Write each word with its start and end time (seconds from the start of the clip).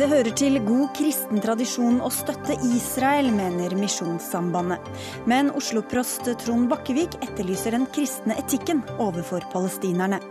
Det 0.00 0.06
hører 0.08 0.32
til 0.32 0.54
god 0.64 0.94
kristen 0.96 1.42
tradisjon 1.44 1.98
å 2.00 2.08
støtte 2.08 2.54
Israel, 2.72 3.26
mener 3.36 3.74
Misjonssambandet. 3.76 4.86
Men 5.28 5.50
Oslo-prost 5.52 6.24
Trond 6.40 6.70
Bakkevik 6.70 7.18
etterlyser 7.18 7.76
den 7.76 7.84
kristne 7.92 8.38
etikken 8.40 8.80
overfor 8.96 9.44
palestinerne. 9.52 10.22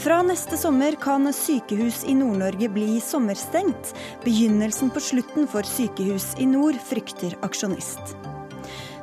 Fra 0.00 0.22
neste 0.24 0.56
sommer 0.56 0.96
kan 0.96 1.28
sykehus 1.28 2.06
i 2.08 2.16
Nord-Norge 2.16 2.72
bli 2.72 2.96
sommerstengt. 3.04 3.92
Begynnelsen 4.24 4.94
på 4.96 5.04
slutten 5.10 5.44
for 5.44 5.68
sykehus 5.68 6.30
i 6.40 6.48
nord, 6.48 6.80
frykter 6.88 7.36
aksjonist. 7.44 8.16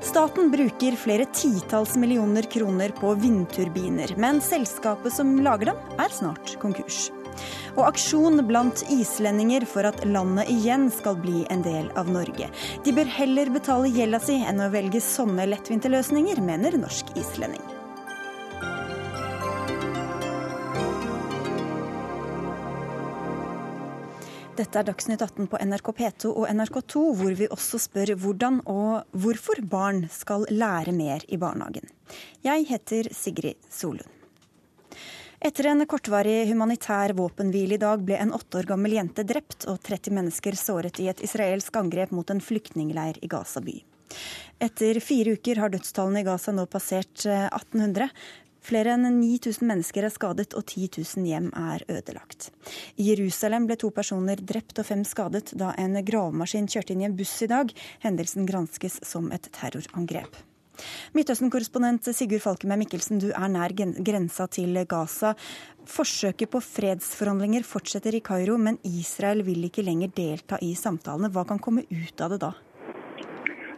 Staten 0.01 0.49
bruker 0.49 0.97
flere 0.97 1.29
titalls 1.37 1.93
millioner 2.01 2.49
kroner 2.49 2.97
på 2.97 3.13
vindturbiner, 3.21 4.17
men 4.17 4.41
selskapet 4.41 5.13
som 5.21 5.37
lager 5.45 5.75
dem, 5.75 5.89
er 6.01 6.21
snart 6.21 6.57
konkurs 6.57 7.11
og 7.77 7.83
aksjon 7.87 8.41
blant 8.47 8.83
islendinger 8.91 9.65
for 9.69 9.87
at 9.87 10.03
landet 10.05 10.49
igjen 10.51 10.89
skal 10.93 11.19
bli 11.21 11.45
en 11.53 11.65
del 11.65 11.91
av 11.99 12.09
Norge. 12.11 12.49
De 12.85 12.95
bør 12.95 13.11
heller 13.19 13.51
betale 13.53 13.91
gjelda 13.91 14.21
si 14.23 14.39
enn 14.43 14.63
å 14.63 14.71
velge 14.73 15.03
sånne 15.03 15.49
lettvinte 15.49 15.91
løsninger, 15.91 16.41
mener 16.43 16.79
norsk 16.81 17.13
islending. 17.19 17.63
Dette 24.61 24.77
er 24.77 24.85
Dagsnytt 24.85 25.21
18 25.23 25.47
på 25.49 25.57
NRK 25.63 25.87
P2 25.97 26.31
og 26.35 26.49
NRK2, 26.51 27.01
hvor 27.17 27.35
vi 27.39 27.47
også 27.55 27.79
spør 27.81 28.11
hvordan 28.19 28.59
og 28.69 29.17
hvorfor 29.23 29.63
barn 29.65 30.03
skal 30.11 30.45
lære 30.51 30.93
mer 30.93 31.23
i 31.31 31.39
barnehagen. 31.41 31.87
Jeg 32.45 32.67
heter 32.69 33.09
Sigrid 33.15 33.57
Solund. 33.71 34.20
Etter 35.41 35.71
en 35.71 35.81
kortvarig 35.89 36.45
humanitær 36.51 37.15
våpenhvile 37.17 37.73
i 37.73 37.81
dag 37.81 38.03
ble 38.05 38.19
en 38.21 38.33
åtte 38.37 38.59
år 38.59 38.67
gammel 38.69 38.93
jente 38.93 39.23
drept 39.25 39.65
og 39.71 39.79
30 39.81 40.13
mennesker 40.13 40.57
såret 40.59 40.99
i 41.01 41.07
et 41.09 41.23
israelsk 41.25 41.79
angrep 41.81 42.11
mot 42.13 42.29
en 42.29 42.41
flyktningleir 42.45 43.17
i 43.25 43.29
Gaza 43.31 43.63
by. 43.65 43.73
Etter 44.61 44.99
fire 45.01 45.33
uker 45.39 45.63
har 45.63 45.73
dødstallene 45.73 46.21
i 46.21 46.27
Gaza 46.27 46.53
nå 46.53 46.67
passert 46.69 47.25
1800. 47.25 48.05
Eh, 48.05 48.37
Flere 48.61 48.93
enn 48.93 49.07
9000 49.17 49.65
mennesker 49.65 50.05
er 50.05 50.13
skadet 50.13 50.53
og 50.53 50.67
10 50.67 50.91
000 51.01 51.25
hjem 51.25 51.47
er 51.57 51.81
ødelagt. 51.89 52.51
I 53.01 53.07
Jerusalem 53.09 53.65
ble 53.65 53.79
to 53.81 53.89
personer 53.89 54.37
drept 54.37 54.77
og 54.77 54.85
fem 54.85 55.01
skadet 55.01 55.55
da 55.57 55.71
en 55.81 55.97
gravemaskin 56.05 56.69
kjørte 56.69 56.93
inn 56.93 57.01
i 57.01 57.09
en 57.09 57.17
buss 57.17 57.33
i 57.41 57.49
dag. 57.49 57.73
Hendelsen 58.05 58.45
granskes 58.45 59.01
som 59.01 59.33
et 59.33 59.49
terrorangrep. 59.57 60.37
Midtøsten-korrespondent 61.17 62.09
Sigurd 62.15 62.43
Falkenberg 62.45 62.83
Mikkelsen, 62.85 63.21
du 63.21 63.29
er 63.31 63.51
nær 63.51 63.75
grensa 63.75 64.47
til 64.51 64.81
Gaza. 64.89 65.35
Forsøket 65.89 66.51
på 66.53 66.61
fredsforhandlinger 66.61 67.65
fortsetter 67.65 68.15
i 68.15 68.23
Kairo, 68.25 68.57
men 68.57 68.77
Israel 68.87 69.45
vil 69.47 69.65
ikke 69.67 69.85
lenger 69.85 70.11
delta 70.15 70.59
i 70.61 70.75
samtalene. 70.77 71.31
Hva 71.33 71.47
kan 71.49 71.61
komme 71.61 71.87
ut 71.89 72.21
av 72.21 72.35
det 72.35 72.43
da? 72.43 72.53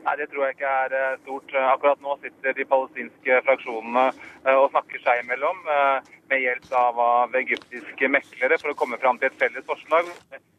Nei, 0.04 0.16
Det 0.20 0.28
tror 0.32 0.46
jeg 0.46 0.56
ikke 0.58 0.72
er 0.84 0.96
eh, 1.00 1.20
stort. 1.24 1.54
Akkurat 1.56 2.02
nå 2.04 2.18
sitter 2.22 2.56
de 2.58 2.66
palestinske 2.68 3.38
fraksjonene 3.48 4.04
eh, 4.12 4.56
og 4.56 4.72
snakker 4.74 5.04
seg 5.04 5.22
imellom 5.24 5.62
eh, 5.76 6.10
med 6.32 6.44
hjelp 6.44 6.74
av 6.80 7.38
egyptiske 7.40 8.10
meklere 8.12 8.60
for 8.60 8.74
å 8.74 8.78
komme 8.80 9.00
fram 9.00 9.20
til 9.22 9.32
et 9.32 9.40
felles 9.40 9.68
forslag. 9.70 10.10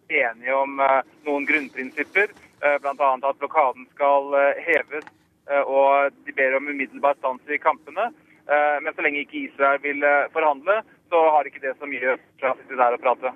Enige 0.08 0.56
om 0.56 0.80
noen 1.24 1.46
grunnprinsipper, 1.48 2.32
bl.a. 2.60 3.06
at 3.14 3.38
blokaden 3.40 3.86
skal 3.94 4.34
heves 4.66 5.06
og 5.44 6.14
de 6.24 6.32
ber 6.32 6.56
om 6.56 6.70
umiddelbar 6.70 7.18
stans 7.18 7.52
i 7.52 7.60
kampene. 7.60 8.10
Eh, 8.44 8.76
men 8.84 8.92
så 8.92 9.04
lenge 9.04 9.24
ikke 9.24 9.46
Israel 9.46 9.80
vil 9.80 10.04
eh, 10.04 10.28
forhandle, 10.34 10.82
så 11.08 11.20
har 11.32 11.48
ikke 11.48 11.62
det 11.62 11.74
så 11.78 11.88
mye 11.88 12.16
fra 12.40 12.52
å 12.52 12.58
sitte 12.58 12.76
der 12.76 12.96
og 12.96 13.04
prate. 13.04 13.32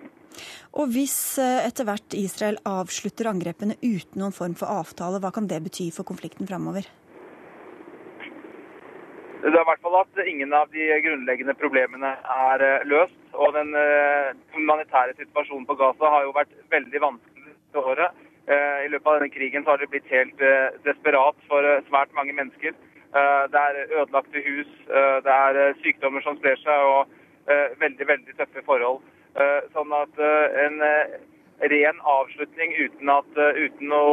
Og 0.79 0.91
hvis 0.93 1.17
etter 1.41 1.87
hvert 1.89 2.15
Israel 2.15 2.59
avslutter 2.69 3.31
angrepene 3.31 3.79
uten 3.81 4.21
noen 4.21 4.37
form 4.37 4.55
for 4.59 4.69
avtale, 4.69 5.21
hva 5.23 5.33
kan 5.35 5.49
det 5.49 5.63
bety 5.65 5.89
for 5.95 6.07
konflikten 6.07 6.47
framover? 6.47 6.87
Det 9.39 9.49
er 9.49 9.63
i 9.63 9.69
hvert 9.71 9.83
fall 9.83 9.97
at 10.03 10.21
ingen 10.27 10.53
av 10.53 10.69
de 10.75 10.91
grunnleggende 11.07 11.55
problemene 11.57 12.13
er 12.35 12.65
løst. 12.91 13.17
Og 13.39 13.55
den 13.55 13.71
humanitære 14.55 15.15
situasjonen 15.17 15.67
på 15.69 15.77
Gaza 15.79 16.11
har 16.11 16.27
jo 16.27 16.37
vært 16.37 16.55
veldig 16.73 17.03
vanskelig 17.05 17.55
dette 17.55 17.85
året. 17.95 18.28
Eh, 18.49 18.85
I 18.87 18.89
løpet 18.89 19.09
av 19.11 19.19
denne 19.19 19.33
krigen 19.33 19.67
har 19.69 19.81
det 19.81 19.91
blitt 19.93 20.09
helt 20.09 20.41
eh, 20.41 20.77
desperat 20.87 21.37
for 21.51 21.67
eh, 21.69 21.83
svært 21.91 22.15
mange 22.17 22.37
mennesker. 22.37 22.77
Det 23.09 23.57
er 23.57 23.77
ødelagte 24.03 24.41
hus, 24.45 24.73
det 25.25 25.33
er 25.33 25.71
sykdommer 25.81 26.21
som 26.21 26.35
sprer 26.37 26.59
seg 26.61 26.89
og 26.91 27.15
veldig, 27.81 28.05
veldig 28.05 28.35
tøffe 28.37 28.61
forhold. 28.67 28.99
Sånn 29.73 29.95
at 29.97 30.21
en 30.21 30.77
ren 31.73 32.03
avslutning 32.13 32.77
uten 32.77 33.15
at, 33.15 33.41
uten, 33.57 33.97
å, 33.97 34.05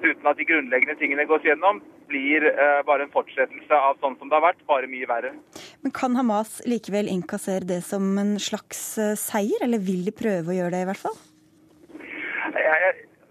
uten 0.00 0.32
at 0.32 0.40
de 0.40 0.48
grunnleggende 0.48 0.96
tingene 0.96 1.28
gås 1.28 1.44
gjennom, 1.44 1.84
blir 2.08 2.48
bare 2.88 3.04
en 3.04 3.12
fortsettelse 3.12 3.84
av 3.92 4.00
sånn 4.00 4.16
som 4.16 4.32
det 4.32 4.40
har 4.40 4.46
vært, 4.48 4.64
bare 4.72 4.88
mye 4.96 5.12
verre. 5.12 5.36
Men 5.84 5.92
Kan 6.00 6.16
Hamas 6.16 6.62
likevel 6.64 7.12
innkassere 7.12 7.68
det 7.68 7.82
som 7.84 8.16
en 8.16 8.38
slags 8.40 8.94
seier, 9.28 9.60
eller 9.60 9.84
vil 9.92 10.08
de 10.08 10.16
prøve 10.24 10.56
å 10.56 10.62
gjøre 10.62 10.78
det 10.78 10.86
i 10.86 10.94
hvert 10.94 11.04
fall? 11.04 11.20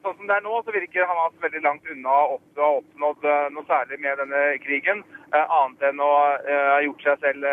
Sånn 0.06 0.18
som 0.19 0.28
det 0.29 0.38
er 0.38 0.46
nå, 0.46 0.57
så 0.62 0.73
virker 0.75 1.07
Hamas 1.09 1.38
veldig 1.41 1.62
langt 1.66 1.88
unna 1.90 2.12
å 2.13 2.25
ha 2.59 2.73
oppnådd 2.79 3.29
eh, 3.29 3.46
noe 3.56 3.69
særlig 3.69 4.01
med 4.03 4.19
denne 4.22 4.41
krigen, 4.62 5.01
eh, 5.31 5.56
annet 5.59 5.88
enn 5.90 6.03
å 6.03 6.12
eh, 6.38 6.68
ha 6.75 6.81
gjort 6.85 7.07
seg 7.07 7.23
selv 7.23 7.47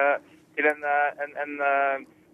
til 0.53 0.69
en, 0.69 0.85
en, 0.85 1.33
en, 1.41 1.55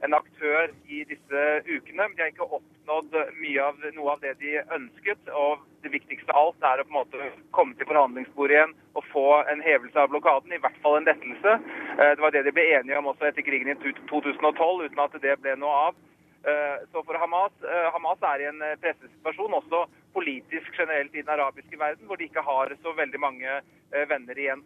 en, 0.03 0.17
aktør 0.17 0.73
i 0.91 1.05
disse 1.07 1.45
ukene. 1.69 2.09
De 2.17 2.25
har 2.25 2.33
ikke 2.33 2.49
oppnådd 2.49 3.15
mye 3.39 3.69
av 3.69 3.85
noe 3.95 4.17
av 4.17 4.25
det 4.25 4.35
de 4.41 4.57
ønsket. 4.75 5.31
og 5.31 5.63
Det 5.85 5.93
viktigste 5.93 6.35
av 6.35 6.49
alt 6.49 6.67
er 6.67 6.83
å 6.83 6.89
på 6.89 6.91
en 6.91 6.99
måte 6.99 7.31
komme 7.55 7.79
til 7.79 7.87
forhandlingsbordet 7.87 8.57
igjen 8.57 8.75
og 8.99 9.07
få 9.13 9.27
en 9.53 9.63
hevelse 9.63 10.03
av 10.03 10.11
blokaden, 10.11 10.51
i 10.51 10.59
hvert 10.65 10.83
fall 10.83 10.99
en 10.99 11.07
lettelse. 11.07 11.55
Det 11.95 12.19
var 12.25 12.35
det 12.35 12.43
de 12.49 12.57
ble 12.59 12.67
enige 12.81 12.99
om 12.99 13.13
også 13.13 13.31
etter 13.31 13.47
krigen 13.47 13.71
i 13.71 13.79
2012, 13.79 14.89
uten 14.89 15.05
at 15.07 15.19
det 15.23 15.39
ble 15.45 15.55
noe 15.63 15.79
av. 15.87 16.03
Eh, 16.47 16.87
så 16.93 17.03
for 17.03 17.19
Hamas, 17.19 17.53
eh, 17.67 17.93
Hamas 17.93 18.23
er 18.23 18.43
i 18.43 18.49
en 18.49 18.63
eh, 18.63 18.77
pressesituasjon, 18.83 19.57
også 19.59 19.85
politisk 20.15 20.71
generelt 20.79 21.15
i 21.15 21.23
den 21.23 21.35
arabiske 21.35 21.79
verden, 21.79 22.07
hvor 22.07 22.17
de 22.19 22.29
ikke 22.29 22.45
har 22.47 22.75
så 22.83 22.95
veldig 22.97 23.21
mange 23.21 23.63
venner 24.09 24.39
igjen. 24.39 24.63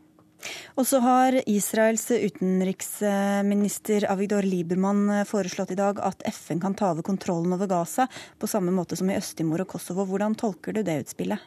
Og 0.74 0.86
så 0.88 0.98
har 1.04 1.36
Israels 1.46 2.08
utenriksminister 2.10 4.06
Avigdor 4.10 4.46
Liebermann 4.46 5.24
foreslått 5.28 5.74
i 5.74 5.78
dag 5.78 6.00
at 6.02 6.24
FN 6.26 6.62
kan 6.62 6.74
ta 6.78 6.90
over 6.90 7.06
kontrollen 7.06 7.54
over 7.54 7.70
Gaza, 7.70 8.08
på 8.40 8.50
samme 8.50 8.74
måte 8.74 8.98
som 8.98 9.10
i 9.10 9.18
Øst-Timor 9.18 9.62
og 9.62 9.74
Kosovo. 9.74 10.06
Hvordan 10.08 10.34
tolker 10.38 10.74
du 10.74 10.82
det 10.82 11.04
utspillet? 11.04 11.38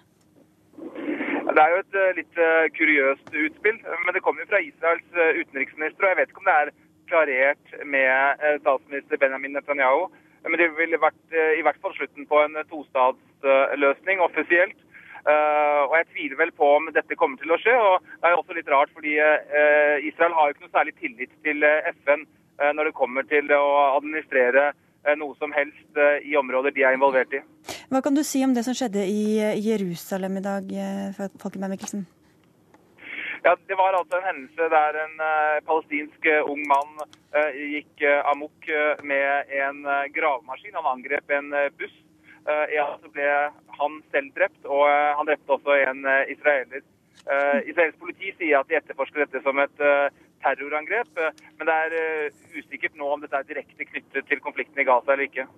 Det 0.78 1.64
er 1.64 1.74
jo 1.74 1.82
et 1.82 2.00
litt 2.22 2.40
kuriøst 2.78 3.36
utspill, 3.48 3.78
men 4.06 4.16
det 4.16 4.24
kommer 4.24 4.44
jo 4.44 4.52
fra 4.54 4.64
Israels 4.64 5.10
utenriksminister. 5.42 6.04
og 6.04 6.12
Jeg 6.12 6.20
vet 6.22 6.32
ikke 6.32 6.44
om 6.44 6.52
det 6.52 6.60
er 6.62 6.74
klarert 7.10 7.76
med 7.86 8.42
eh, 8.42 8.58
statsminister 8.62 9.20
Benjamin 9.22 9.56
Netanyahu. 9.58 10.08
Men 10.46 10.60
det 10.62 10.70
ville 10.78 11.02
vært 11.02 11.34
eh, 11.34 11.58
i 11.60 11.64
hvert 11.66 11.80
fall 11.82 11.96
slutten 11.98 12.28
på 12.30 12.42
en 12.44 12.58
tostatsløsning 12.70 14.22
offisielt. 14.26 14.78
Uh, 15.26 15.90
og 15.90 15.94
Jeg 15.98 16.06
tviler 16.12 16.38
vel 16.38 16.52
på 16.54 16.68
om 16.78 16.92
dette 16.94 17.16
kommer 17.18 17.42
til 17.42 17.50
å 17.50 17.58
skje. 17.58 17.74
og 17.74 18.04
Det 18.06 18.30
er 18.30 18.36
også 18.38 18.54
litt 18.54 18.68
rart, 18.70 18.92
fordi 18.94 19.16
uh, 19.18 19.98
Israel 20.06 20.36
har 20.38 20.52
jo 20.52 20.54
ikke 20.54 20.66
noe 20.68 20.76
særlig 20.76 20.94
tillit 21.00 21.32
til 21.48 21.66
FN 22.06 22.28
uh, 22.62 22.70
når 22.78 22.92
det 22.92 23.00
kommer 23.00 23.26
til 23.26 23.50
å 23.58 23.64
administrere 23.96 24.74
noe 25.18 25.36
som 25.38 25.52
helst 25.54 26.00
i 26.26 26.32
områder 26.34 26.74
de 26.74 26.82
er 26.82 26.96
involvert 26.98 27.34
i. 27.38 27.44
Hva 27.94 28.02
kan 28.02 28.18
du 28.18 28.24
si 28.26 28.42
om 28.42 28.56
det 28.58 28.64
som 28.66 28.74
skjedde 28.74 29.04
i 29.06 29.38
Jerusalem 29.62 30.40
i 30.40 30.42
dag, 30.42 30.72
Folkeberg 31.14 31.76
Mikkelsen? 31.76 32.08
Ja, 33.46 33.56
Det 33.68 33.76
var 33.78 33.94
altså 33.94 34.18
en 34.18 34.26
hendelse 34.26 34.70
der 34.74 34.96
en 35.04 35.20
uh, 35.22 35.58
palestinsk 35.70 36.24
uh, 36.34 36.50
ung 36.52 36.64
mann 36.66 36.96
uh, 37.36 37.52
gikk 37.54 38.02
amok 38.32 38.70
med 39.06 39.52
en 39.54 39.86
gravemaskin. 40.16 40.74
Han 40.74 40.90
angrep 40.96 41.30
en 41.30 41.54
buss. 41.78 41.94
ja, 42.78 42.86
så 43.02 43.10
ble 43.10 43.30
han 43.80 43.94
selv 44.14 44.28
drept, 44.38 44.66
og 44.66 44.84
han 45.18 45.26
drepte 45.26 45.56
også 45.56 45.74
en 45.82 46.04
israeler. 46.30 46.84
Israelsk 47.66 47.98
politi 47.98 48.34
sier 48.38 48.60
at 48.60 48.70
de 48.70 48.78
etterforsker 48.78 49.24
dette 49.24 49.42
som 49.42 49.58
et 49.64 49.82
terrorangrep. 50.46 51.24
Men 51.60 51.70
det 51.70 51.78
er 51.84 52.34
usikkert 52.56 52.96
nå 53.00 53.12
om 53.12 53.26
dette 53.26 53.42
er 53.42 53.50
direkte 53.50 53.90
knyttet 53.92 54.30
til 54.30 54.44
konflikten 54.46 54.82
i 54.82 54.88
Gaza 54.88 55.16
eller 55.16 55.28
ikke. 55.28 55.50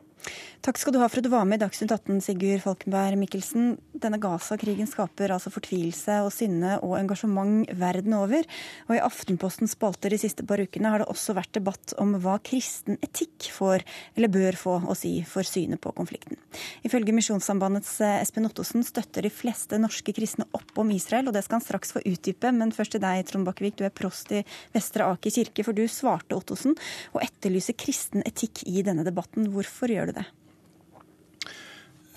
Takk 0.66 0.80
skal 0.82 0.96
du 0.96 1.00
ha 1.00 1.08
for 1.08 1.22
at 1.22 1.26
du 1.28 1.30
var 1.32 1.46
med 1.48 1.60
i 1.60 1.64
Dagsnytt 1.64 1.94
18, 1.94 2.18
Sigurd 2.26 2.64
Falkenberg 2.64 3.16
Mikkelsen. 3.22 3.76
Denne 3.96 4.18
Gaza-krigen 4.20 4.90
skaper 4.90 5.32
altså 5.32 5.52
fortvilelse 5.54 6.18
og 6.26 6.32
sinne 6.34 6.74
og 6.84 6.98
engasjement 6.98 7.70
verden 7.78 8.16
over. 8.18 8.44
Og 8.90 8.98
i 8.98 9.02
Aftenpostens 9.04 9.78
spalter 9.78 10.12
de 10.12 10.20
siste 10.20 10.44
par 10.48 10.60
ukene 10.60 10.92
har 10.92 11.04
det 11.04 11.08
også 11.14 11.38
vært 11.38 11.54
debatt 11.56 11.94
om 12.02 12.16
hva 12.24 12.36
kristen 12.44 12.98
etikk 13.06 13.48
får, 13.54 13.86
eller 14.18 14.34
bør 14.34 14.58
få, 14.60 14.76
å 14.90 14.98
si 14.98 15.14
for 15.30 15.48
synet 15.48 15.82
på 15.84 15.94
konflikten. 15.96 16.42
Ifølge 16.88 17.16
Misjonssambandets 17.16 17.94
eh, 18.04 18.20
Espen 18.26 18.50
Ottosen 18.50 18.84
støtter 18.86 19.24
de 19.24 19.32
fleste 19.34 19.80
norske 19.80 20.16
kristne 20.18 20.50
opp 20.58 20.76
om 20.82 20.92
Israel, 20.92 21.30
og 21.30 21.38
det 21.38 21.46
skal 21.46 21.62
han 21.62 21.68
straks 21.68 21.96
få 21.96 22.04
utdype. 22.04 22.52
Men 22.52 22.74
først 22.76 22.98
til 22.98 23.04
deg, 23.06 23.24
Trond 23.30 23.48
Bakkevik, 23.48 23.78
du 23.80 23.86
er 23.88 23.96
prost 23.96 24.34
i 24.36 24.44
Vestre 24.78 25.10
Aker 25.10 25.34
kirke, 25.34 25.66
for 25.66 25.76
du 25.76 25.84
svarte 25.92 26.38
Ottosen 26.38 26.78
og 27.14 27.24
etterlyser 27.26 27.78
kristen 27.78 28.26
etikk 28.28 28.64
i 28.70 28.86
denne 28.86 29.06
debatten. 29.08 29.50
Hvorfor 29.54 29.92
gjør 29.92 30.12
du 30.12 30.20
det? 30.22 30.28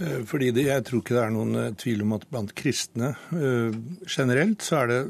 Eh, 0.00 0.20
fordi 0.28 0.50
det, 0.50 0.68
Jeg 0.68 0.84
tror 0.86 1.02
ikke 1.02 1.16
det 1.16 1.24
er 1.24 1.34
noen 1.34 1.56
eh, 1.56 1.74
tvil 1.80 2.04
om 2.06 2.14
at 2.16 2.28
blant 2.30 2.54
kristne 2.56 3.12
uh, 3.34 3.74
generelt 4.06 4.64
så 4.64 4.82
er 4.82 4.92
det 4.92 5.00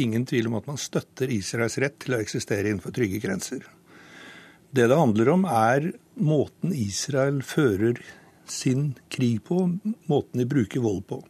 ingen 0.00 0.24
tvil 0.28 0.48
om 0.48 0.56
at 0.60 0.68
man 0.70 0.80
støtter 0.80 1.32
Israels 1.34 1.76
rett 1.82 1.98
til 2.00 2.16
å 2.16 2.22
eksistere 2.22 2.70
innenfor 2.70 2.94
trygge 2.96 3.20
grenser. 3.20 3.66
Det 4.70 4.86
det 4.86 4.96
handler 4.96 5.32
om, 5.32 5.44
er 5.44 5.90
måten 6.14 6.72
Israel 6.72 7.42
fører 7.42 7.98
sin 8.50 8.94
krig 9.10 9.42
på, 9.46 9.58
måten 10.10 10.40
de 10.40 10.46
bruker 10.48 10.82
vold 10.84 11.02
på. 11.10 11.20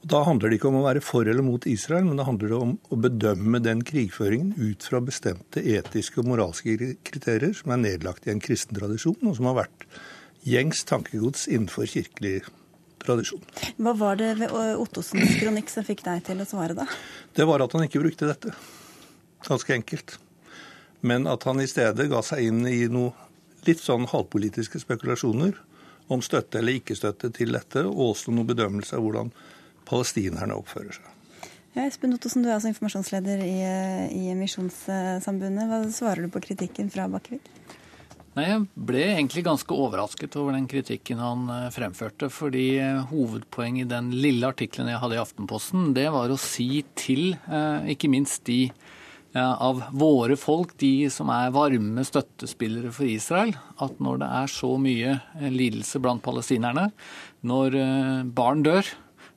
Da 0.00 0.22
handler 0.24 0.48
det 0.48 0.56
ikke 0.56 0.70
om 0.70 0.78
å 0.78 0.86
være 0.86 1.02
for 1.04 1.28
eller 1.28 1.44
mot 1.44 1.66
Israel, 1.68 2.06
men 2.08 2.16
det 2.16 2.24
handler 2.24 2.54
om 2.56 2.70
å 2.88 2.96
bedømme 2.96 3.60
den 3.60 3.82
krigføringen 3.84 4.54
ut 4.56 4.86
fra 4.88 5.02
bestemte 5.04 5.60
etiske 5.60 6.22
og 6.22 6.30
moralske 6.30 6.94
kriterier 7.04 7.52
som 7.56 7.74
er 7.74 7.82
nedlagt 7.82 8.24
i 8.24 8.32
en 8.32 8.40
kristen 8.40 8.78
tradisjon, 8.78 9.18
og 9.28 9.36
som 9.36 9.50
har 9.50 9.58
vært 9.60 9.84
gjengs 10.48 10.86
tankegods 10.88 11.44
innenfor 11.52 11.84
kirkelig 11.90 12.46
tradisjon. 13.04 13.44
Hva 13.76 13.92
var 13.96 14.16
det 14.20 14.32
ved 14.40 14.56
Ottosens 14.80 15.36
kronikk 15.40 15.68
som 15.72 15.84
fikk 15.84 16.06
deg 16.08 16.24
til 16.30 16.40
å 16.40 16.48
svare, 16.48 16.76
da? 16.80 16.88
Det 17.36 17.44
var 17.48 17.60
at 17.64 17.76
han 17.76 17.84
ikke 17.84 18.00
brukte 18.00 18.28
dette. 18.30 18.56
Ganske 19.44 19.76
enkelt. 19.76 20.16
Men 21.04 21.28
at 21.28 21.44
han 21.48 21.60
i 21.60 21.68
stedet 21.68 22.08
ga 22.08 22.24
seg 22.24 22.48
inn 22.48 22.64
i 22.68 22.86
noe 22.92 23.12
litt 23.68 23.80
sånn 23.84 24.08
halvpolitiske 24.08 24.80
spekulasjoner 24.80 25.56
om 26.12 26.24
støtte 26.24 26.60
eller 26.60 26.80
ikke 26.80 26.96
støtte 26.96 27.28
til 27.36 27.52
dette, 27.52 27.84
og 27.84 28.14
også 28.14 28.32
noen 28.32 28.48
bedømmelse 28.48 28.96
av 28.96 29.04
hvordan 29.04 29.32
palestinerne 29.90 30.56
oppfører 30.56 30.96
seg. 30.96 31.16
Ja, 31.76 31.84
Espen 31.84 32.16
Ottosen, 32.16 32.42
du 32.42 32.48
er 32.48 32.56
altså 32.56 32.72
informasjonsleder 32.72 33.44
i, 33.46 33.58
i 34.10 34.34
Misjonssambandet. 34.34 35.68
Hva 35.70 35.84
svarer 35.94 36.26
du 36.26 36.32
på 36.34 36.42
kritikken 36.42 36.90
fra 36.90 37.06
Bakkevik? 37.10 37.46
Nei, 38.36 38.46
Jeg 38.46 38.62
ble 38.88 39.02
egentlig 39.08 39.42
ganske 39.46 39.74
overrasket 39.74 40.36
over 40.38 40.54
den 40.54 40.68
kritikken 40.70 41.18
han 41.22 41.48
eh, 41.50 41.66
fremførte. 41.74 42.30
Fordi 42.30 42.66
eh, 42.78 43.02
hovedpoenget 43.10 43.88
i 43.88 43.90
den 43.90 44.12
lille 44.14 44.50
artikkelen 44.50 44.92
jeg 44.92 45.02
hadde 45.02 45.18
i 45.18 45.22
Aftenposten, 45.22 45.90
det 45.96 46.06
var 46.14 46.30
å 46.30 46.38
si 46.38 46.84
til 46.98 47.34
eh, 47.34 47.92
ikke 47.96 48.10
minst 48.12 48.46
de 48.50 48.64
av 49.30 49.84
våre 49.94 50.34
folk, 50.34 50.72
de 50.82 51.06
som 51.14 51.28
er 51.30 51.52
varme 51.54 52.02
støttespillere 52.02 52.88
for 52.90 53.06
Israel, 53.06 53.52
at 53.78 54.00
når 54.02 54.16
det 54.24 54.30
er 54.40 54.50
så 54.50 54.70
mye 54.82 55.12
lidelse 55.54 56.00
blant 56.02 56.24
palestinerne, 56.24 56.88
når 57.46 57.76
barn 58.34 58.64
dør, 58.66 58.90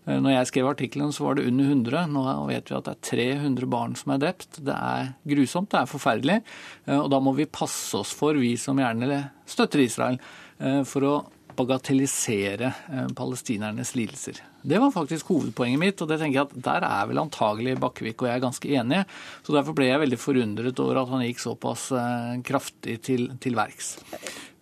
når 0.03 0.33
jeg 0.33 0.49
skrev 0.49 0.69
artikkelen, 0.73 1.13
så 1.15 1.27
var 1.27 1.37
det 1.37 1.45
under 1.47 1.69
100. 1.71 2.07
Nå 2.11 2.23
vet 2.49 2.71
vi 2.71 2.75
at 2.75 2.87
det 2.89 2.95
er 2.97 3.37
300 3.39 3.69
barn 3.71 3.93
som 3.99 4.15
er 4.15 4.23
drept. 4.25 4.59
Det 4.59 4.75
er 4.75 5.13
grusomt, 5.31 5.71
det 5.71 5.79
er 5.79 5.91
forferdelig. 5.91 6.41
Eh, 6.87 6.97
og 6.99 7.07
da 7.13 7.21
må 7.23 7.35
vi 7.37 7.47
passe 7.47 7.95
oss 8.01 8.11
for, 8.15 8.35
vi 8.39 8.55
som 8.59 8.81
gjerne 8.81 9.21
støtter 9.47 9.85
Israel, 9.85 10.19
eh, 10.59 10.81
for 10.87 11.07
å 11.07 11.15
bagatellisere 11.53 12.71
palestinernes 13.13 13.91
lidelser. 13.93 14.39
Det 14.65 14.79
var 14.81 14.89
faktisk 14.89 15.27
hovedpoenget 15.29 15.79
mitt, 15.79 15.99
og 16.01 16.09
det 16.09 16.17
tenker 16.17 16.39
jeg 16.39 16.47
at 16.47 16.55
der 16.65 16.85
er 16.87 17.11
vel 17.11 17.21
antagelig 17.21 17.75
Bakkevik 17.77 18.23
og 18.23 18.31
jeg 18.31 18.41
ganske 18.41 18.71
enige. 18.73 19.03
Så 19.45 19.53
derfor 19.53 19.77
ble 19.77 19.91
jeg 19.91 20.01
veldig 20.01 20.17
forundret 20.17 20.81
over 20.81 21.03
at 21.03 21.11
han 21.13 21.21
gikk 21.27 21.43
såpass 21.43 21.91
kraftig 22.47 22.97
til, 23.05 23.27
til 23.37 23.59
verks. 23.59 23.99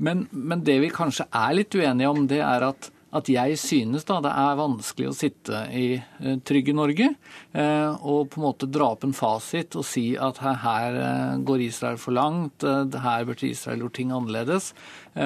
Men, 0.04 0.26
men 0.36 0.66
det 0.68 0.82
vi 0.84 0.92
kanskje 0.92 1.30
er 1.32 1.56
litt 1.56 1.80
uenige 1.80 2.12
om, 2.12 2.26
det 2.28 2.42
er 2.44 2.68
at 2.74 2.92
at 3.12 3.30
jeg 3.32 3.58
synes 3.60 4.06
da 4.08 4.20
det 4.24 4.32
er 4.32 4.60
vanskelig 4.60 5.10
å 5.10 5.16
sitte 5.16 5.64
i 5.76 5.86
eh, 6.00 6.38
trygge 6.48 6.76
Norge 6.76 7.10
eh, 7.12 7.90
og 8.00 8.32
på 8.32 8.40
en 8.40 8.46
måte 8.46 8.70
dra 8.72 8.92
opp 8.96 9.04
en 9.08 9.16
fasit 9.16 9.76
og 9.80 9.86
si 9.88 10.14
at 10.16 10.40
her, 10.42 10.96
eh, 10.96 11.42
går 11.44 11.66
Israel 11.68 12.00
for 12.02 12.16
langt, 12.16 12.64
her 12.64 13.28
burde 13.28 13.50
Israel 13.50 13.84
gjort 13.84 13.98
ting 13.98 14.14
annerledes. 14.16 14.72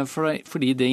Fordi 0.09 0.71
de 0.77 0.89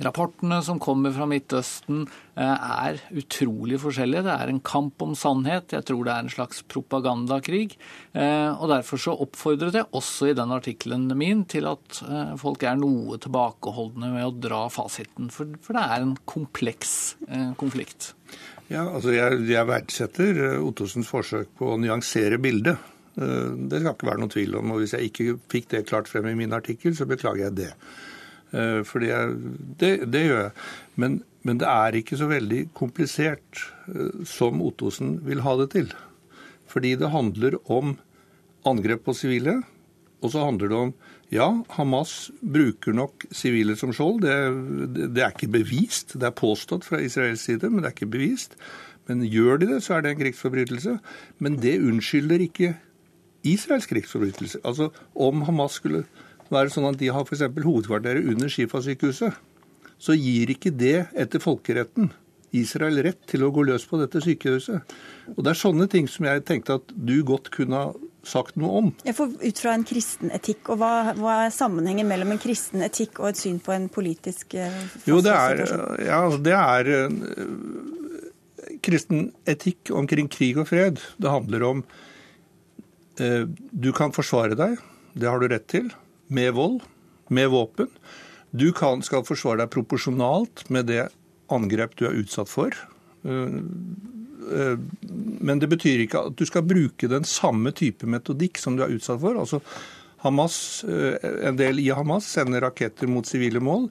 Rapportene 0.00 0.62
som 0.64 0.78
kommer 0.80 1.12
fra 1.12 1.26
Midtøsten 1.28 2.06
eh, 2.40 2.68
er 2.86 3.00
utrolig 3.20 3.76
forskjellige. 3.82 4.24
Det 4.24 4.32
er 4.32 4.52
en 4.52 4.60
kamp 4.64 5.02
om 5.04 5.12
sannhet. 5.18 5.74
Jeg 5.74 5.84
tror 5.90 6.06
det 6.06 6.14
er 6.14 6.24
en 6.24 6.32
slags 6.32 6.62
propagandakrig. 6.72 7.74
Eh, 8.16 8.48
og 8.48 8.70
Derfor 8.72 9.02
så 9.02 9.12
oppfordret 9.26 9.76
jeg 9.76 9.90
også 9.96 10.30
i 10.30 10.36
den 10.38 10.54
artikkelen 10.56 11.04
min 11.20 11.44
til 11.50 11.68
at 11.68 12.00
eh, 12.06 12.32
folk 12.40 12.64
er 12.64 12.78
noe 12.80 13.18
tilbakeholdne 13.20 14.12
med 14.14 14.24
å 14.24 14.32
dra 14.48 14.62
fasiten. 14.72 15.28
For, 15.34 15.52
for 15.60 15.76
det 15.76 15.82
er 15.84 16.06
en 16.06 16.14
kompleks 16.24 16.94
konflikt. 17.60 18.14
Ja, 18.70 18.86
altså 18.86 19.12
jeg, 19.12 19.42
jeg 19.50 19.68
verdsetter 19.68 20.40
Ottosens 20.62 21.10
forsøk 21.10 21.50
på 21.58 21.74
å 21.74 21.80
nyansere 21.80 22.38
bildet. 22.40 22.78
Det 23.20 23.80
skal 23.82 23.92
ikke 23.92 24.08
være 24.08 24.22
noen 24.22 24.32
tvil 24.32 24.56
om. 24.56 24.72
og 24.72 24.80
Hvis 24.80 24.94
jeg 24.96 25.10
ikke 25.10 25.36
fikk 25.50 25.68
det 25.74 25.82
klart 25.90 26.08
frem 26.08 26.30
i 26.30 26.38
min 26.38 26.56
artikkel, 26.56 26.94
så 26.96 27.08
beklager 27.10 27.48
jeg 27.48 27.58
det. 27.58 27.70
Eh, 28.52 28.94
jeg, 29.06 29.34
det, 29.80 29.90
det, 30.10 30.22
gjør 30.26 30.42
jeg. 30.44 30.54
Men, 31.00 31.20
men, 31.46 31.60
det 31.62 31.68
er 31.70 31.98
ikke 31.98 32.18
så 32.18 32.30
veldig 32.30 32.62
komplisert 32.76 33.64
eh, 33.92 34.24
som 34.28 34.62
Ottosen 34.64 35.18
vil 35.26 35.44
ha 35.46 35.56
det 35.62 35.70
til. 35.76 35.92
Fordi 36.70 36.96
det 36.98 37.12
handler 37.14 37.58
om 37.70 37.96
angrep 38.68 39.06
på 39.06 39.16
sivile. 39.16 39.60
Og 40.20 40.34
så 40.34 40.44
handler 40.44 40.70
det 40.70 40.78
om 40.78 40.92
ja, 41.30 41.46
Hamas 41.76 42.30
bruker 42.42 42.94
nok 42.96 43.24
sivile 43.30 43.76
som 43.78 43.92
skjold. 43.94 44.24
Det, 44.24 44.36
det, 44.96 45.10
det, 45.14 45.24
er 45.24 45.34
ikke 45.34 45.52
bevist. 45.54 46.16
Det 46.18 46.26
er 46.26 46.36
påstått 46.36 46.86
fra 46.88 47.00
Israels 47.02 47.44
side, 47.46 47.70
men 47.70 47.82
det 47.84 47.92
er 47.92 47.96
ikke 47.96 48.14
bevist. 48.18 48.56
Men 49.08 49.22
gjør 49.26 49.62
de 49.62 49.70
det, 49.72 49.82
så 49.84 49.96
er 49.96 50.04
det 50.04 50.12
en 50.12 50.20
krigsforbrytelse. 50.20 50.96
Men 51.38 51.58
det 51.62 51.78
unnskylder 51.82 52.42
ikke 52.44 52.74
Israels 53.46 53.86
krigsforbrytelse. 53.90 54.60
Altså, 54.66 54.90
om 55.14 55.46
Hamas 55.46 55.78
skulle 55.78 56.04
være 56.50 56.72
sånn 56.74 56.88
at 56.90 56.98
de 57.00 57.12
har 57.14 57.26
f.eks. 57.26 57.46
hovedkvarteret 57.64 58.26
under 58.32 58.50
Shifa-sykehuset, 58.52 59.38
så 60.00 60.16
gir 60.16 60.50
ikke 60.54 60.72
det 60.72 61.10
etter 61.18 61.42
folkeretten 61.42 62.10
Israel 62.56 62.98
rett 63.04 63.20
til 63.30 63.44
å 63.46 63.50
gå 63.54 63.62
løs 63.68 63.84
på 63.86 64.00
dette 64.00 64.22
sykehuset. 64.24 64.94
Og 65.36 65.42
Det 65.44 65.52
er 65.52 65.58
sånne 65.58 65.86
ting 65.90 66.08
som 66.10 66.26
jeg 66.26 66.44
tenkte 66.48 66.80
at 66.80 66.94
du 66.94 67.20
godt 67.26 67.50
kunne 67.54 67.78
ha 67.78 67.92
sagt 68.26 68.58
noe 68.60 68.80
om. 68.80 68.90
Jeg 69.06 69.16
får 69.16 69.36
Ut 69.40 69.62
fra 69.62 69.74
en 69.76 69.86
kristen 69.86 70.32
etikk, 70.34 70.72
og 70.72 70.80
hva, 70.82 71.14
hva, 71.16 71.36
er 71.46 71.54
sammenhengen 71.54 72.08
mellom 72.10 72.34
en 72.34 72.42
kristen 72.42 72.82
etikk 72.84 73.22
og 73.22 73.30
et 73.30 73.40
syn 73.40 73.60
på 73.62 73.72
en 73.76 73.88
politisk 73.92 74.58
eh, 74.58 74.82
Jo, 75.08 75.20
det 75.24 75.32
er, 75.32 75.62
ja, 76.04 76.20
det 76.36 76.56
er 76.58 76.92
uh, 77.06 77.08
kristen 78.84 79.30
etikk 79.48 79.94
omkring 79.96 80.28
krig 80.32 80.60
og 80.60 80.68
fred. 80.72 81.00
Det 81.16 81.32
handler 81.32 81.66
om 81.70 81.82
uh, 81.86 83.44
du 83.48 83.90
kan 83.96 84.12
forsvare 84.16 84.58
deg, 84.58 84.76
det 85.14 85.30
har 85.30 85.40
du 85.40 85.48
rett 85.48 85.68
til 85.70 85.90
med 86.30 86.54
vold, 86.56 86.80
med 87.28 87.50
våpen. 87.50 87.90
Du 88.50 88.70
kan, 88.74 89.02
skal 89.06 89.26
forsvare 89.26 89.62
deg 89.62 89.72
proporsjonalt 89.74 90.64
med 90.74 90.88
det 90.90 91.08
angrep 91.50 91.96
du 91.98 92.06
er 92.08 92.18
utsatt 92.22 92.50
for. 92.50 92.74
Eh, 93.22 93.58
eh, 94.54 94.76
men 95.40 95.62
det 95.62 95.70
betyr 95.70 96.04
ikke 96.04 96.24
at 96.30 96.38
du 96.38 96.46
skal 96.48 96.66
bruke 96.66 97.10
den 97.10 97.26
samme 97.28 97.74
type 97.76 98.06
metodikk 98.06 98.58
som 98.62 98.78
du 98.78 98.84
er 98.86 98.94
utsatt 98.94 99.20
for. 99.22 99.38
Altså 99.38 99.60
Hamas, 100.24 100.84
eh, 100.84 101.18
En 101.48 101.56
del 101.56 101.80
i 101.80 101.90
Hamas 101.90 102.26
sender 102.26 102.60
raketter 102.66 103.06
mot 103.06 103.26
sivile 103.26 103.60
mål. 103.60 103.88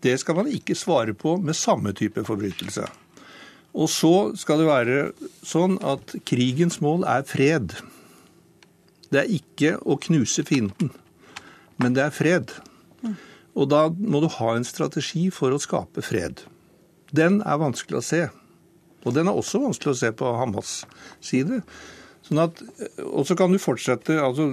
Det 0.00 0.18
skal 0.20 0.36
man 0.36 0.46
ikke 0.52 0.76
svare 0.76 1.14
på 1.14 1.36
med 1.36 1.56
samme 1.56 1.92
type 1.92 2.22
forbrytelse. 2.24 2.86
Og 3.76 3.90
så 3.92 4.36
skal 4.38 4.62
det 4.62 4.70
være 4.70 5.00
sånn 5.44 5.76
at 5.84 6.14
krigens 6.24 6.80
mål 6.80 7.04
er 7.04 7.26
fred. 7.28 7.74
Det 9.10 9.20
er 9.20 9.34
ikke 9.34 9.76
å 9.84 9.98
knuse 10.00 10.46
fienden 10.46 10.90
men 11.82 11.96
det 11.96 12.06
er 12.06 12.14
fred. 12.14 12.54
Og 13.56 13.70
da 13.72 13.86
må 13.88 14.20
du 14.22 14.28
ha 14.36 14.54
en 14.54 14.66
strategi 14.68 15.28
for 15.32 15.54
å 15.54 15.60
skape 15.62 16.04
fred. 16.04 16.44
Den 17.16 17.40
er 17.46 17.60
vanskelig 17.62 18.00
å 18.00 18.04
se. 18.04 18.22
Og 19.06 19.14
den 19.16 19.30
er 19.30 19.38
også 19.38 19.62
vanskelig 19.62 19.94
å 19.94 20.00
se 20.00 20.10
på 20.18 20.32
Hamas' 20.36 20.80
side. 21.24 21.62
Sånn 22.26 22.42
at, 22.42 22.58
og 23.06 23.22
så 23.28 23.36
kan 23.38 23.52
du 23.54 23.60
fortsette. 23.62 24.18
altså 24.18 24.50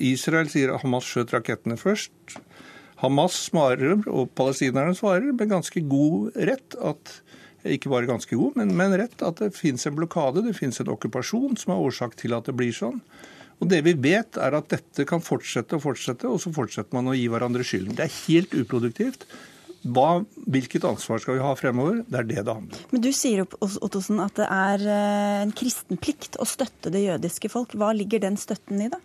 Israel 0.00 0.48
sier 0.48 0.72
at 0.72 0.82
Hamas 0.82 1.08
skjøt 1.10 1.34
rakettene 1.36 1.76
først. 1.78 2.38
Hamas 3.02 3.36
svarer, 3.50 4.00
og 4.08 4.30
palestinerne 4.38 4.96
svarer, 4.96 5.34
med 5.36 5.52
ganske 5.52 5.82
god 5.84 6.38
rett 6.48 6.78
at 6.80 7.18
ikke 7.66 7.90
bare 7.90 8.08
ganske 8.08 8.36
god, 8.38 8.56
men, 8.60 8.72
men 8.78 8.94
rett 8.96 9.22
at 9.26 9.40
det 9.42 9.56
finnes 9.56 9.84
en 9.88 9.96
blokade, 9.96 10.44
det 10.46 10.54
finnes 10.56 10.78
en 10.80 10.92
okkupasjon 10.94 11.58
som 11.60 11.74
er 11.74 11.82
årsak 11.88 12.14
til 12.20 12.36
at 12.36 12.48
det 12.48 12.54
blir 12.56 12.72
sånn. 12.74 13.00
Og 13.60 13.68
Det 13.72 13.82
vi 13.86 13.94
vet, 13.96 14.36
er 14.36 14.56
at 14.58 14.68
dette 14.72 15.06
kan 15.08 15.22
fortsette 15.24 15.78
og 15.78 15.84
fortsette, 15.86 16.28
og 16.28 16.40
så 16.42 16.52
fortsetter 16.52 16.96
man 16.96 17.08
å 17.08 17.16
gi 17.16 17.26
hverandre 17.32 17.64
skylden. 17.64 17.96
Det 17.96 18.04
er 18.04 18.16
helt 18.26 18.56
uproduktivt. 18.56 19.24
Hva, 19.86 20.24
hvilket 20.50 20.84
ansvar 20.88 21.20
skal 21.22 21.38
vi 21.38 21.44
ha 21.44 21.52
fremover? 21.58 22.00
Det 22.10 22.18
er 22.18 22.26
det 22.26 22.40
det 22.42 22.54
handler 22.54 22.78
om. 22.80 22.88
Men 22.92 23.04
Du 23.04 23.12
sier 23.14 23.44
Ottosen, 23.46 24.18
at 24.20 24.34
det 24.38 24.48
er 24.50 24.82
eh, 24.82 25.42
en 25.44 25.54
kristen 25.56 26.00
plikt 26.02 26.38
å 26.42 26.48
støtte 26.48 26.90
det 26.92 27.04
jødiske 27.06 27.50
folk. 27.52 27.76
Hva 27.78 27.92
ligger 27.96 28.24
den 28.26 28.38
støtten 28.40 28.82
i, 28.82 28.90
da? 28.92 29.00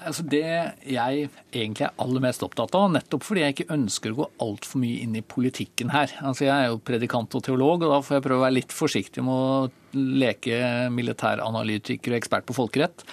Altså 0.00 0.22
det 0.22 0.46
jeg 0.86 1.26
egentlig 1.50 1.84
er 1.84 1.96
aller 2.00 2.22
mest 2.22 2.44
opptatt 2.46 2.76
av, 2.78 2.86
nettopp 2.94 3.24
fordi 3.26 3.42
jeg 3.42 3.56
ikke 3.56 3.74
ønsker 3.74 4.14
å 4.14 4.20
gå 4.20 4.28
altfor 4.46 4.80
mye 4.80 5.02
inn 5.02 5.16
i 5.18 5.24
politikken 5.26 5.90
her. 5.92 6.14
Altså 6.22 6.46
Jeg 6.46 6.54
er 6.54 6.70
jo 6.70 6.80
predikant 6.86 7.34
og 7.36 7.44
teolog, 7.44 7.82
og 7.84 7.92
da 7.92 7.98
får 8.06 8.16
jeg 8.16 8.24
prøve 8.28 8.40
å 8.40 8.46
være 8.46 8.56
litt 8.60 8.74
forsiktig 8.74 9.24
med 9.26 9.34
å 9.34 9.68
leke 9.96 10.88
militæranalytiker 10.94 12.14
og 12.14 12.20
ekspert 12.20 12.48
på 12.48 12.56
folkerett. 12.56 13.04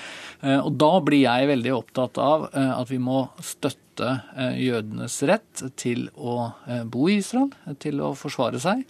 Og 0.43 0.71
da 0.77 0.93
blir 1.01 1.23
jeg 1.25 1.49
veldig 1.49 1.73
opptatt 1.73 2.17
av 2.21 2.47
at 2.53 2.89
vi 2.91 2.99
må 3.01 3.25
støtte 3.41 4.11
jødenes 4.61 5.15
rett 5.25 5.63
til 5.81 6.03
å 6.13 6.51
bo 6.85 7.07
i 7.09 7.15
Israel, 7.17 7.49
til 7.81 8.03
å 8.05 8.11
forsvare 8.17 8.61
seg. 8.61 8.83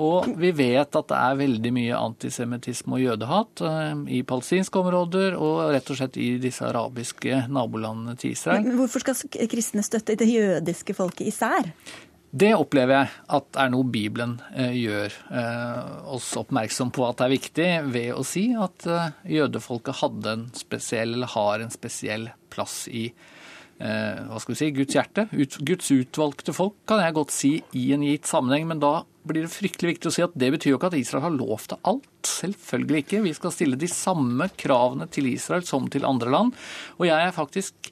Og 0.00 0.30
vi 0.40 0.54
vet 0.56 0.96
at 0.96 1.10
det 1.10 1.18
er 1.18 1.40
veldig 1.42 1.72
mye 1.76 1.98
antisemittisme 1.98 2.96
og 2.96 3.04
jødehat 3.04 3.64
i 4.08 4.22
palestinske 4.24 4.80
områder 4.80 5.36
og 5.36 5.74
rett 5.74 5.92
og 5.92 6.00
slett 6.00 6.16
i 6.16 6.30
disse 6.40 6.64
arabiske 6.64 7.44
nabolandene 7.52 8.16
til 8.16 8.32
Israel. 8.32 8.64
Men 8.64 8.80
hvorfor 8.80 9.04
skal 9.04 9.48
kristne 9.52 9.84
støtte 9.84 10.16
det 10.16 10.30
jødiske 10.32 10.96
folket 10.96 11.28
især? 11.28 11.68
Det 12.32 12.54
opplever 12.56 12.96
jeg 12.96 13.08
at 13.36 13.58
er 13.60 13.72
noe 13.74 13.84
Bibelen 13.92 14.38
eh, 14.56 14.72
gjør 14.72 15.12
eh, 15.36 15.90
oss 16.16 16.30
oppmerksom 16.40 16.88
på 16.96 17.04
at 17.04 17.18
det 17.20 17.26
er 17.26 17.34
viktig, 17.34 17.66
ved 17.92 18.14
å 18.16 18.24
si 18.24 18.46
at 18.56 18.86
eh, 18.88 19.10
jødefolket 19.36 19.98
hadde 20.00 20.32
en 20.38 20.46
spesiell, 20.56 21.12
eller 21.18 21.28
har 21.34 21.60
en 21.60 21.74
spesiell 21.74 22.30
plass 22.52 22.86
i 22.88 23.10
hva 23.82 24.38
skal 24.38 24.52
vi 24.52 24.58
si, 24.60 24.66
Guds 24.76 24.94
hjerte. 24.94 25.24
Guds 25.66 25.88
utvalgte 25.90 26.52
folk, 26.54 26.76
kan 26.86 27.00
jeg 27.02 27.14
godt 27.16 27.32
si 27.34 27.48
i 27.74 27.88
en 27.96 28.04
gitt 28.06 28.28
sammenheng. 28.30 28.68
Men 28.70 28.78
da 28.78 28.92
blir 29.26 29.42
det 29.42 29.50
fryktelig 29.50 29.96
viktig 29.96 30.06
å 30.06 30.12
si 30.14 30.22
at 30.22 30.36
det 30.38 30.52
betyr 30.54 30.70
jo 30.70 30.78
ikke 30.78 30.92
at 30.92 30.98
Israel 31.00 31.24
har 31.24 31.34
lov 31.34 31.64
til 31.66 31.80
alt. 31.90 32.12
Selvfølgelig 32.28 33.00
ikke. 33.02 33.24
Vi 33.24 33.32
skal 33.34 33.54
stille 33.56 33.80
de 33.80 33.88
samme 33.90 34.46
kravene 34.54 35.08
til 35.10 35.26
Israel 35.32 35.66
som 35.66 35.90
til 35.90 36.06
andre 36.06 36.30
land. 36.30 36.54
Og 37.00 37.08
jeg 37.08 37.26
er 37.26 37.34
faktisk 37.34 37.90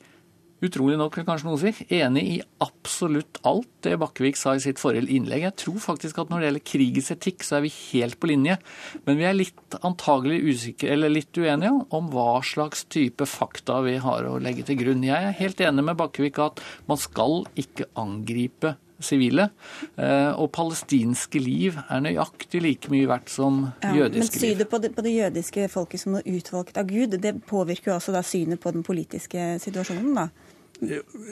utrolig 0.65 0.99
nok, 1.01 1.21
kanskje 1.27 1.49
noen 1.49 1.61
sier, 1.61 1.77
si, 1.77 1.87
enig 2.01 2.25
i 2.29 2.37
absolutt 2.65 3.41
alt 3.49 3.71
det 3.85 3.97
Bakkevik 4.01 4.39
sa 4.39 4.55
i 4.57 4.63
sitt 4.63 4.81
forrige 4.81 5.09
innlegg. 5.15 5.47
Jeg 5.47 5.57
tror 5.63 5.79
faktisk 5.83 6.21
at 6.21 6.33
når 6.33 6.43
det 6.43 6.49
gjelder 6.49 6.67
krigens 6.73 7.11
etikk, 7.15 7.47
så 7.47 7.59
er 7.59 7.65
vi 7.65 7.73
helt 7.77 8.19
på 8.21 8.31
linje. 8.31 8.59
Men 9.07 9.21
vi 9.21 9.29
er 9.29 9.39
litt 9.39 9.79
antagelig 9.87 10.43
usikre, 10.51 10.93
eller 10.95 11.13
litt 11.13 11.41
uenige 11.41 11.73
om 11.97 12.13
hva 12.13 12.43
slags 12.47 12.85
type 12.93 13.29
fakta 13.29 13.81
vi 13.87 13.97
har 14.03 14.29
å 14.29 14.37
legge 14.43 14.67
til 14.69 14.81
grunn. 14.83 15.07
Jeg 15.07 15.31
er 15.31 15.41
helt 15.41 15.65
enig 15.65 15.87
med 15.89 15.99
Bakkevik 16.01 16.41
at 16.45 16.63
man 16.91 17.01
skal 17.01 17.45
ikke 17.61 17.89
angripe 18.01 18.77
sivile. 19.05 19.49
Eh, 19.97 20.31
og 20.35 20.51
palestinske 20.57 21.43
liv 21.43 21.79
er 21.87 22.05
nøyaktig 22.05 22.63
like 22.65 22.93
mye 22.93 23.09
verdt 23.11 23.33
som 23.33 23.63
ja, 23.83 23.95
jødiske 24.03 24.41
liv. 24.41 24.47
Men 24.47 24.59
synet 24.59 24.71
på 24.71 24.83
det, 24.83 24.93
på 24.97 25.07
det, 25.07 25.17
jødiske 25.17 25.67
folket 25.73 26.05
som 26.05 26.17
noe 26.17 26.25
utvalgt 26.27 26.81
av 26.81 26.89
Gud, 26.91 27.19
det 27.23 27.35
påvirker 27.51 27.93
jo 27.93 27.99
også 27.99 28.15
da 28.17 28.25
synet 28.27 28.63
på 28.63 28.73
den 28.77 28.87
politiske 28.87 29.53
situasjonen, 29.63 30.15
da? 30.17 30.31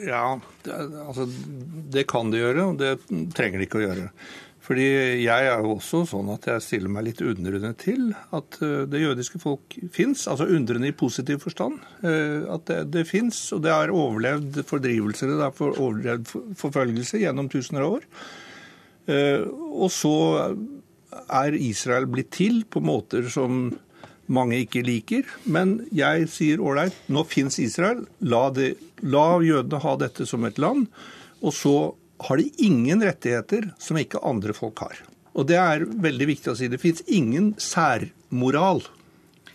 Ja, 0.05 0.39
det, 0.63 0.75
altså, 1.07 1.25
det 1.93 2.05
kan 2.09 2.29
det 2.29 2.43
gjøre, 2.43 2.67
og 2.69 2.77
det 2.77 2.93
trenger 3.33 3.57
det 3.57 3.69
ikke 3.69 3.79
å 3.81 3.87
gjøre. 3.87 4.11
Fordi 4.69 4.85
jeg 5.23 5.45
er 5.49 5.63
jo 5.63 5.71
også 5.79 6.03
sånn 6.11 6.27
at 6.29 6.43
jeg 6.45 6.61
stiller 6.61 6.91
meg 6.93 7.07
litt 7.07 7.23
undrende 7.25 7.71
til 7.81 8.11
at 8.37 8.59
eh, 8.61 8.83
det 8.85 9.01
jødiske 9.01 9.41
folk 9.41 9.73
fins. 9.95 10.27
Altså 10.29 10.45
undrende 10.45 10.91
i 10.91 10.93
positiv 10.93 11.41
forstand. 11.41 11.79
Eh, 12.05 12.45
at 12.53 12.67
det, 12.69 12.77
det 12.93 13.07
fins, 13.09 13.39
og 13.55 13.63
det 13.65 13.73
har 13.73 13.89
overlevd 13.89 14.61
fordrivelser, 14.69 15.33
det 15.33 15.47
har 15.47 15.73
overlevd 15.73 16.29
forfølgelse 16.59 17.23
gjennom 17.23 17.49
tusener 17.49 17.87
av 17.87 17.97
år. 17.97 18.05
Eh, 19.09 19.47
og 19.49 19.89
så 19.89 20.15
er 21.33 21.57
Israel 21.57 22.05
blitt 22.11 22.29
til 22.37 22.61
på 22.69 22.83
måter 22.85 23.25
som 23.33 23.71
mange 24.29 24.59
ikke 24.67 24.85
liker. 24.85 25.25
Men 25.49 25.79
jeg 25.89 26.29
sier 26.29 26.61
ålreit, 26.61 26.93
nå 27.09 27.25
fins 27.25 27.57
Israel. 27.57 28.05
La, 28.21 28.51
det, 28.53 28.75
la 29.01 29.31
jødene 29.41 29.81
ha 29.81 29.95
dette 29.97 30.29
som 30.29 30.45
et 30.45 30.61
land. 30.61 30.85
Og 31.41 31.57
så 31.57 31.75
har 32.19 32.37
de 32.37 32.49
ingen 32.57 33.03
rettigheter 33.03 33.71
som 33.79 33.99
ikke 33.99 34.21
andre 34.25 34.55
folk 34.55 34.81
har. 34.83 35.03
Og 35.37 35.47
det 35.47 35.59
er 35.59 35.85
veldig 35.85 36.27
viktig 36.33 36.51
å 36.51 36.57
si. 36.57 36.67
Det 36.71 36.81
fins 36.81 37.03
ingen 37.07 37.53
særmoral 37.61 38.81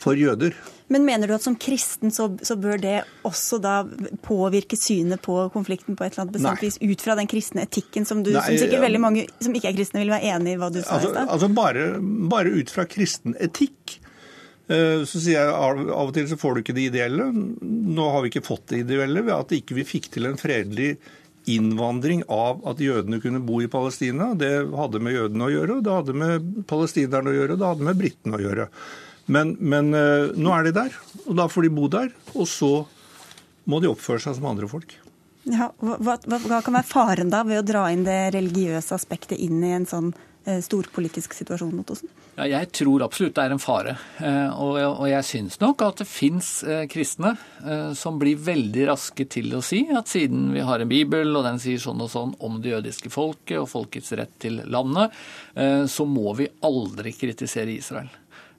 for 0.00 0.16
jøder. 0.16 0.56
Men 0.92 1.06
mener 1.06 1.28
du 1.28 1.34
at 1.36 1.44
som 1.44 1.56
kristen 1.56 2.12
så, 2.12 2.28
så, 2.44 2.56
bør 2.60 2.78
det 2.80 2.96
også 3.24 3.56
da 3.62 3.78
påvirke 4.24 4.76
synet 4.76 5.22
på 5.24 5.36
konflikten 5.54 5.96
på 5.96 6.04
et 6.04 6.12
eller 6.12 6.26
annet 6.26 6.36
bestemt 6.36 6.64
vis, 6.64 6.76
ut 6.80 7.04
fra 7.04 7.16
den 7.16 7.28
kristne 7.30 7.64
etikken 7.64 8.04
som, 8.08 8.20
du, 8.24 8.34
Nei, 8.34 8.44
som 8.44 8.60
sikkert 8.60 8.84
veldig 8.84 9.00
mange 9.00 9.24
som 9.42 9.56
ikke 9.56 9.72
er 9.72 9.78
kristne 9.78 10.04
vil 10.04 10.12
være 10.12 10.34
enig 10.36 10.54
i 10.54 10.60
hva 10.60 10.68
du 10.74 10.82
sa 10.82 10.98
altså, 10.98 11.08
i 11.08 11.14
stad? 11.16 11.32
Altså 11.36 11.48
bare, 11.56 11.86
bare 12.32 12.52
ut 12.52 12.72
fra 12.74 12.84
kristen 12.88 13.36
etikk 13.40 13.98
Eh, 14.64 15.02
så 15.04 15.20
sier 15.20 15.42
jeg 15.42 15.52
av 15.52 16.06
og 16.08 16.14
til 16.16 16.28
så 16.30 16.38
får 16.40 16.54
du 16.54 16.62
ikke 16.62 16.76
det 16.76 16.88
ideelle. 16.88 17.28
Nå 17.28 18.06
har 18.14 18.24
vi 18.24 18.32
ikke 18.32 18.46
fått 18.46 18.70
det 18.72 18.84
ideelle 18.86 19.24
ved 19.26 19.34
at 19.36 19.52
ikke 19.52 19.76
vi 19.76 19.86
fikk 19.88 20.08
til 20.14 20.30
en 20.30 20.40
fredelig 20.40 20.94
innvandring 21.50 22.22
av 22.32 22.62
at 22.68 22.80
jødene 22.80 23.20
kunne 23.22 23.42
bo 23.44 23.60
i 23.62 23.68
Palestina. 23.70 24.32
Det 24.38 24.52
hadde 24.74 25.00
med 25.02 25.16
jødene 25.16 25.46
å 25.48 25.52
gjøre, 25.52 25.80
det 25.84 25.96
hadde 25.98 26.16
med 26.16 26.50
palestinerne 26.70 27.32
å 27.32 27.38
gjøre, 27.38 27.58
det 27.60 27.70
hadde 27.72 27.88
med 27.88 28.00
britene 28.00 28.38
å 28.38 28.44
gjøre. 28.44 28.68
Men, 29.26 29.54
men 29.60 29.94
eh, 29.96 30.34
nå 30.36 30.52
er 30.52 30.66
de 30.66 30.74
der, 30.76 30.98
og 31.24 31.38
da 31.38 31.48
får 31.48 31.66
de 31.66 31.72
bo 31.76 31.88
der. 31.92 32.12
Og 32.34 32.48
så 32.50 32.72
må 33.70 33.80
de 33.80 33.90
oppføre 33.92 34.22
seg 34.24 34.38
som 34.38 34.48
andre 34.50 34.68
folk. 34.68 34.96
Ja, 35.44 35.70
hva, 35.84 35.98
hva, 36.00 36.16
hva 36.40 36.60
kan 36.64 36.76
være 36.78 36.88
faren 36.88 37.32
da 37.32 37.42
ved 37.44 37.60
å 37.60 37.66
dra 37.66 37.88
inn 37.92 38.06
det 38.06 38.32
religiøse 38.36 38.96
aspektet 38.96 39.40
inn 39.44 39.60
i 39.64 39.74
en 39.76 39.88
sånn 39.88 40.14
storpolitisk 40.44 41.34
situasjon 41.36 41.72
mot 41.74 41.90
Osen? 41.94 42.10
Ja, 42.34 42.48
jeg 42.50 42.72
tror 42.74 43.04
absolutt 43.06 43.36
det 43.36 43.44
er 43.44 43.54
en 43.54 43.62
fare. 43.62 43.94
Eh, 44.18 44.60
og 44.60 45.06
jeg 45.08 45.26
syns 45.28 45.60
nok 45.62 45.84
at 45.86 46.02
det 46.02 46.08
fins 46.10 46.48
eh, 46.66 46.84
kristne 46.90 47.36
som 47.96 48.18
blir 48.20 48.36
veldig 48.44 48.82
raske 48.90 49.24
til 49.30 49.54
å 49.56 49.62
si 49.64 49.86
at 49.96 50.10
siden 50.10 50.50
vi 50.52 50.64
har 50.66 50.82
en 50.82 50.90
bibel, 50.90 51.30
og 51.32 51.46
den 51.46 51.60
sier 51.62 51.80
sånn 51.80 52.02
og 52.04 52.10
sånn 52.12 52.34
om 52.44 52.58
det 52.60 52.74
jødiske 52.74 53.08
folket 53.12 53.62
og 53.62 53.70
folkets 53.70 54.12
rett 54.18 54.34
til 54.42 54.60
landet, 54.68 55.14
så 55.88 56.04
må 56.04 56.34
vi 56.36 56.50
aldri 56.66 57.14
kritisere 57.16 57.72
Israel. 57.72 58.10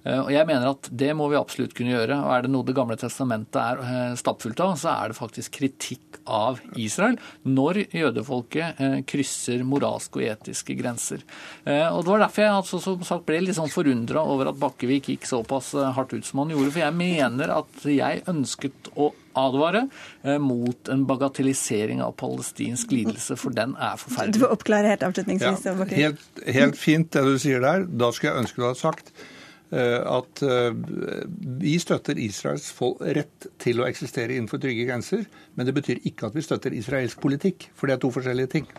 Eh, 0.05 0.21
og 0.21 0.31
jeg 0.33 0.45
mener 0.47 0.69
at 0.69 0.89
det 0.93 1.12
må 1.17 1.27
vi 1.31 1.39
absolutt 1.39 1.74
kunne 1.77 1.95
gjøre. 1.95 2.19
Og 2.21 2.33
er 2.35 2.45
det 2.45 2.53
noe 2.53 2.65
Det 2.65 2.77
gamle 2.77 2.97
testamentet 3.00 3.57
er 3.62 3.81
eh, 3.81 4.13
stappfullt 4.19 4.62
av, 4.63 4.75
så 4.79 4.91
er 4.93 5.12
det 5.12 5.19
faktisk 5.19 5.57
kritikk 5.59 6.19
av 6.25 6.62
Israel 6.79 7.17
når 7.45 7.83
jødefolket 7.93 8.81
eh, 8.81 8.95
krysser 9.07 9.65
moralske 9.67 10.21
og 10.21 10.27
etiske 10.29 10.77
grenser. 10.77 11.21
Og 11.65 12.00
Det 12.05 12.12
var 12.12 12.24
derfor 12.25 12.43
jeg 12.43 12.53
altså, 12.55 12.79
som 12.81 13.03
sagt, 13.05 13.25
ble 13.27 13.41
litt 13.43 13.57
sånn 13.57 13.71
forundra 13.71 14.24
over 14.25 14.50
at 14.51 14.57
Bakkevik 14.59 15.09
gikk 15.12 15.27
såpass 15.27 15.74
hardt 15.95 16.13
ut 16.15 16.25
som 16.27 16.43
han 16.43 16.53
gjorde. 16.53 16.71
For 16.74 16.83
jeg 16.83 16.95
mener 16.97 17.53
at 17.57 17.85
jeg 17.89 18.24
ønsket 18.31 18.89
å 18.95 19.12
advare 19.35 19.85
mot 20.39 20.91
en 20.91 21.03
bagatellisering 21.09 22.01
av 22.05 22.15
palestinsk 22.19 22.93
lidelse, 22.95 23.35
for 23.39 23.55
den 23.55 23.75
er 23.75 24.00
forferdelig. 24.00 24.38
Du 24.38 24.45
får 24.45 24.55
oppklare 24.55 24.93
helt 24.93 25.05
avslutningsvis. 25.09 25.65
Ja, 25.67 25.75
helt, 25.91 26.43
helt 26.59 26.79
fint 26.79 27.12
det 27.15 27.25
du 27.27 27.35
sier 27.41 27.63
der. 27.65 27.88
Da 27.89 28.12
skulle 28.15 28.33
jeg 28.33 28.45
ønske 28.45 28.62
du 28.62 28.67
hadde 28.69 28.83
sagt 28.83 29.12
at 29.74 30.41
eh, 30.45 30.72
vi 31.62 31.75
støtter 31.81 32.19
Israels 32.22 32.67
rett 33.01 33.48
til 33.62 33.81
å 33.81 33.88
eksistere 33.89 34.36
innenfor 34.36 34.62
trygge 34.62 34.86
grenser, 34.88 35.25
men 35.55 35.67
det 35.67 35.75
betyr 35.75 36.03
ikke 36.05 36.29
at 36.29 36.36
vi 36.38 36.43
støtter 36.45 36.75
israelsk 36.77 37.22
politikk, 37.24 37.69
for 37.75 37.89
det 37.89 37.98
er 37.98 38.03
to 38.03 38.12
forskjellige 38.13 38.53
ting. 38.57 38.69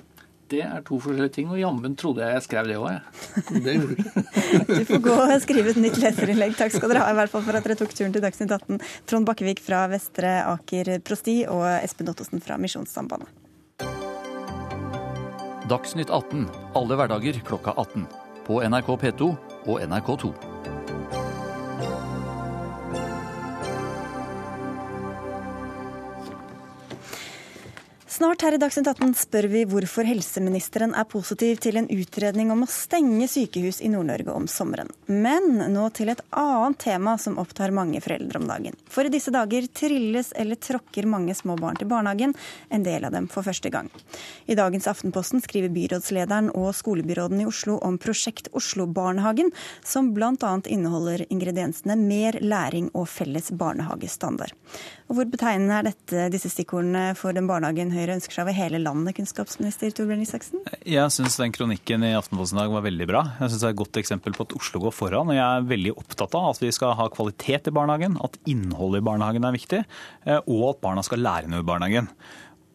Det 0.46 0.60
er 0.62 0.82
to 0.86 1.00
forskjellige 1.02 1.34
ting, 1.34 1.48
og 1.50 1.58
jammen 1.58 1.96
trodde 1.98 2.22
jeg 2.22 2.36
jeg 2.36 2.44
skrev 2.44 2.68
det 2.70 2.76
òg, 2.78 2.92
jeg. 2.94 3.62
Det 3.64 3.72
gjorde 3.74 3.96
du. 3.96 4.04
Du 4.76 4.84
får 4.86 5.02
gå 5.02 5.16
og 5.24 5.32
skrive 5.42 5.72
et 5.72 5.80
nytt 5.82 5.98
leserinnlegg. 5.98 6.54
Takk 6.58 6.76
skal 6.76 6.92
dere 6.92 7.02
ha, 7.02 7.10
i 7.10 7.18
hvert 7.18 7.32
fall 7.32 7.42
for 7.48 7.58
at 7.58 7.66
dere 7.66 7.78
tok 7.80 7.94
turen 7.96 8.14
til 8.14 8.22
Dagsnytt 8.22 8.54
18. 8.54 8.78
Trond 9.10 9.26
Bakkevik 9.26 9.62
fra 9.64 9.82
Vestre 9.90 10.36
Aker 10.46 10.92
prosti 11.02 11.40
og 11.50 11.66
Espen 11.80 12.14
Ottosen 12.14 12.44
fra 12.44 12.60
Misjonssambandet. 12.62 13.42
Dagsnytt 15.66 16.14
18 16.14 16.46
alle 16.78 17.00
hverdager 17.00 17.42
klokka 17.42 17.74
18. 17.74 18.06
På 18.46 18.62
NRK 18.62 18.92
P2 19.02 19.32
og 19.66 19.80
NRK2. 19.82 20.55
Snart 28.16 28.40
her 28.40 28.54
i 28.56 28.56
Dagsnytt 28.56 28.86
18 28.88 29.10
spør 29.12 29.44
vi 29.52 29.60
hvorfor 29.68 30.06
helseministeren 30.08 30.94
er 30.96 31.04
positiv 31.04 31.58
til 31.60 31.76
en 31.76 31.88
utredning 31.92 32.48
om 32.54 32.62
å 32.64 32.68
stenge 32.70 33.26
sykehus 33.28 33.82
i 33.84 33.90
Nord-Norge 33.92 34.32
om 34.32 34.46
sommeren. 34.48 34.88
Men 35.04 35.58
nå 35.74 35.82
til 35.92 36.08
et 36.08 36.22
annet 36.32 36.78
tema 36.80 37.18
som 37.20 37.36
opptar 37.36 37.74
mange 37.76 38.00
foreldre 38.00 38.40
om 38.40 38.46
dagen. 38.48 38.78
For 38.88 39.04
i 39.04 39.12
disse 39.12 39.34
dager 39.34 39.66
trilles 39.68 40.30
eller 40.32 40.56
tråkker 40.56 41.04
mange 41.12 41.34
små 41.36 41.58
barn 41.60 41.76
til 41.76 41.90
barnehagen, 41.90 42.32
en 42.72 42.86
del 42.86 43.04
av 43.04 43.12
dem 43.12 43.26
for 43.28 43.44
første 43.44 43.68
gang. 43.74 43.92
I 44.48 44.56
dagens 44.56 44.88
Aftenposten 44.88 45.44
skriver 45.44 45.74
byrådslederen 45.76 46.48
og 46.56 46.72
skolebyråden 46.80 47.44
i 47.44 47.50
Oslo 47.52 47.76
om 47.84 48.00
Prosjekt 48.00 48.48
Oslo-barnehagen, 48.56 49.52
som 49.84 50.14
bl.a. 50.16 50.54
inneholder 50.64 51.26
ingrediensene 51.28 52.00
mer 52.00 52.40
læring 52.40 52.88
og 52.94 53.10
felles 53.12 53.52
barnehagestandard. 53.52 54.56
Og 55.10 55.20
hvor 55.20 55.28
betegnende 55.36 55.82
er 55.82 55.90
dette, 55.92 56.26
disse 56.32 56.48
stikkordene 56.56 57.10
for 57.14 57.36
den 57.36 57.46
barnehagen 57.46 57.92
Høyre 57.92 58.05
Høyre 58.06 58.20
ønsker 58.20 58.36
seg 58.36 58.44
over 58.44 58.54
hele 58.54 58.78
landet, 58.78 59.16
kunnskapsminister 59.16 59.90
Torbjørn 59.98 60.20
Isaksen? 60.22 60.60
Jeg 60.86 61.10
syns 61.10 61.34
den 61.40 61.50
kronikken 61.50 62.04
i 62.06 62.12
Aftenposten 62.14 62.54
i 62.54 62.62
dag 62.62 62.70
var 62.70 62.84
veldig 62.84 63.08
bra. 63.10 63.22
Jeg 63.40 63.50
synes 63.50 63.64
Det 63.64 63.66
er 63.66 63.74
et 63.74 63.80
godt 63.80 63.98
eksempel 63.98 64.36
på 64.36 64.44
at 64.46 64.54
Oslo 64.54 64.80
går 64.84 64.94
foran. 64.94 65.32
og 65.32 65.34
Jeg 65.34 65.42
er 65.42 65.66
veldig 65.66 65.94
opptatt 65.98 66.36
av 66.38 66.52
at 66.52 66.62
vi 66.62 66.70
skal 66.70 66.94
ha 66.94 67.08
kvalitet 67.10 67.66
i 67.66 67.74
barnehagen, 67.74 68.14
at 68.22 68.38
innholdet 68.46 69.02
i 69.02 69.06
barnehagen 69.10 69.42
er 69.42 69.56
viktig, 69.58 69.82
eh, 70.22 70.38
og 70.38 70.62
at 70.70 70.80
barna 70.86 71.02
skal 71.02 71.18
lære 71.18 71.50
noe 71.50 71.64
i 71.64 71.66
barnehagen. 71.66 72.06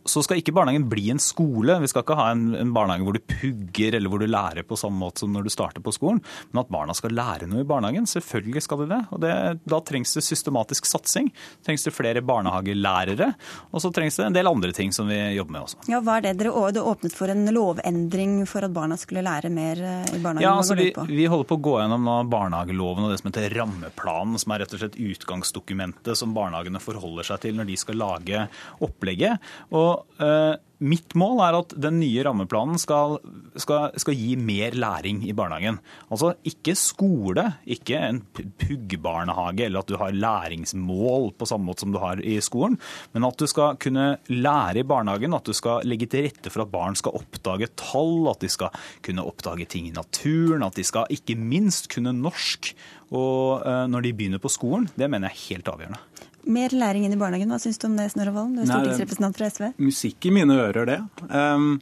Så 0.05 0.24
skal 0.25 0.39
ikke 0.41 0.53
barnehagen 0.55 0.88
bli 0.89 1.10
en 1.13 1.22
skole. 1.22 1.75
Vi 1.81 1.89
skal 1.91 2.03
ikke 2.05 2.17
ha 2.17 2.29
en, 2.34 2.51
en, 2.58 2.74
barnehage 2.74 3.05
hvor 3.05 3.17
du 3.17 3.22
pugger 3.22 3.98
eller 3.98 4.12
hvor 4.12 4.22
du 4.22 4.27
lærer 4.29 4.65
på 4.67 4.77
samme 4.79 4.98
måte 5.01 5.24
som 5.24 5.34
når 5.34 5.46
du 5.46 5.51
starter 5.53 5.84
på 5.84 5.93
skolen, 5.93 6.22
men 6.51 6.63
at 6.63 6.72
barna 6.74 6.96
skal 6.98 7.13
lære 7.15 7.50
noe 7.50 7.62
i 7.63 7.67
barnehagen. 7.67 8.08
Selvfølgelig 8.10 8.65
skal 8.65 8.84
de 8.84 8.89
det. 8.93 9.01
Og 9.13 9.22
det, 9.24 9.34
da 9.70 9.81
trengs 9.86 10.15
det 10.17 10.24
systematisk 10.25 10.89
satsing. 10.89 11.29
Trengs 11.65 11.86
det 11.86 11.93
flere 11.93 12.24
barnehagelærere. 12.25 13.31
Og 13.72 13.84
så 13.84 13.91
trengs 13.93 14.17
det 14.17 14.27
en 14.29 14.38
del 14.38 14.50
andre 14.50 14.72
ting 14.75 14.93
som 14.96 15.10
vi 15.12 15.20
jobber 15.36 15.58
med 15.58 15.67
også. 15.67 15.81
Ja, 15.91 16.01
hva 16.03 16.17
er 16.20 16.27
det 16.29 16.36
dere 16.41 16.72
det 16.72 16.86
åpnet 16.86 17.15
for 17.17 17.31
en 17.31 17.46
lovendring 17.53 18.41
for 18.50 18.65
at 18.65 18.74
barna 18.74 18.98
skulle 19.00 19.24
lære 19.25 19.51
mer 19.53 19.81
eh, 19.81 20.15
i 20.15 20.22
barnehagen? 20.22 20.46
Ja, 20.46 20.55
altså 20.58 20.77
vi, 20.79 20.89
vi, 21.12 21.27
holder 21.29 21.50
på 21.50 21.60
å 21.60 21.63
gå 21.70 21.77
gjennom 21.81 22.10
barnehageloven 22.31 23.05
og 23.05 23.13
det 23.13 23.22
som 23.22 23.29
heter 23.29 23.53
rammeplanen, 23.60 24.39
som 24.41 24.55
er 24.55 24.63
rett 24.63 24.75
og 24.75 24.81
slett 24.84 24.98
utgangsdokumentet 24.98 26.17
som 26.17 26.34
barnehagene 26.36 26.81
forholder 26.81 27.27
seg 27.27 27.46
til 27.46 27.60
når 27.60 27.70
de 27.70 27.79
skal 27.79 28.00
lage 28.01 28.46
opplegget. 28.81 29.51
Og 29.75 29.90
og 29.91 30.24
eh, 30.24 30.60
Mitt 30.81 31.13
mål 31.13 31.43
er 31.45 31.55
at 31.60 31.74
den 31.77 32.00
nye 32.01 32.24
rammeplanen 32.25 32.79
skal, 32.81 33.19
skal, 33.53 33.91
skal, 34.01 34.15
gi 34.17 34.33
mer 34.33 34.74
læring 34.74 35.19
i 35.29 35.33
barnehagen. 35.38 35.77
Altså 36.10 36.31
ikke 36.48 36.74
skole, 36.79 37.43
ikke 37.69 38.00
en 38.01 38.24
puggbarnehage 38.33 39.67
eller 39.67 39.83
at 39.83 39.91
du 39.91 40.00
har 40.01 40.15
læringsmål 40.15 41.29
på 41.38 41.48
samme 41.51 41.69
måte 41.69 41.86
som 41.86 41.93
du 41.93 42.00
har 42.01 42.24
i 42.25 42.39
skolen, 42.41 42.79
men 43.13 43.27
at 43.29 43.38
du 43.38 43.45
skal 43.50 43.77
kunne 43.81 44.07
lære 44.33 44.81
i 44.81 44.88
barnehagen, 44.89 45.38
at 45.38 45.45
du 45.45 45.53
skal 45.53 45.86
legge 45.86 46.10
til 46.10 46.25
rette 46.25 46.50
for 46.50 46.65
at 46.65 46.74
barn 46.74 46.98
skal 46.98 47.19
oppdage 47.19 47.69
tall, 47.77 48.31
at 48.33 48.41
de 48.41 48.50
skal 48.50 48.74
kunne 49.05 49.27
oppdage 49.29 49.69
ting 49.69 49.91
i 49.91 49.93
naturen, 49.93 50.65
at 50.65 50.81
de 50.81 50.88
skal 50.88 51.13
ikke 51.13 51.38
minst 51.38 51.91
kunne 51.93 52.15
norsk 52.17 52.74
og, 53.12 53.62
uh, 53.67 53.86
når 53.91 54.07
de 54.07 54.15
begynner 54.15 54.41
på 54.41 54.50
skolen. 54.50 54.89
Det 54.95 55.10
mener 55.12 55.29
jeg 55.29 55.36
er 55.36 55.48
helt 55.51 55.71
avgjørende. 55.75 56.01
Mer 56.50 56.74
læring 56.74 57.05
inn 57.05 57.13
i 57.13 57.19
barnehagen. 57.19 57.51
Hva 57.53 57.60
syns 57.62 57.77
du 57.81 57.88
om 57.89 57.95
det, 58.00 58.10
Snorre 58.13 58.33
Valen? 58.36 58.55
Du 58.57 58.63
er 58.63 58.69
stortingsrepresentant 58.69 59.38
fra 59.38 59.50
SV. 59.51 59.65
Musikk 59.81 60.25
i 60.25 60.33
mine 60.33 60.57
ører, 60.57 60.88
det. 60.89 61.00
Um, 61.29 61.75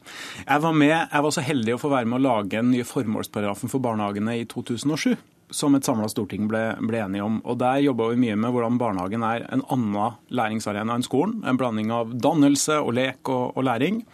jeg 0.44 0.64
var, 0.66 0.76
med, 0.76 0.94
jeg 0.96 1.26
var 1.26 1.34
så 1.36 1.44
heldig 1.46 1.76
å 1.76 1.80
få 1.80 1.92
være 1.92 2.10
med 2.10 2.20
å 2.20 2.24
lage 2.26 2.56
den 2.58 2.72
nye 2.74 2.86
formålsparagrafen 2.88 3.72
for 3.72 3.84
barnehagene 3.84 4.36
i 4.42 4.46
2007 4.50 5.14
som 5.50 5.74
et 5.74 5.86
samla 5.86 6.06
storting 6.10 6.46
ble, 6.50 6.60
ble, 6.86 7.00
enige 7.02 7.24
om. 7.26 7.40
Og 7.42 7.58
Der 7.58 7.80
jobba 7.82 8.10
vi 8.12 8.20
mye 8.22 8.36
med 8.38 8.54
hvordan 8.54 8.78
barnehagen 8.78 9.24
er 9.26 9.46
en 9.50 9.64
annen 9.66 10.20
læringsarena 10.30 10.94
enn 10.94 11.06
skolen. 11.06 11.40
En 11.42 11.58
blanding 11.58 11.90
av 11.94 12.14
dannelse 12.14 12.78
og 12.78 12.94
lek 12.98 13.32
og, 13.32 13.56
og 13.56 13.66
læring. 13.66 14.04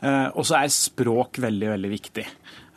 Eh, 0.00 0.28
og 0.32 0.46
så 0.48 0.62
er 0.62 0.72
språk 0.72 1.40
veldig, 1.42 1.74
veldig 1.74 1.92
viktig. 1.92 2.26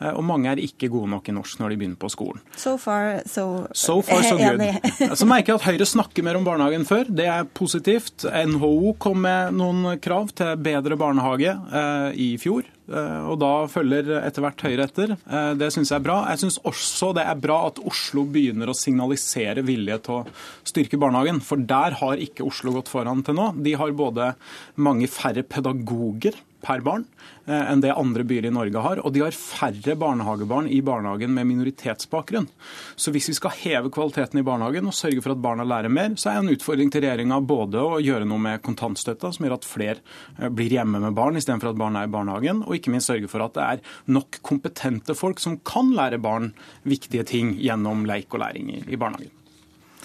Eh, 0.04 0.12
og 0.18 0.26
mange 0.28 0.52
er 0.52 0.62
ikke 0.62 0.90
gode 0.92 1.12
nok 1.14 1.30
i 1.30 1.36
norsk 1.36 1.62
når 1.62 1.74
de 1.74 1.80
begynner 1.80 2.00
på 2.02 2.12
skolen. 2.12 2.44
So 2.60 2.76
far, 2.82 3.22
so, 3.30 3.66
so, 3.72 4.00
far, 4.06 4.24
so 4.28 4.38
good. 4.42 4.64
Så 5.20 5.28
merker 5.30 5.54
jeg 5.54 5.62
at 5.62 5.68
Høyre 5.70 5.88
snakker 5.88 6.26
mer 6.26 6.40
om 6.40 6.48
barnehagen 6.48 6.88
før. 6.88 7.10
Det 7.10 7.28
er 7.30 7.50
positivt. 7.56 8.26
NHO 8.28 8.96
kom 9.02 9.24
med 9.24 9.56
noen 9.58 9.98
krav 10.04 10.34
til 10.36 10.56
bedre 10.64 11.00
barnehage 11.00 11.54
eh, 11.54 12.10
i 12.20 12.30
fjor. 12.42 12.68
Eh, 12.84 13.20
og 13.32 13.38
da 13.42 13.52
følger 13.72 14.12
etter 14.20 14.44
hvert 14.44 14.66
Høyre 14.68 14.88
etter. 14.90 15.16
Det 15.60 15.72
syns 15.74 15.94
jeg 15.94 16.02
er 16.02 16.06
bra. 16.06 16.20
Jeg 16.34 16.44
syns 16.44 16.60
også 16.68 17.14
det 17.16 17.28
er 17.30 17.44
bra 17.44 17.62
at 17.70 17.82
Oslo 17.88 18.26
begynner 18.30 18.72
å 18.72 18.78
signalisere 18.78 19.64
vilje 19.66 20.00
til 20.04 20.22
å 20.22 20.24
styrke 20.68 21.00
barnehagen. 21.00 21.44
For 21.46 21.62
der 21.62 22.00
har 22.02 22.22
ikke 22.22 22.48
Oslo 22.48 22.76
gått 22.76 22.92
foran 22.92 23.24
til 23.26 23.38
nå. 23.40 23.52
De 23.64 23.78
har 23.80 23.96
både 23.96 24.34
mange 24.76 25.08
færre 25.12 25.46
pedagoger 25.48 26.42
per 26.64 26.84
barn 26.86 27.04
eh, 27.46 27.72
enn 27.72 27.84
det 27.84 27.94
andre 27.94 28.26
byer 28.28 28.48
i 28.48 28.54
Norge 28.54 28.84
har. 28.86 29.02
Og 29.04 29.14
de 29.14 29.24
har 29.24 29.36
færre 29.36 29.96
barnehagebarn 30.00 30.70
i 30.72 30.80
barnehagen 30.86 31.34
med 31.36 31.50
minoritetsbakgrunn. 31.50 32.48
Så 32.96 33.14
hvis 33.14 33.30
vi 33.32 33.38
skal 33.38 33.56
heve 33.60 33.92
kvaliteten 33.94 34.40
i 34.42 34.46
barnehagen 34.48 34.88
og 34.90 34.98
sørge 34.98 35.24
for 35.24 35.36
at 35.36 35.44
barna 35.44 35.68
lærer 35.68 35.92
mer, 35.94 36.16
så 36.20 36.32
er 36.32 36.42
en 36.42 36.54
utfordring 36.54 36.92
til 36.94 37.06
regjeringa 37.06 37.42
både 37.44 37.84
å 37.84 38.00
gjøre 38.04 38.28
noe 38.30 38.42
med 38.48 38.64
kontantstøtta, 38.66 39.34
som 39.36 39.48
gjør 39.48 39.58
at 39.60 39.70
flere 39.70 40.00
eh, 40.40 40.50
blir 40.50 40.80
hjemme 40.80 41.04
med 41.04 41.18
barn 41.18 41.40
istedenfor 41.40 41.74
at 41.74 41.82
barna 41.84 42.04
er 42.04 42.12
i 42.12 42.16
barnehagen, 42.16 42.64
og 42.66 42.78
ikke 42.78 42.96
minst 42.96 43.12
sørge 43.12 43.32
for 43.32 43.46
at 43.46 43.58
det 43.58 43.70
er 43.70 43.86
nok 44.14 44.42
kompetente 44.46 45.18
folk 45.18 45.44
som 45.44 45.60
kan 45.68 45.94
lære 45.96 46.22
barn 46.24 46.54
viktige 46.88 47.28
ting 47.28 47.56
gjennom 47.60 48.08
leik 48.10 48.32
og 48.34 48.46
læring 48.46 48.76
i 48.84 49.00
barnehagen. 49.00 49.43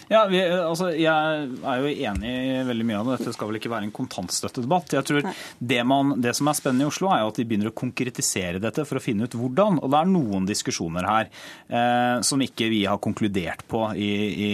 Ja, 0.09 0.23
vi, 0.31 0.41
altså, 0.41 0.89
Jeg 0.97 1.49
er 1.61 1.83
jo 1.83 1.91
enig 1.93 2.31
i 2.33 2.63
veldig 2.69 2.87
mye 2.89 3.01
av 3.01 3.11
det. 3.11 3.19
Dette 3.21 3.35
skal 3.37 3.51
vel 3.51 3.59
ikke 3.61 3.73
være 3.73 3.89
en 3.89 3.95
kontantstøttedebatt. 3.95 4.95
Jeg 4.97 5.09
tror 5.09 5.29
det, 5.73 5.81
man, 5.89 6.15
det, 6.25 6.33
som 6.39 6.49
er 6.49 6.57
spennende 6.57 6.87
i 6.87 6.89
Oslo, 6.89 7.11
er 7.13 7.23
jo 7.23 7.33
at 7.33 7.41
de 7.41 7.47
begynner 7.49 7.73
å 7.73 7.77
konkretisere 7.77 8.63
dette 8.63 8.87
for 8.89 9.01
å 9.01 9.05
finne 9.05 9.29
ut 9.29 9.37
hvordan. 9.37 9.83
Og 9.83 9.93
det 9.93 10.01
er 10.01 10.13
noen 10.15 10.49
diskusjoner 10.49 11.09
her 11.09 11.29
eh, 11.29 12.15
som 12.25 12.41
ikke 12.45 12.71
vi 12.73 12.85
har 12.89 13.03
konkludert 13.05 13.67
på 13.69 13.85
i, 14.01 14.13
i 14.49 14.51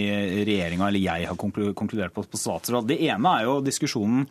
regjeringa, 0.47 0.89
eller 0.89 1.05
jeg 1.05 1.31
har 1.31 1.39
konkludert 1.39 2.15
på 2.15 2.25
på 2.25 2.41
statsråd. 2.41 2.89
Det 2.89 2.99
ene 3.07 3.37
er 3.39 3.47
jo 3.47 3.61
diskusjonen 3.63 4.25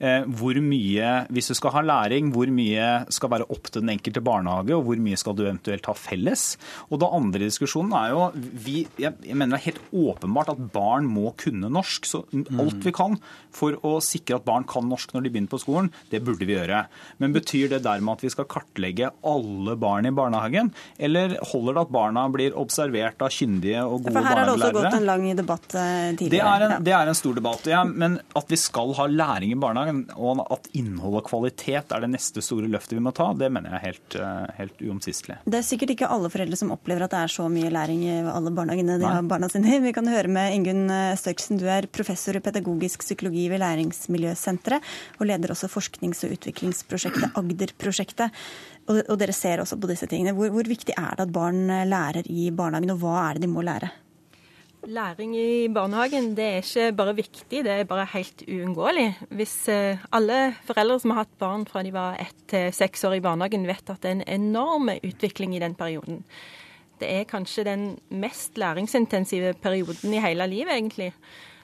hvor 0.00 0.58
mye, 0.62 1.10
hvis 1.32 1.50
du 1.52 1.54
skal 1.58 1.74
ha 1.76 1.82
læring, 1.84 2.30
hvor 2.34 2.50
mye 2.52 2.86
skal 3.12 3.32
være 3.32 3.48
opp 3.52 3.70
til 3.70 3.84
den 3.84 3.92
enkelte 3.94 4.22
barnehage, 4.24 4.74
og 4.76 4.86
hvor 4.86 5.02
mye 5.02 5.18
skal 5.20 5.36
du 5.38 5.44
eventuelt 5.44 5.86
ha 5.88 5.94
felles. 5.98 6.44
Og 6.90 7.00
det 7.02 7.10
andre 7.18 7.44
diskusjonen 7.44 7.94
er 7.98 8.12
jo 8.14 8.26
vi, 8.34 8.86
Jeg 9.00 9.36
mener 9.36 9.56
det 9.56 9.60
er 9.60 9.68
helt 9.70 9.82
åpenbart 9.92 10.52
at 10.54 10.62
barn 10.72 11.08
må 11.10 11.34
kunne 11.38 11.70
norsk. 11.72 12.08
Så 12.08 12.24
alt 12.32 12.82
vi 12.84 12.94
kan 12.94 13.18
for 13.52 13.76
å 13.84 13.98
sikre 14.04 14.38
at 14.38 14.46
barn 14.46 14.66
kan 14.68 14.88
norsk 14.88 15.12
når 15.14 15.26
de 15.26 15.32
begynner 15.32 15.52
på 15.52 15.60
skolen, 15.62 15.90
det 16.12 16.22
burde 16.24 16.46
vi 16.48 16.56
gjøre. 16.56 16.84
Men 17.22 17.34
betyr 17.36 17.70
det 17.74 17.82
dermed 17.84 18.16
at 18.16 18.24
vi 18.24 18.32
skal 18.32 18.48
kartlegge 18.50 19.12
alle 19.28 19.76
barn 19.80 20.08
i 20.08 20.14
barnehagen, 20.14 20.72
eller 20.98 21.36
holder 21.52 21.76
det 21.76 21.84
at 21.86 21.94
barna 21.94 22.26
blir 22.32 22.56
observert 22.58 23.22
av 23.22 23.32
kyndige 23.34 23.84
og 23.84 24.06
gode 24.06 24.16
barnehagelærere? 24.16 24.22
For 24.22 24.28
her 24.28 24.40
har 24.40 24.48
det 24.48 24.56
også 24.56 24.72
gått 24.78 24.98
en 25.00 25.08
lang 25.10 25.26
debatt 25.42 25.76
eh, 25.76 26.08
tidligere. 26.16 26.32
Det 26.32 26.42
er 26.42 26.66
en, 26.66 26.76
det 26.88 26.96
er 26.96 27.12
en 27.12 27.18
stor 27.18 27.38
debatt, 27.38 27.68
ja. 27.72 27.82
Men 27.88 28.18
at 28.38 28.52
vi 28.52 28.60
skal 28.60 28.94
ha 28.98 29.08
læring 29.10 29.52
i 29.52 29.58
barnehagen 29.60 29.81
og 30.16 30.42
at 30.52 30.68
innhold 30.78 31.18
og 31.20 31.26
kvalitet 31.28 31.92
er 31.94 32.04
det 32.04 32.10
neste 32.12 32.42
store 32.44 32.68
løftet 32.70 32.96
vi 32.96 33.02
må 33.04 33.12
ta, 33.16 33.30
det 33.36 33.48
mener 33.52 33.72
jeg 33.72 33.78
er 33.78 33.86
helt, 33.86 34.16
eh, 34.16 34.52
helt 34.58 34.82
uomtvistelig. 34.84 35.38
Det 35.44 35.60
er 35.60 35.66
sikkert 35.66 35.94
ikke 35.94 36.10
alle 36.12 36.30
foreldre 36.32 36.58
som 36.58 36.72
opplever 36.74 37.06
at 37.06 37.14
det 37.14 37.22
er 37.22 37.32
så 37.34 37.48
mye 37.52 37.72
læring 37.72 38.04
i 38.06 38.18
alle 38.32 38.52
barnehagene 38.54 38.98
de 38.98 39.06
Nei. 39.06 39.14
har 39.16 39.30
barna 39.30 39.50
sine 39.52 39.76
i. 39.76 39.80
Vi 39.84 39.94
kan 39.96 40.10
høre 40.10 40.30
med 40.32 40.56
Ingunn 40.56 40.84
eh, 40.92 41.16
Størksen, 41.20 41.60
du 41.60 41.66
er 41.70 41.88
professor 41.90 42.38
i 42.38 42.44
pedagogisk 42.44 43.06
psykologi 43.06 43.48
ved 43.52 43.62
Læringsmiljøsenteret, 43.64 44.92
og 45.18 45.26
leder 45.30 45.54
også 45.54 45.70
forsknings- 45.72 46.24
og 46.26 46.36
utviklingsprosjektet 46.36 47.34
Agder-prosjektet. 47.38 48.44
Og, 48.90 49.18
dere 49.18 49.34
ser 49.36 49.62
også 49.62 49.78
på 49.78 49.90
disse 49.90 50.08
tingene. 50.10 50.34
Hvor, 50.34 50.50
hvor 50.50 50.66
viktig 50.66 50.94
er 50.98 51.14
det 51.14 51.28
at 51.28 51.34
barn 51.34 51.68
lærer 51.86 52.26
i 52.26 52.50
barnehagen, 52.50 52.90
og 52.96 53.04
hva 53.04 53.28
er 53.28 53.38
det 53.38 53.46
de 53.46 53.52
må 53.52 53.62
lære? 53.62 53.92
Læring 54.82 55.36
i 55.38 55.68
barnehagen 55.70 56.32
det 56.34 56.44
er 56.44 56.56
ikke 56.58 56.96
bare 56.98 57.14
viktig, 57.14 57.60
det 57.62 57.70
er 57.70 57.84
bare 57.86 58.06
helt 58.16 58.42
uunngåelig. 58.48 59.12
Hvis 59.30 59.68
eh, 59.70 60.00
alle 60.10 60.56
foreldre 60.66 60.96
som 60.98 61.12
har 61.12 61.22
hatt 61.22 61.36
barn 61.38 61.66
fra 61.70 61.84
de 61.86 61.92
var 61.94 62.18
ett 62.18 62.40
til 62.50 62.72
seks 62.74 63.04
år 63.06 63.20
i 63.20 63.22
barnehagen, 63.22 63.66
vet 63.68 63.92
at 63.92 64.02
det 64.02 64.10
er 64.10 64.16
en 64.16 64.26
enorm 64.26 64.90
utvikling 64.96 65.54
i 65.54 65.60
den 65.62 65.76
perioden. 65.78 66.24
Det 66.98 67.10
er 67.10 67.30
kanskje 67.30 67.64
den 67.64 67.84
mest 68.10 68.58
læringsintensive 68.58 69.54
perioden 69.62 70.14
i 70.14 70.22
hele 70.22 70.46
livet, 70.50 70.74
egentlig. 70.74 71.12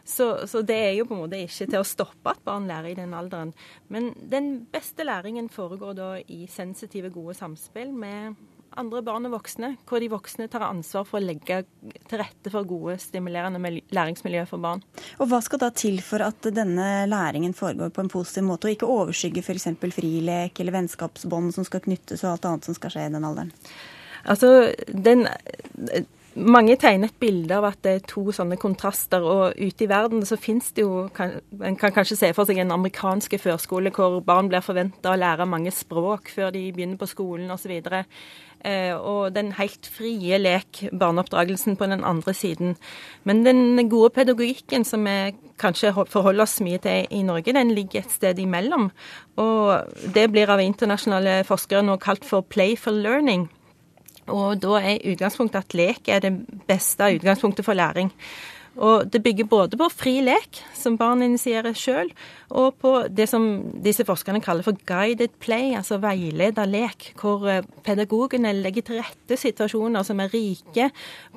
Så, 0.04 0.46
så, 0.46 0.62
det 0.62 0.76
er 0.76 0.94
jo 0.96 1.04
på 1.04 1.16
en 1.16 1.24
måte 1.24 1.42
ikke 1.42 1.66
til 1.66 1.83
å 1.83 1.87
stoppe 1.87 2.31
at 2.31 2.44
barn 2.46 2.70
lærer 2.70 2.92
i 2.92 2.96
den 2.96 3.18
alderen. 3.18 3.50
Men 3.90 4.12
den 4.31 4.68
beste 4.70 5.04
læringen 5.04 5.50
foregår 5.50 5.98
da 5.98 6.12
i 6.22 6.46
sensitive, 6.46 7.11
gode 7.11 7.35
samspill 7.35 7.90
med 7.92 8.38
andre 8.80 9.02
barn 9.06 9.28
og 9.28 9.34
voksne, 9.36 9.72
hvor 9.88 10.02
de 10.02 10.10
voksne 10.12 10.48
tar 10.50 10.64
ansvar 10.68 11.06
for 11.08 11.20
å 11.20 11.24
legge 11.24 11.60
til 12.08 12.20
rette 12.20 12.52
for 12.52 12.68
gode, 12.68 12.96
stimulerende 13.02 13.60
læringsmiljø 13.94 14.44
for 14.50 14.62
barn. 14.62 14.82
Og 15.18 15.30
Hva 15.30 15.42
skal 15.44 15.62
da 15.62 15.70
til 15.74 16.00
for 16.04 16.24
at 16.24 16.50
denne 16.54 17.06
læringen 17.10 17.56
foregår 17.56 17.92
på 17.94 18.04
en 18.04 18.12
positiv 18.12 18.46
måte, 18.48 18.68
og 18.68 18.76
ikke 18.76 18.92
overskygger 18.98 19.44
f.eks. 19.44 19.68
frilek 19.94 20.60
eller 20.62 20.78
vennskapsbånd 20.78 21.54
som 21.56 21.66
skal 21.68 21.84
knyttes 21.84 22.24
og 22.24 22.36
alt 22.36 22.50
annet 22.50 22.68
som 22.68 22.78
skal 22.78 22.94
skje 22.94 23.08
i 23.08 23.14
den 23.14 23.26
alderen? 23.28 23.52
Altså, 24.28 24.72
den, 24.88 25.26
mange 26.38 26.77
tegner 26.81 27.11
et 27.11 27.20
bilde 27.20 27.57
av 27.57 27.66
at 27.68 27.81
det 27.85 27.92
er 27.92 28.05
to 28.09 28.24
sånne 28.35 28.59
kontraster. 28.61 29.24
Og 29.24 29.57
ute 29.59 29.85
i 29.85 29.90
verden 29.90 30.24
så 30.27 30.38
finnes 30.40 30.70
det 30.77 30.85
jo 30.85 31.07
kan, 31.14 31.38
En 31.64 31.77
kan 31.77 31.92
kanskje 31.94 32.18
se 32.20 32.33
for 32.37 32.48
seg 32.48 32.61
en 32.62 32.74
amerikansk 32.74 33.38
førskole 33.42 33.92
hvor 33.94 34.20
barn 34.24 34.51
blir 34.51 34.64
forventa 34.64 35.12
å 35.12 35.18
lære 35.18 35.48
mange 35.48 35.72
språk 35.74 36.31
før 36.35 36.53
de 36.55 36.68
begynner 36.72 37.01
på 37.01 37.09
skolen 37.11 37.51
osv. 37.51 37.74
Eh, 38.66 38.94
og 38.94 39.35
den 39.35 39.53
helt 39.55 39.87
frie 39.87 40.38
lek, 40.38 40.88
barneoppdragelsen, 40.92 41.77
på 41.79 41.87
den 41.90 42.05
andre 42.05 42.35
siden. 42.35 42.77
Men 43.24 43.44
den 43.44 43.88
gode 43.90 44.11
pedagogikken 44.16 44.85
som 44.85 45.05
vi 45.07 45.35
kanskje 45.59 45.92
forholder 45.94 46.42
oss 46.42 46.59
mye 46.64 46.81
til 46.83 47.07
i 47.11 47.22
Norge, 47.22 47.55
den 47.55 47.74
ligger 47.74 48.03
et 48.03 48.14
sted 48.14 48.38
imellom. 48.38 48.90
Og 49.38 49.94
det 50.14 50.31
blir 50.33 50.51
av 50.51 50.62
internasjonale 50.62 51.44
forskere 51.46 51.85
nå 51.87 51.98
kalt 52.03 52.27
for 52.27 52.42
playful 52.42 52.98
learning. 53.03 53.48
Og 54.28 54.60
da 54.62 54.80
er 54.80 55.04
utgangspunktet 55.12 55.64
at 55.64 55.76
lek 55.78 56.08
er 56.12 56.22
det 56.24 56.32
beste 56.68 57.10
utgangspunktet 57.16 57.64
for 57.66 57.76
læring. 57.76 58.12
Og 58.78 59.08
det 59.10 59.20
bygger 59.24 59.48
både 59.50 59.78
på 59.78 59.88
fri 59.90 60.18
lek, 60.22 60.60
som 60.76 60.96
barn 60.98 61.22
initierer 61.24 61.74
sjøl, 61.76 62.12
og 62.54 62.76
på 62.80 62.92
det 63.10 63.26
som 63.28 63.44
disse 63.84 64.06
forskerne 64.06 64.40
kaller 64.44 64.64
for 64.64 64.78
guided 64.88 65.34
play, 65.42 65.72
altså 65.76 65.98
veileda 66.02 66.64
lek, 66.68 67.10
hvor 67.18 67.44
eh, 67.50 67.66
pedagogene 67.84 68.54
legger 68.56 68.86
til 68.86 69.00
rette 69.02 69.38
situasjoner 69.40 70.06
som 70.06 70.22
er 70.22 70.30
rike 70.32 70.88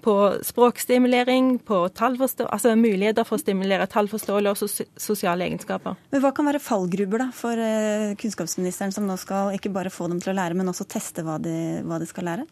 på 0.06 0.16
språkstimulering, 0.46 1.58
på 1.66 1.82
altså 1.90 2.76
muligheter 2.78 3.28
for 3.28 3.40
å 3.40 3.42
stimulere 3.44 3.90
tallforståelse 3.90 4.70
og 4.70 5.02
sosiale 5.02 5.50
egenskaper. 5.50 5.98
Men 6.14 6.24
Hva 6.24 6.34
kan 6.38 6.48
være 6.48 6.62
fallgruber 6.64 7.26
da, 7.26 7.32
for 7.36 7.58
eh, 7.58 8.14
kunnskapsministeren, 8.22 8.94
som 8.94 9.10
nå 9.10 9.18
skal 9.20 9.58
ikke 9.58 9.74
bare 9.74 9.94
få 9.94 10.12
dem 10.14 10.22
til 10.22 10.36
å 10.36 10.40
lære, 10.40 10.58
men 10.58 10.70
også 10.70 10.90
teste 10.90 11.26
hva 11.26 11.42
de, 11.42 11.82
hva 11.88 12.00
de 12.02 12.10
skal 12.10 12.30
lære? 12.30 12.50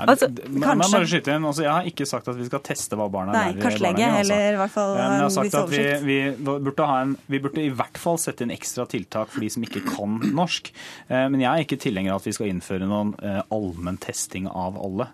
Altså, 0.00 0.28
kanskje. 0.32 0.88
Bare 0.94 1.08
skyte 1.10 1.34
inn. 1.36 1.44
Altså, 1.46 1.64
jeg 1.66 1.72
har 1.72 1.88
ikke 1.88 2.06
sagt 2.08 2.28
at 2.32 2.38
vi 2.38 2.46
skal 2.48 2.62
teste 2.64 2.96
hva 2.98 3.08
barna 3.12 3.34
Nei, 3.34 3.42
lærer 3.52 3.66
kartlegge. 3.66 4.06
Altså. 4.08 4.22
Eller 4.22 4.56
i 4.56 4.60
hvert 4.62 4.74
fall 4.74 4.94
Men 4.96 5.12
jeg 5.12 5.24
har 5.24 5.34
sagt 5.36 5.58
at 5.60 5.72
vi, 5.72 5.82
vi, 6.06 6.18
burde 6.48 6.86
en, 6.96 7.14
vi, 7.26 7.40
burde 7.44 7.64
i 7.64 7.72
hvert 7.82 8.00
fall 8.00 8.20
sette 8.22 8.46
inn 8.46 8.54
ekstra 8.54 8.86
tiltak 8.90 9.32
for 9.34 9.44
de 9.44 9.50
som 9.52 9.66
ikke 9.66 9.84
kan 9.90 10.16
norsk. 10.32 10.72
Eh, 11.08 11.26
men 11.34 11.44
jeg 11.44 11.50
er 11.50 11.66
ikke 11.66 11.80
tilhenger 11.84 12.14
av 12.14 12.22
at 12.22 12.30
vi 12.30 12.36
skal 12.38 12.50
innføre 12.54 12.88
noen 12.88 13.12
eh, 13.20 13.42
allmenn 13.52 14.00
testing 14.02 14.48
av 14.48 14.80
alle. 14.80 15.10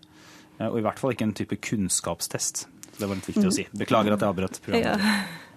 Eh, 0.59 0.69
og 0.71 0.79
i 0.79 0.87
hvert 0.87 1.03
fall 1.03 1.17
ikke 1.17 1.29
en 1.29 1.37
type 1.43 1.59
kunnskapstest. 1.69 2.67
Det 2.99 3.07
var 3.07 3.19
litt 3.19 3.29
viktig 3.31 3.47
å 3.51 3.55
si. 3.55 3.67
Beklager 3.79 4.14
at 4.14 4.25
jeg 4.25 4.35
avbrøt 4.35 4.62
programmet. 4.64 5.05
Ja. 5.11 5.47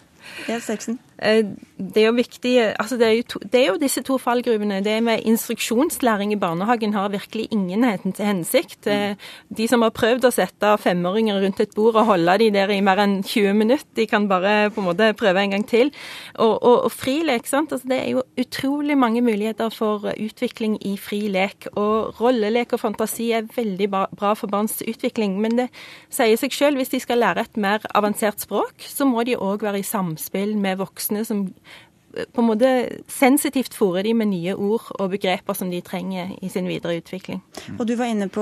Ja, 0.48 0.60
Sexen. 0.60 1.00
Eh, 1.22 1.46
det 1.78 2.02
er 2.02 2.08
jo 2.08 2.14
viktig 2.18 2.52
altså 2.80 2.98
det 2.98 3.06
er 3.08 3.12
jo, 3.14 3.24
to, 3.30 3.40
det 3.46 3.60
er 3.60 3.68
jo, 3.68 3.78
disse 3.82 4.02
to 4.06 4.18
fallgruvene. 4.22 4.82
Det 4.86 4.98
med 5.04 5.26
instruksjonslæring 5.30 6.34
i 6.34 6.40
barnehagen 6.42 6.94
har 6.94 7.10
virkelig 7.14 7.48
ingen 7.52 7.86
hensikt. 8.18 8.88
Eh, 8.88 9.16
de 9.58 9.68
som 9.70 9.82
har 9.86 9.94
prøvd 9.94 10.26
å 10.26 10.34
sette 10.34 10.74
femåringer 10.82 11.42
rundt 11.44 11.62
et 11.62 11.76
bord 11.78 12.00
og 12.00 12.10
holde 12.10 12.38
de 12.42 12.50
der 12.54 12.74
i 12.74 12.82
mer 12.82 13.02
enn 13.04 13.20
20 13.24 13.54
minutter, 13.54 13.86
de 13.96 14.08
kan 14.10 14.28
bare 14.30 14.72
på 14.74 14.82
en 14.82 14.90
måte 14.90 15.12
prøve 15.18 15.44
en 15.44 15.56
gang 15.56 15.68
til. 15.68 15.94
Og, 16.36 16.56
og, 16.58 16.88
og 16.88 16.92
fri 16.94 17.20
lek, 17.28 17.50
sant? 17.50 17.74
Altså, 17.74 17.90
det 17.92 18.00
er 18.00 18.10
jo 18.16 18.26
utrolig 18.42 18.98
mange 18.98 19.22
muligheter 19.22 19.70
for 19.74 20.10
utvikling 20.12 20.80
i 20.86 20.96
fri 20.98 21.28
lek. 21.34 21.70
Og 21.76 22.22
rollelek 22.22 22.74
og 22.74 22.82
fantasi 22.86 23.32
er 23.38 23.50
veldig 23.56 23.90
bra 23.92 24.34
for 24.38 24.50
barns 24.50 24.82
utvikling. 24.82 25.38
Men 25.42 25.58
det 25.64 25.70
sier 26.10 26.38
seg 26.38 26.54
selv, 26.56 26.82
hvis 26.82 26.94
de 26.94 27.02
skal 27.04 27.22
lære 27.22 27.46
et 27.46 27.62
mer 27.62 27.86
avansert 27.94 28.42
språk, 28.42 28.82
så 28.86 29.06
må 29.06 29.26
de 29.28 29.38
òg 29.38 29.66
være 29.66 29.82
i 29.82 29.86
samspill 29.86 30.21
med 30.34 30.78
voksne 30.78 31.24
som 31.26 31.46
eh, 32.16 32.26
på 32.34 32.42
en 32.42 32.48
måte 32.48 32.70
sensitivt 33.08 33.74
fòrer 33.74 34.04
de 34.04 34.14
med 34.14 34.32
nye 34.32 34.56
ord 34.56 34.92
og 35.00 35.12
begreper 35.12 35.54
som 35.54 35.72
de 35.72 35.82
trenger 35.82 36.36
i 36.42 36.50
sin 36.50 36.68
videre 36.68 37.00
utvikling. 37.00 37.42
Og 37.78 37.86
Du 37.88 37.96
var 37.96 38.06
inne 38.12 38.30
på 38.30 38.42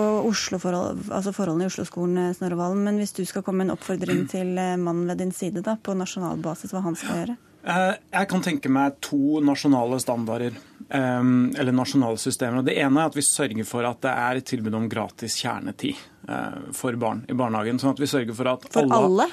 forhold, 0.59 1.09
altså 1.11 1.31
forholdene 1.31 1.67
i 1.67 1.71
Oslo-skolen, 1.71 2.17
eh, 2.17 2.33
Snorre 2.33 2.57
Valen. 2.57 2.83
Men 2.83 2.97
hvis 2.97 3.13
du 3.13 3.25
skal 3.25 3.43
komme 3.43 3.63
med 3.63 3.69
en 3.69 3.77
oppfordring 3.77 4.27
til 4.33 4.57
eh, 4.57 4.77
mannen 4.77 5.07
ved 5.07 5.17
din 5.17 5.31
side 5.31 5.61
da, 5.61 5.75
på 5.75 5.93
nasjonal 5.93 6.37
basis, 6.37 6.73
hva 6.73 6.81
han 6.81 6.95
skal 6.95 7.23
gjøre? 7.23 7.37
Jeg 7.69 8.27
kan 8.31 8.41
tenke 8.41 8.69
meg 8.71 9.01
to 9.03 9.41
nasjonale 9.43 9.97
standarder, 9.99 10.53
eller 10.89 11.73
nasjonale 11.75 12.17
systemer. 12.17 12.63
Det 12.63 12.77
ene 12.79 13.03
er 13.03 13.11
at 13.11 13.17
vi 13.17 13.21
sørger 13.21 13.67
for 13.67 13.83
at 13.83 13.99
det 14.01 14.13
er 14.13 14.39
et 14.39 14.47
tilbud 14.47 14.77
om 14.79 14.87
gratis 14.89 15.35
kjernetid. 15.43 15.99
Eh, 16.27 16.73
for 16.75 16.93
barn 16.99 17.23
i 17.31 17.33
barnehagen. 17.33 17.79
Sånn 17.81 17.95
at 17.95 18.01
vi 18.01 18.07
sørger 18.09 18.35
for 18.37 18.49
at 18.51 18.65
For 18.73 18.91
alle? 18.93 19.25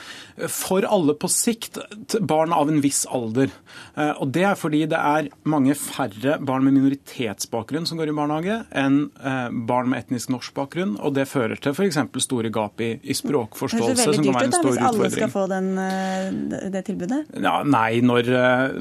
For 0.53 0.87
alle 0.87 1.17
på 1.19 1.29
sikt. 1.33 1.81
Barn 2.25 2.55
av 2.57 2.71
en 2.71 2.81
viss 2.85 3.03
alder. 3.13 3.51
Eh, 3.97 4.13
og 4.13 4.31
Det 4.33 4.45
er 4.47 4.57
fordi 4.57 4.85
det 4.89 4.97
er 4.99 5.29
mange 5.45 5.75
færre 5.77 6.39
barn 6.41 6.65
med 6.65 6.77
minoritetsbakgrunn 6.79 7.89
som 7.89 7.99
går 7.99 8.13
i 8.13 8.17
barnehage, 8.17 8.59
enn 8.73 9.11
eh, 9.21 9.49
barn 9.69 9.91
med 9.91 10.05
etnisk 10.05 10.31
norsk 10.33 10.55
bakgrunn. 10.57 10.95
Og 11.01 11.15
det 11.19 11.27
fører 11.29 11.61
til 11.61 11.75
f.eks. 11.75 11.99
store 12.25 12.53
gap 12.55 12.81
i, 12.81 12.95
i 13.03 13.17
språkforståelse, 13.17 14.15
som 14.17 14.25
kan 14.25 14.39
være 14.39 14.51
en 14.51 14.57
stor 14.57 14.71
utfordring. 14.71 14.87
Hvis 14.87 14.89
alle 14.93 15.11
skal 15.17 15.33
få 15.35 15.45
den, 15.53 16.73
det 16.73 16.85
tilbudet? 16.89 17.21
Ja, 17.35 17.59
nei, 17.67 18.01
når 18.01 18.33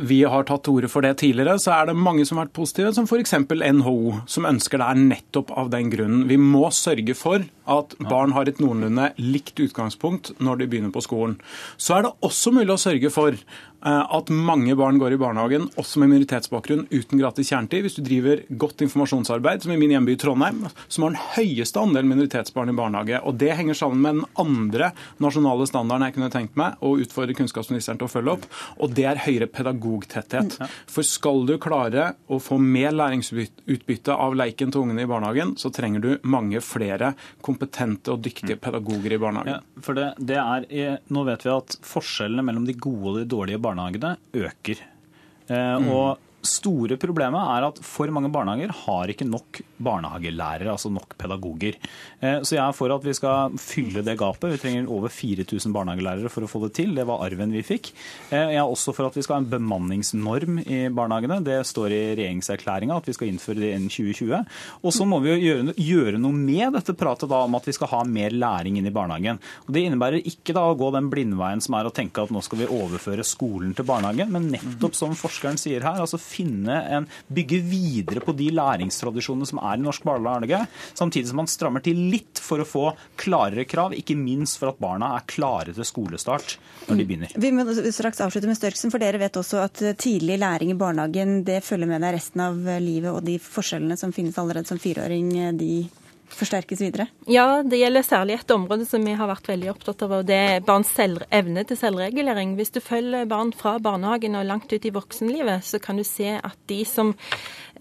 vi 0.07 0.21
har 0.23 0.47
tatt 0.47 0.65
til 0.67 0.79
orde 0.79 0.91
for 0.91 1.05
det 1.05 1.17
tidligere, 1.23 1.57
så 1.59 1.75
er 1.79 1.91
det 1.91 1.97
mange 1.99 2.25
som 2.27 2.39
har 2.39 2.47
vært 2.47 2.55
positive, 2.61 2.93
som 2.95 3.09
f.eks. 3.09 3.35
NHO, 3.75 3.99
som 4.29 4.47
ønsker 4.47 4.79
det 4.79 4.87
er 4.87 5.03
nettopp 5.03 5.51
av 5.57 5.73
den 5.73 5.91
grunnen. 5.91 6.25
Vi 6.29 6.39
må 6.39 6.67
sørge 6.75 7.17
for 7.17 7.43
at 7.65 7.94
barn 8.09 8.33
har 8.35 8.49
et 8.49 8.59
noenlunde 8.63 9.11
likt 9.21 9.59
utgangspunkt 9.61 10.33
når 10.43 10.61
de 10.61 10.67
begynner 10.71 10.93
på 10.95 11.03
skolen. 11.05 11.37
Så 11.77 11.97
er 11.97 12.05
det 12.05 12.13
også 12.25 12.53
mulig 12.55 12.73
å 12.75 12.81
sørge 12.81 13.11
for 13.13 13.37
at 13.85 14.31
mange 14.33 14.73
barn 14.77 14.97
går 14.97 15.13
i 15.13 15.19
barnehagen, 15.21 15.67
også 15.77 16.01
med 16.01 16.09
minoritetsbakgrunn, 16.09 16.87
uten 16.89 17.19
gratis 17.21 17.51
kjernetid. 17.51 17.85
Hvis 17.85 17.97
du 17.99 18.03
driver 18.05 18.41
godt 18.49 18.81
informasjonsarbeid, 18.85 19.61
som 19.61 19.73
i 19.75 19.77
min 19.77 19.93
hjemby 19.93 20.15
Trondheim, 20.17 20.63
som 20.87 21.05
har 21.05 21.13
den 21.13 21.21
høyeste 21.35 21.81
andelen 21.81 22.09
minoritetsbarn 22.09 22.71
i 22.73 22.77
barnehage. 22.77 23.19
Og 23.21 23.37
Det 23.37 23.51
henger 23.53 23.77
sammen 23.77 24.01
med 24.01 24.15
den 24.15 24.25
andre 24.41 24.91
nasjonale 25.21 25.67
standarden 25.69 26.07
jeg 26.07 26.15
kunne 26.17 26.31
tenkt 26.33 26.57
meg 26.57 26.81
å 26.81 26.95
utfordre 27.01 27.35
kunnskapsministeren 27.37 28.01
til 28.01 28.09
å 28.09 28.13
følge 28.15 28.35
opp, 28.39 28.47
og 28.81 28.95
det 28.97 29.05
er 29.11 29.21
høyere 29.27 29.49
pedagogtetthet. 29.53 30.57
For 30.89 31.05
skal 31.05 31.45
du 31.45 31.57
klare 31.61 32.15
å 32.25 32.39
få 32.41 32.57
mer 32.57 32.95
læringsutbytte 32.95 34.17
av 34.17 34.33
leiken 34.37 34.73
til 34.73 34.87
ungene 34.87 35.05
i 35.05 35.11
barnehagen, 35.11 35.53
så 35.61 35.69
trenger 35.73 36.01
du 36.01 36.11
mange 36.25 36.61
flere 36.65 37.13
kompetente 37.45 38.15
og 38.15 38.25
dyktige 38.25 38.57
pedagoger 38.57 39.13
i 39.13 39.21
barnehagen. 39.21 39.61
Ja, 39.61 39.81
for 39.85 39.97
det, 39.97 40.09
det 40.17 40.41
er, 40.41 40.97
Nå 41.13 41.25
vet 41.27 41.45
vi 41.45 41.53
at 41.53 41.77
forskjellene 41.85 42.43
mellom 42.45 42.65
de 42.65 42.73
gode 42.73 43.11
og 43.11 43.19
de 43.19 43.29
dårlige 43.29 43.61
barnehagene 43.61 43.74
barnehagene 43.75 44.17
øker. 44.33 44.81
Eh, 45.49 45.79
mm. 45.79 45.89
Og 45.89 46.19
store 46.47 46.97
problemet 47.01 47.51
er 47.55 47.67
at 47.67 47.79
for 47.85 48.11
mange 48.13 48.31
barnehager 48.33 48.73
har 48.85 49.11
ikke 49.11 49.27
nok 49.27 49.61
barnehagelærere, 49.85 50.71
altså 50.71 50.91
nok 50.93 51.15
pedagoger. 51.19 51.77
Eh, 52.21 52.41
så 52.41 52.57
jeg 52.57 52.63
er 52.63 52.75
for 52.77 52.93
at 52.95 53.05
vi 53.05 53.15
skal 53.17 53.55
fylle 53.61 54.03
det 54.05 54.17
gapet. 54.19 54.53
Vi 54.53 54.61
trenger 54.61 54.91
over 54.91 55.11
4000 55.11 55.73
barnehagelærere 55.75 56.31
for 56.31 56.45
å 56.45 56.49
få 56.49 56.63
det 56.65 56.73
til. 56.79 56.93
Det 56.95 57.05
var 57.07 57.23
arven 57.25 57.53
vi 57.55 57.63
fikk. 57.65 57.91
Eh, 58.29 58.55
jeg 58.55 58.61
er 58.61 58.65
også 58.65 58.93
for 58.95 59.09
at 59.09 59.17
vi 59.17 59.25
skal 59.25 59.39
ha 59.39 59.43
en 59.43 59.51
bemanningsnorm 59.51 60.61
i 60.63 60.81
barnehagene. 60.95 61.41
Det 61.45 61.59
står 61.67 61.95
i 61.95 62.01
regjeringserklæringa 62.19 62.99
at 62.99 63.09
vi 63.09 63.17
skal 63.17 63.31
innføre 63.31 63.61
det 63.61 63.73
innen 63.75 63.91
2020. 63.91 64.45
Og 64.83 64.95
så 64.95 65.07
må 65.09 65.19
vi 65.23 65.35
gjøre, 65.35 65.75
gjøre, 65.75 66.21
noe 66.21 66.35
med 66.35 66.77
dette 66.77 66.95
pratet 66.97 67.31
da 67.31 67.43
om 67.45 67.57
at 67.57 67.67
vi 67.67 67.75
skal 67.75 67.91
ha 67.91 68.03
mer 68.07 68.35
læring 68.35 68.79
inn 68.79 68.89
i 68.89 68.95
barnehagen. 68.95 69.41
Og 69.67 69.73
Det 69.75 69.85
innebærer 69.85 70.25
ikke 70.25 70.55
da 70.55 70.65
å 70.69 70.77
gå 70.77 70.91
den 70.95 71.09
blindveien 71.11 71.63
som 71.63 71.77
er 71.77 71.89
å 71.89 71.93
tenke 71.95 72.23
at 72.23 72.33
nå 72.33 72.43
skal 72.45 72.61
vi 72.63 72.71
overføre 72.71 73.25
skolen 73.27 73.73
til 73.75 73.87
barnehagen, 73.87 74.31
men 74.33 74.51
nettopp 74.53 74.95
som 74.97 75.15
forskeren 75.17 75.59
sier 75.59 75.83
her, 75.85 75.99
altså 76.01 76.19
finne 76.35 76.77
en, 76.97 77.07
bygge 77.27 77.61
videre 77.65 78.23
på 78.25 78.35
de 78.37 78.51
læringstradisjonene 78.55 79.49
som 79.49 79.61
er 79.63 79.79
i 79.79 79.83
norsk 79.85 80.05
barnehage, 80.07 80.61
samtidig 80.97 81.31
som 81.31 81.41
man 81.41 81.51
strammer 81.51 81.83
til 81.85 81.99
litt 82.11 82.41
for 82.43 82.61
å 82.61 82.67
få 82.67 82.85
klarere 83.19 83.67
krav, 83.69 83.95
ikke 83.97 84.17
minst 84.19 84.59
for 84.61 84.73
at 84.73 84.81
barna 84.81 85.13
er 85.17 85.27
klare 85.29 85.75
til 85.75 85.87
skolestart 85.87 86.57
når 86.89 87.01
de 87.01 87.07
begynner. 87.09 87.35
Vi 87.41 87.53
må 87.55 87.65
straks 87.95 88.21
avslutte 88.25 88.49
med 88.49 88.59
Størksen, 88.59 88.93
for 88.93 89.03
dere 89.03 89.21
vet 89.21 89.41
også 89.41 89.63
at 89.65 89.83
tidlig 90.01 90.39
læring 90.41 90.73
i 90.73 90.79
barnehagen 90.79 91.39
det 91.47 91.61
følger 91.65 91.89
med 91.89 92.03
deg 92.05 92.17
resten 92.17 92.43
av 92.45 92.59
livet, 92.83 93.11
og 93.11 93.23
de 93.25 93.39
forskjellene 93.41 93.97
som 93.99 94.13
finnes 94.15 94.37
allerede 94.41 94.69
som 94.69 94.81
fireåring, 94.81 95.31
de 95.59 95.85
forsterkes 96.31 96.81
videre? 96.81 97.07
Ja, 97.29 97.61
det 97.65 97.79
gjelder 97.79 98.05
særlig 98.05 98.39
et 98.39 98.53
område 98.53 98.85
som 98.87 99.03
vi 99.05 99.15
har 99.17 99.29
vært 99.29 99.49
veldig 99.49 99.69
opptatt 99.73 100.05
av, 100.05 100.15
og 100.19 100.27
det 100.29 100.37
er 100.37 100.65
barns 100.65 100.91
evne 100.97 101.65
til 101.67 101.79
selvregulering. 101.79 102.55
Hvis 102.59 102.73
du 102.75 102.81
følger 102.83 103.27
barn 103.29 103.53
fra 103.55 103.77
barnehagen 103.83 104.37
og 104.39 104.47
langt 104.47 104.73
ut 104.73 104.85
i 104.85 104.93
voksenlivet, 104.95 105.65
så 105.65 105.79
kan 105.79 105.97
du 105.97 106.05
se 106.07 106.37
at 106.37 106.57
de 106.69 106.81
som 106.87 107.13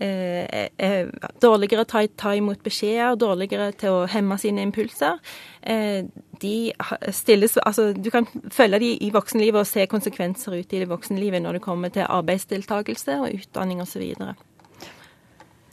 eh, 0.00 0.68
er 0.78 1.10
dårligere 1.42 1.86
til 1.88 2.04
å 2.04 2.14
ta 2.16 2.34
imot 2.36 2.62
beskjeder, 2.64 3.18
dårligere 3.20 3.72
til 3.78 4.00
å 4.00 4.06
hemme 4.10 4.38
sine 4.40 4.64
impulser, 4.66 5.20
eh, 5.62 6.04
de 6.42 6.72
stilles, 7.14 7.56
altså 7.62 7.92
Du 7.94 8.10
kan 8.10 8.26
følge 8.52 8.78
de 8.82 8.90
i 9.06 9.10
voksenlivet 9.14 9.62
og 9.62 9.68
se 9.70 9.86
konsekvenser 9.86 10.58
ut 10.58 10.72
i 10.72 10.82
det 10.82 10.90
voksenlivet 10.90 11.42
når 11.42 11.58
det 11.58 11.62
kommer 11.62 11.88
til 11.94 12.08
arbeidsdeltakelse 12.08 13.20
og 13.22 13.38
utdanning 13.38 13.80
osv. 13.80 14.02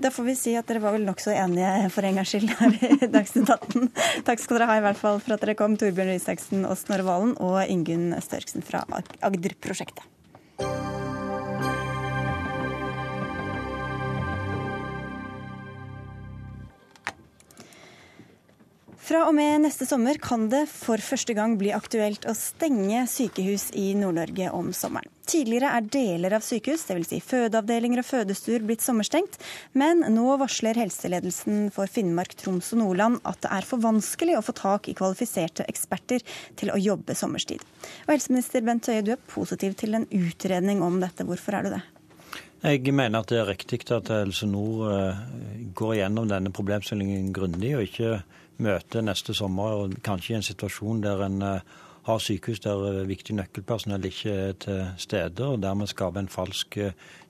Da 0.01 0.09
får 0.09 0.23
vi 0.23 0.33
si 0.35 0.53
at 0.57 0.65
dere 0.65 0.81
var 0.81 0.95
vel 0.95 1.03
nokså 1.05 1.33
enige 1.35 1.89
for 1.93 2.05
en 2.07 2.15
gangs 2.17 2.31
skyld 2.33 2.49
her 2.57 2.77
i 2.87 3.09
Dagsnytt 3.13 3.51
18. 3.53 3.91
Takk 4.25 4.41
skal 4.41 4.57
dere 4.57 4.69
ha 4.71 4.77
i 4.79 4.85
hvert 4.87 4.97
fall 4.97 5.19
for 5.21 5.35
at 5.35 5.43
dere 5.43 5.53
kom, 5.59 5.75
Torbjørn 5.77 6.09
Røe 6.09 6.17
Isaksen 6.17 6.65
og 6.65 6.79
Snorre 6.79 7.19
og 7.37 7.59
Ingunn 7.69 8.15
Størksen 8.25 8.65
fra 8.65 8.81
Agder-prosjektet. 9.21 10.07
Fra 19.11 19.25
og 19.27 19.33
med 19.35 19.65
neste 19.65 19.83
sommer 19.83 20.15
kan 20.23 20.45
det 20.47 20.61
for 20.71 21.01
første 21.03 21.33
gang 21.35 21.57
bli 21.59 21.73
aktuelt 21.75 22.23
å 22.23 22.31
stenge 22.37 23.01
sykehus 23.11 23.65
i 23.75 23.89
Nord-Norge 23.99 24.47
om 24.55 24.69
sommeren. 24.71 25.11
Tidligere 25.27 25.73
er 25.75 25.89
deler 25.91 26.37
av 26.37 26.45
sykehus, 26.45 26.85
dvs. 26.87 27.09
Si 27.09 27.19
fødeavdelinger 27.19 27.99
og 27.99 28.07
fødestuer, 28.07 28.63
blitt 28.63 28.85
sommerstengt, 28.85 29.35
men 29.75 30.05
nå 30.15 30.37
varsler 30.39 30.79
helseledelsen 30.79 31.67
for 31.75 31.91
Finnmark, 31.91 32.37
Troms 32.39 32.71
og 32.71 32.79
Nordland 32.85 33.19
at 33.27 33.43
det 33.43 33.51
er 33.51 33.67
for 33.67 33.83
vanskelig 33.83 34.39
å 34.39 34.45
få 34.47 34.55
tak 34.55 34.87
i 34.87 34.95
kvalifiserte 34.95 35.67
eksperter 35.67 36.23
til 36.61 36.71
å 36.71 36.79
jobbe 36.79 37.11
sommerstid. 37.11 37.67
Og 38.07 38.15
Helseminister 38.15 38.63
Bent 38.63 38.87
Høie, 38.87 39.03
du 39.03 39.11
er 39.17 39.25
positiv 39.35 39.75
til 39.81 39.99
en 39.99 40.07
utredning 40.07 40.79
om 40.87 41.01
dette. 41.03 41.27
Hvorfor 41.27 41.59
er 41.59 41.67
du 41.67 41.75
det? 41.75 41.83
Jeg 42.63 42.95
mener 42.95 43.19
at 43.19 43.27
det 43.27 43.43
er 43.43 43.57
riktig 43.57 43.83
at 43.91 44.07
Helse 44.21 44.47
Nord 44.47 44.87
eh, 44.87 45.25
går 45.75 45.97
gjennom 45.99 46.31
denne 46.31 46.55
problemstillingen 46.55 47.33
grundig, 47.35 47.75
og 47.75 47.91
ikke 47.91 48.21
møte 48.61 49.01
neste 49.01 49.35
sommer, 49.37 49.77
og 49.83 49.95
kanskje 50.05 50.35
i 50.35 50.39
en 50.39 50.45
situasjon 50.45 51.01
der 51.03 51.25
en 51.25 51.41
har 52.05 52.17
sykehus 52.17 52.63
der 52.63 53.03
viktig 53.05 53.35
nøkkelpersonell 53.37 54.07
ikke 54.09 54.31
er 54.31 54.55
til 54.63 54.79
stede, 54.97 55.45
og 55.45 55.61
dermed 55.61 55.89
skape 55.91 56.19
en 56.19 56.31
falsk 56.31 56.77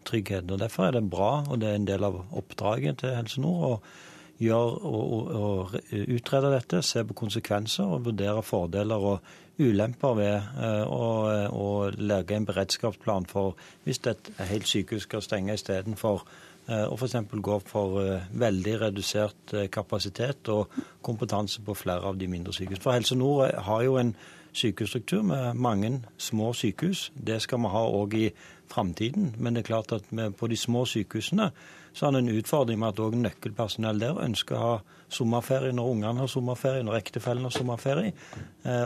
trygghet. 0.08 0.52
Og 0.52 0.60
Derfor 0.60 0.86
er 0.86 0.92
det 0.92 1.10
bra, 1.10 1.44
og 1.50 1.60
det 1.62 1.70
er 1.70 1.76
en 1.80 1.88
del 1.88 2.08
av 2.08 2.22
oppdraget 2.32 3.02
til 3.02 3.16
Helse 3.16 3.42
Nord, 3.44 3.66
å 3.68 4.42
gjøre 4.42 4.90
å, 4.90 5.02
å 5.38 5.50
utrede 5.92 6.54
dette, 6.56 6.82
se 6.86 7.04
på 7.06 7.18
konsekvenser 7.18 7.86
og 7.86 8.08
vurdere 8.08 8.44
fordeler 8.46 9.08
og 9.12 9.34
ulemper 9.62 10.16
ved 10.18 10.56
å 10.90 11.92
lage 12.00 12.38
en 12.38 12.48
beredskapsplan 12.48 13.28
for 13.30 13.60
hvis 13.86 14.02
et 14.10 14.32
helt 14.50 14.70
sykehus 14.70 15.06
skal 15.06 15.22
stenge 15.26 15.54
istedenfor 15.54 16.24
og 16.68 16.94
f.eks. 17.00 17.16
gå 17.32 17.58
for 17.66 18.04
veldig 18.44 18.76
redusert 18.82 19.56
kapasitet 19.72 20.50
og 20.54 20.72
kompetanse 21.02 21.64
på 21.66 21.74
flere 21.76 22.06
av 22.08 22.20
de 22.20 22.30
mindre 22.32 22.54
sykehusene. 22.54 22.84
For 22.84 22.96
Helse 22.96 23.18
Nord 23.18 23.58
har 23.66 23.82
jo 23.84 23.98
en 24.00 24.14
sykehusstruktur 24.54 25.22
med 25.24 25.54
mange 25.54 25.92
små 26.18 26.54
sykehus. 26.54 27.12
Det 27.16 27.42
skal 27.42 27.60
vi 27.64 27.72
ha 27.72 27.84
òg 27.88 28.16
i 28.20 28.30
framtiden. 28.72 29.36
Men 29.38 29.54
det 29.56 29.64
er 29.64 29.72
klart 29.74 29.92
at 29.92 30.08
på 30.38 30.48
de 30.48 30.58
små 30.58 30.86
sykehusene 30.86 31.52
så 31.94 32.06
har 32.06 32.12
vi 32.16 32.18
en 32.24 32.38
utfordring 32.40 32.80
med 32.80 32.94
at 32.94 33.02
òg 33.04 33.18
nøkkelpersonell 33.20 34.00
der 34.00 34.20
ønsker 34.24 34.56
å 34.56 34.64
ha 34.64 34.76
sommerferie 35.12 35.74
når 35.76 35.90
ungene 35.92 36.24
har 36.24 36.30
sommerferie, 36.32 36.86
når 36.88 37.02
ektefellen 37.02 37.44
har 37.44 37.52
sommerferie. 37.52 38.14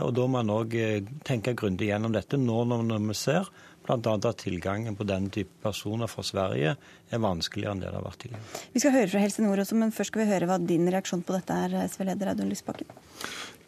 Og 0.02 0.10
da 0.16 0.26
må 0.26 0.42
en 0.42 0.54
òg 0.56 0.74
tenke 1.26 1.54
grundig 1.54 1.92
gjennom 1.92 2.14
dette 2.16 2.40
nå 2.40 2.64
når 2.66 3.06
vi 3.06 3.14
ser 3.14 3.46
bl.a. 3.86 4.14
at 4.16 4.42
tilgangen 4.42 4.96
på 4.98 5.06
den 5.08 5.30
type 5.34 5.62
personer 5.62 6.10
fra 6.10 6.24
Sverige 6.26 6.76
er 6.76 7.22
vanskeligere 7.22 7.76
enn 7.76 7.82
det 7.84 7.90
det 7.90 7.98
har 7.98 8.06
vært 8.06 8.22
tidligere. 8.24 8.62
Vi 8.74 8.82
skal 8.82 8.96
høre 8.96 9.10
fra 9.12 9.22
Helse 9.22 9.44
Nord 9.44 9.62
også, 9.64 9.78
men 9.78 9.94
først 9.94 10.12
skal 10.12 10.24
vi 10.24 10.30
høre 10.32 10.50
hva 10.50 10.58
din 10.62 10.90
reaksjon 10.92 11.24
på 11.26 11.36
dette 11.36 11.58
er, 11.66 11.76
SV-leder 11.86 12.32
Audun 12.32 12.50
Lysbakken. 12.52 12.90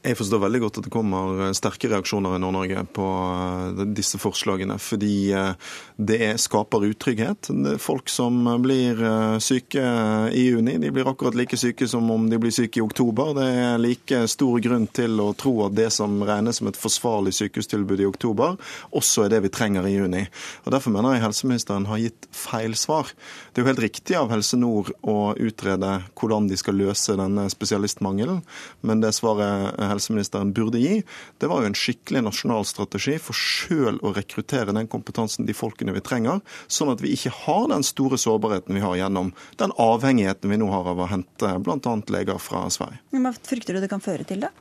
Jeg 0.08 0.16
forstår 0.16 0.40
veldig 0.40 0.60
godt 0.62 0.78
at 0.80 0.86
det 0.86 0.92
kommer 0.92 1.40
sterke 1.52 1.88
reaksjoner 1.92 2.38
i 2.38 2.40
Nord-Norge 2.40 2.80
på 2.96 3.06
disse 3.92 4.16
forslagene, 4.16 4.78
fordi 4.80 5.28
det 6.00 6.30
skaper 6.40 6.86
utrygghet. 6.88 7.50
Folk 7.82 8.08
som 8.08 8.38
blir 8.64 9.02
syke 9.44 9.82
i 10.32 10.46
juni, 10.46 10.78
de 10.80 10.92
blir 10.94 11.10
akkurat 11.10 11.36
like 11.36 11.58
syke 11.60 11.84
som 11.90 12.08
om 12.14 12.24
de 12.30 12.38
blir 12.40 12.54
syke 12.54 12.80
i 12.80 12.84
oktober. 12.84 13.34
Det 13.36 13.48
er 13.64 13.82
like 13.82 14.22
stor 14.32 14.62
grunn 14.64 14.86
til 14.96 15.20
å 15.20 15.26
tro 15.36 15.52
at 15.66 15.76
det 15.76 15.90
som 15.92 16.16
regnes 16.24 16.62
som 16.62 16.70
et 16.72 16.80
forsvarlig 16.80 17.34
sykehustilbud 17.36 18.00
i 18.00 18.08
oktober, 18.08 18.56
også 18.96 19.26
er 19.26 19.34
det 19.34 19.42
vi 19.44 19.52
trenger 19.52 19.90
i 19.90 19.92
juni. 19.98 20.24
Og 20.64 20.72
Derfor 20.72 20.94
mener 20.94 21.18
jeg 21.18 21.26
helseministeren 21.26 21.88
har 21.90 22.00
gitt 22.00 22.30
feil 22.32 22.78
svar. 22.80 23.12
Det 23.52 23.60
er 23.60 23.66
jo 23.66 23.72
helt 23.74 23.84
riktig 23.84 24.16
av 24.16 24.32
Helse 24.32 24.56
Nord 24.56 24.94
å 25.04 25.34
utrede 25.36 25.98
hvordan 26.16 26.48
de 26.48 26.56
skal 26.56 26.80
løse 26.80 27.18
denne 27.20 27.44
spesialistmangelen, 27.52 28.40
men 28.80 29.04
det 29.04 29.12
svaret 29.18 29.76
helseministeren 29.98 30.54
burde 30.56 30.80
gi, 30.80 31.02
det 31.38 31.50
var 31.50 31.62
jo 31.62 31.72
en 31.72 31.78
skikkelig 31.78 32.24
nasjonal 32.28 32.66
strategi 32.68 33.18
for 33.22 33.36
sjøl 33.36 34.00
å 34.00 34.14
rekruttere 34.16 34.74
den 34.74 34.88
kompetansen, 34.90 35.46
de 35.48 35.56
folkene 35.56 35.94
vi 35.96 36.04
trenger, 36.04 36.40
sånn 36.70 36.92
at 36.94 37.02
vi 37.04 37.12
ikke 37.16 37.34
har 37.44 37.68
den 37.72 37.84
store 37.86 38.18
sårbarheten 38.20 38.78
vi 38.78 38.84
har 38.84 38.96
gjennom 39.00 39.34
den 39.60 39.74
avhengigheten 39.82 40.54
vi 40.54 40.60
nå 40.60 40.70
har 40.72 40.88
av 40.94 41.04
å 41.04 41.10
hente 41.10 41.52
bl.a. 41.64 41.96
leger 42.14 42.40
fra 42.42 42.64
Sverige. 42.72 43.02
Hva 43.18 43.34
frykter 43.34 43.76
du 43.76 43.82
det 43.84 43.90
kan 43.90 44.02
føre 44.04 44.26
til, 44.28 44.46
da? 44.46 44.52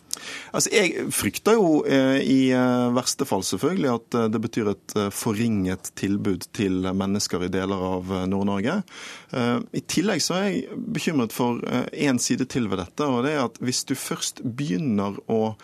Altså, 0.52 0.72
Jeg 0.74 1.12
frykter 1.16 1.58
jo 1.58 1.82
eh, 1.88 2.20
i 2.24 2.40
eh, 2.56 2.88
verste 2.96 3.28
fall 3.28 3.44
selvfølgelig 3.46 3.92
at 3.94 4.18
eh, 4.18 4.28
det 4.34 4.42
betyr 4.44 4.72
et 4.72 4.96
forringet 5.14 5.92
tilbud 6.00 6.48
til 6.58 6.88
mennesker 6.88 7.46
i 7.46 7.52
deler 7.52 7.84
av 7.92 8.14
Nord-Norge. 8.30 8.80
I 9.28 9.82
tillegg 9.92 10.22
så 10.24 10.38
er 10.38 10.46
jeg 10.48 10.78
bekymret 10.96 11.34
for 11.36 11.60
én 11.92 12.20
side 12.22 12.46
til 12.48 12.70
ved 12.72 12.80
dette. 12.80 13.04
og 13.04 13.26
det 13.26 13.34
er 13.36 13.44
at 13.44 13.58
Hvis 13.60 13.84
du 13.84 13.94
først 13.96 14.40
begynner 14.42 15.18
å 15.28 15.58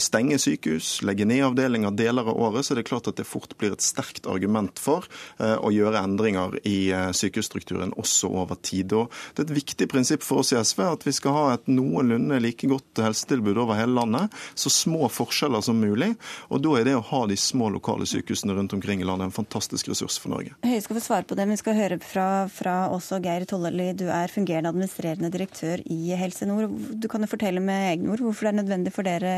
stenge 0.00 0.38
sykehus, 0.40 1.02
legge 1.04 1.26
ned 1.28 1.44
avdelinger 1.44 1.92
deler 1.92 2.30
av 2.30 2.40
året, 2.40 2.64
så 2.64 2.72
er 2.72 2.80
det 2.80 2.88
klart 2.88 3.10
at 3.10 3.18
det 3.20 3.28
fort 3.28 3.52
blir 3.58 3.74
et 3.74 3.84
sterkt 3.84 4.26
argument 4.26 4.80
for 4.80 5.04
å 5.38 5.72
gjøre 5.74 6.00
endringer 6.00 6.56
i 6.64 6.90
sykehusstrukturen 7.12 7.92
også 8.00 8.32
over 8.32 8.56
tid. 8.56 8.94
Og 8.96 9.12
Det 9.34 9.44
er 9.44 9.50
et 9.50 9.58
viktig 9.60 9.90
prinsipp 9.92 10.24
for 10.24 10.40
oss 10.40 10.54
i 10.54 10.60
SV 10.60 10.82
at 10.88 11.06
vi 11.06 11.12
skal 11.12 11.36
ha 11.36 11.46
et 11.54 11.68
noenlunde 11.68 12.40
like 12.40 12.66
godt 12.70 13.04
helsetilbud 13.04 13.58
over 13.60 13.78
hele 13.78 13.92
landet, 13.92 13.99
så 14.54 14.70
små 14.72 15.08
forskjeller 15.12 15.64
som 15.64 15.80
mulig. 15.80 16.14
Og 16.48 16.62
Da 16.62 16.76
er 16.78 16.84
det 16.88 16.96
å 16.98 17.04
ha 17.04 17.26
de 17.26 17.36
små 17.36 17.70
lokale 17.72 18.06
sykehusene 18.06 18.54
rundt 18.56 18.74
omkring 18.76 19.00
i 19.00 19.08
landet 19.08 19.30
en 19.30 19.36
fantastisk 19.36 19.88
ressurs 19.88 20.18
for 20.20 20.32
Norge. 20.34 20.54
Høie 20.64 20.80
skal 20.84 20.98
få 20.98 21.04
svare 21.04 21.28
på 21.28 21.36
det, 21.38 21.46
men 21.46 21.56
vi 21.56 21.62
skal 21.62 21.78
høre 21.78 22.00
fra, 22.02 22.28
fra 22.52 22.76
også 22.94 23.20
Geir 23.24 23.46
Tollerli. 23.48 23.92
Du 23.98 24.06
er 24.08 24.32
fungerende 24.32 24.72
administrerende 24.72 25.32
direktør 25.32 25.82
i 25.84 26.00
Helse 26.20 26.48
Nord. 26.48 26.70
Du 27.00 27.08
kan 27.08 27.24
jo 27.24 27.30
fortelle 27.30 27.62
med 27.64 27.92
egne 27.94 28.12
ord 28.14 28.24
hvorfor 28.24 28.48
det 28.48 28.54
er 28.54 28.60
nødvendig 28.62 28.94
for 28.94 29.06
dere 29.06 29.34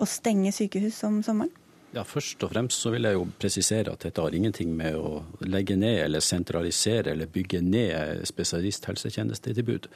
å 0.00 0.08
stenge 0.08 0.52
sykehus 0.54 1.02
om 1.08 1.20
sommeren? 1.26 1.52
Ja, 1.90 2.04
Først 2.06 2.38
og 2.46 2.52
fremst 2.52 2.78
så 2.78 2.92
vil 2.94 3.08
jeg 3.08 3.16
jo 3.16 3.24
presisere 3.42 3.90
at 3.90 4.04
dette 4.06 4.22
har 4.22 4.34
ingenting 4.34 4.70
med 4.78 4.94
å 4.94 5.24
legge 5.42 5.74
ned 5.74 6.04
eller 6.04 6.22
sentralisere 6.22 7.10
eller 7.10 7.30
bygge 7.30 7.64
ned 7.66 8.22
spesialisthelsetjenestetilbud 8.30 9.88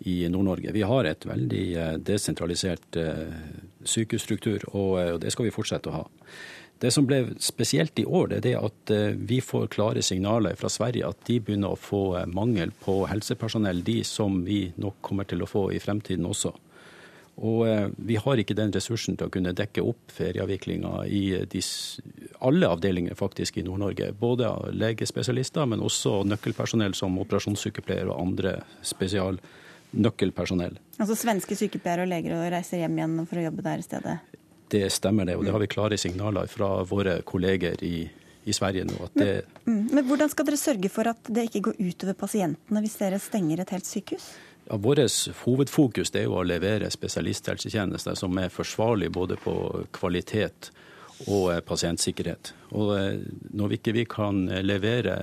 i 0.00 0.28
Nord-Norge. 0.28 0.72
Vi 0.74 0.82
har 0.82 1.08
et 1.08 1.26
veldig 1.26 1.64
desentralisert 2.04 2.98
sykehusstruktur, 3.84 4.66
og 4.74 5.20
det 5.22 5.32
skal 5.32 5.48
vi 5.48 5.54
fortsette 5.54 5.90
å 5.90 5.96
ha. 6.00 6.04
Det 6.82 6.90
som 6.90 7.06
ble 7.06 7.20
spesielt 7.40 7.98
i 8.02 8.04
år, 8.04 8.28
det 8.32 8.36
er 8.36 8.44
det 8.44 8.54
at 8.58 8.92
vi 9.30 9.38
får 9.40 9.70
klare 9.72 10.02
signaler 10.02 10.58
fra 10.58 10.68
Sverige 10.68 11.06
at 11.08 11.22
de 11.28 11.38
begynner 11.40 11.72
å 11.72 11.80
få 11.80 12.26
mangel 12.34 12.74
på 12.82 13.04
helsepersonell, 13.08 13.84
de 13.86 14.02
som 14.04 14.42
vi 14.44 14.66
nok 14.76 14.98
kommer 15.00 15.28
til 15.30 15.44
å 15.44 15.48
få 15.48 15.68
i 15.72 15.80
fremtiden 15.80 16.26
også. 16.28 16.52
Og 17.42 17.94
vi 17.96 18.14
har 18.14 18.38
ikke 18.38 18.54
den 18.54 18.70
ressursen 18.74 19.16
til 19.18 19.26
å 19.26 19.32
kunne 19.34 19.54
dekke 19.56 19.82
opp 19.82 20.12
ferieavviklinga 20.14 21.00
i 21.10 21.22
de, 21.50 21.62
alle 22.46 22.68
avdelinger 22.70 23.18
faktisk 23.18 23.58
i 23.58 23.64
Nord-Norge. 23.66 24.12
Både 24.20 24.52
legespesialister, 24.70 25.66
men 25.66 25.82
også 25.82 26.20
nøkkelpersonell 26.30 26.94
som 26.94 27.18
operasjonssykepleier 27.24 28.06
og 28.06 28.20
andre 28.20 28.58
spesialnøkkelpersonell. 29.94 30.78
Altså 30.98 31.16
svenske 31.18 31.56
sykepleiere 31.56 32.04
og 32.04 32.10
leger 32.10 32.36
og 32.36 32.50
reiser 32.52 32.82
hjem 32.82 32.98
igjen 32.98 33.26
for 33.26 33.40
å 33.40 33.46
jobbe 33.46 33.62
der 33.62 33.78
i 33.78 33.86
stedet? 33.86 34.16
Det 34.74 34.84
stemmer 34.92 35.24
det, 35.28 35.36
og 35.36 35.44
det 35.44 35.52
har 35.54 35.62
vi 35.62 35.70
klare 35.70 35.98
signaler 35.98 36.46
fra 36.50 36.82
våre 36.88 37.20
kolleger 37.22 37.82
i, 37.84 38.08
i 38.44 38.52
Sverige 38.52 38.86
nå. 38.88 39.10
Det... 39.14 39.44
Men, 39.64 39.84
men 39.92 40.08
hvordan 40.08 40.30
skal 40.32 40.48
dere 40.48 40.58
sørge 40.58 40.90
for 40.90 41.10
at 41.10 41.30
det 41.30 41.48
ikke 41.48 41.68
går 41.68 41.78
utover 41.78 42.18
pasientene 42.18 42.82
hvis 42.82 42.98
dere 42.98 43.20
stenger 43.22 43.62
et 43.62 43.74
helt 43.74 43.86
sykehus? 43.86 44.32
Ja, 44.64 44.78
Vårt 44.80 45.04
hovedfokus 45.44 46.14
er 46.16 46.24
jo 46.24 46.38
å 46.38 46.46
levere 46.46 46.88
spesialisthelsetjenester 46.90 48.16
som 48.16 48.38
er 48.40 48.52
forsvarlig 48.52 49.12
både 49.12 49.36
på 49.36 49.54
kvalitet 49.92 50.70
og 50.72 50.82
pasientsikkerhet. 51.66 52.52
Og 52.74 52.94
Når 53.54 53.68
vi 53.70 53.78
ikke 53.78 54.04
kan 54.16 54.44
levere 54.66 55.14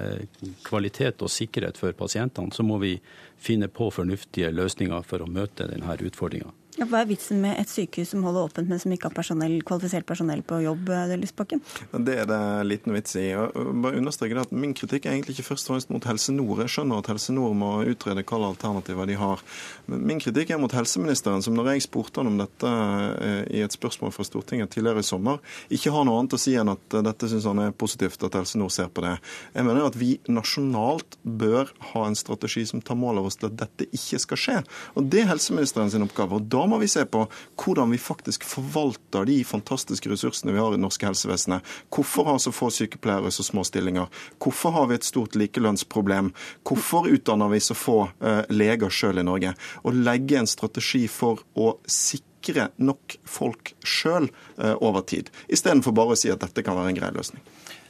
kvalitet 0.64 1.22
og 1.22 1.30
sikkerhet 1.30 1.78
for 1.78 1.92
pasientene, 1.92 2.52
så 2.52 2.64
må 2.64 2.78
vi 2.80 2.96
finne 3.38 3.68
på 3.68 3.90
fornuftige 3.92 4.52
løsninger 4.54 5.04
for 5.04 5.22
å 5.22 5.30
møte 5.30 5.68
denne 5.68 5.98
utfordringa. 6.00 6.54
Ja, 6.80 6.86
hva 6.88 7.02
er 7.02 7.10
vitsen 7.10 7.42
med 7.44 7.58
et 7.60 7.68
sykehus 7.68 8.14
som 8.14 8.24
holder 8.24 8.48
åpent, 8.48 8.70
men 8.72 8.80
som 8.80 8.92
ikke 8.96 9.10
har 9.10 9.16
personell, 9.16 9.58
kvalifisert 9.68 10.06
personell 10.08 10.40
på 10.48 10.62
jobb? 10.64 10.88
Lysbakken? 11.20 11.60
Det 11.92 12.14
er 12.22 12.30
det 12.30 12.40
liten 12.64 12.96
vits 12.96 13.18
i. 13.20 13.26
Og 13.36 13.74
bare 13.84 14.00
understreke 14.00 14.38
at 14.40 14.54
Min 14.56 14.76
kritikk 14.78 15.06
er 15.06 15.16
egentlig 15.16 15.36
ikke 15.36 15.50
først 15.50 15.68
og 15.68 15.76
fremst 15.76 15.92
mot 15.92 16.08
Helse 16.08 16.32
Nord. 16.36 16.62
Jeg 16.64 16.72
skjønner 16.76 17.02
at 17.02 17.10
Helse 17.12 17.36
Nord 17.36 17.58
må 17.60 17.72
utrede 17.84 18.22
hvilke 18.22 18.40
alternativer 18.40 19.10
de 19.10 19.18
har. 19.20 19.44
Men 19.92 20.06
min 20.14 20.22
kritikk 20.24 20.54
er 20.54 20.62
mot 20.62 20.72
helseministeren, 20.72 21.44
som 21.44 21.58
når 21.58 21.74
jeg 21.74 21.86
spurte 21.90 22.22
han 22.22 22.32
om 22.32 22.40
dette 22.40 22.72
i 23.52 23.64
et 23.66 23.76
spørsmål 23.76 24.16
fra 24.16 24.26
Stortinget 24.28 24.72
tidligere 24.72 25.04
i 25.04 25.08
sommer, 25.08 25.42
ikke 25.74 25.92
har 25.92 26.08
noe 26.08 26.22
annet 26.22 26.38
å 26.38 26.42
si 26.42 26.56
enn 26.56 26.72
at 26.72 27.00
dette 27.04 27.32
syns 27.32 27.50
han 27.50 27.64
er 27.66 27.76
positivt 27.76 28.24
at 28.28 28.40
Helse 28.40 28.62
Nord 28.62 28.72
ser 28.72 28.88
på 28.88 29.04
det. 29.04 29.18
Jeg 29.58 29.68
mener 29.68 29.90
at 29.90 30.00
vi 30.00 30.14
nasjonalt 30.32 31.20
bør 31.24 31.74
ha 31.92 32.08
en 32.08 32.18
strategi 32.18 32.64
som 32.70 32.84
tar 32.86 33.00
mål 33.00 33.20
av 33.22 33.30
oss 33.32 33.42
til 33.42 33.52
at 33.52 33.60
dette 33.66 33.90
ikke 33.92 34.24
skal 34.24 34.44
skje. 34.46 34.60
Og 34.96 35.12
Det 35.12 35.26
er 35.26 35.32
helseministeren 35.34 35.92
sin 35.92 36.08
oppgave. 36.08 36.40
og 36.40 36.48
da 36.48 36.61
må 36.70 36.78
vi 36.82 36.90
se 36.92 37.04
på 37.06 37.24
hvordan 37.62 37.92
vi 37.94 38.00
faktisk 38.02 38.46
forvalter 38.48 39.26
de 39.30 39.38
fantastiske 39.48 40.10
ressursene 40.12 40.54
vi 40.54 40.60
har 40.62 40.74
i 40.74 40.78
det 40.78 40.84
norske 40.84 41.08
helsevesenet. 41.08 41.66
Hvorfor 41.94 42.28
har 42.30 42.42
så 42.44 42.54
få 42.56 42.72
sykepleiere 42.74 43.32
så 43.32 43.46
små 43.46 43.64
stillinger? 43.68 44.10
Hvorfor 44.42 44.76
har 44.76 44.90
vi 44.90 44.98
et 45.00 45.08
stort 45.08 45.38
likelønnsproblem? 45.40 46.34
Hvorfor 46.68 47.10
utdanner 47.12 47.52
vi 47.54 47.62
så 47.64 47.78
få 47.78 48.00
uh, 48.24 48.44
leger 48.50 48.94
sjøl 48.94 49.22
i 49.22 49.28
Norge? 49.28 49.56
Å 49.56 49.96
legge 49.96 50.42
en 50.42 50.50
strategi 50.50 51.08
for 51.12 51.44
å 51.56 51.74
sikre 51.86 52.70
nok 52.82 53.18
folk 53.28 53.74
sjøl 53.86 54.30
uh, 54.58 54.76
over 54.82 55.06
tid, 55.08 55.32
istedenfor 55.48 55.96
bare 55.96 56.16
å 56.16 56.20
si 56.20 56.32
at 56.34 56.42
dette 56.44 56.66
kan 56.66 56.78
være 56.78 56.94
en 56.94 57.02
grei 57.02 57.12
løsning. 57.16 57.44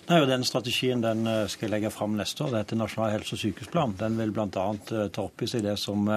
Nei, 0.09 0.17
og 0.19 0.27
Den 0.27 0.43
strategien 0.43 1.03
den 1.03 1.23
skal 1.47 1.67
jeg 1.67 1.71
legge 1.71 1.91
fram 1.93 2.17
neste 2.19 2.43
år. 2.43 2.51
Det 2.51 2.63
heter 2.65 2.79
Nasjonal 2.81 3.13
helse- 3.13 3.37
og 3.37 3.39
sykehusplan. 3.39 3.93
Den 3.99 4.17
vil 4.19 4.33
bl.a. 4.35 4.47
ta 4.49 5.21
opp 5.23 5.43
i 5.45 5.47
seg 5.47 5.63
det 5.63 5.77
som 5.79 6.09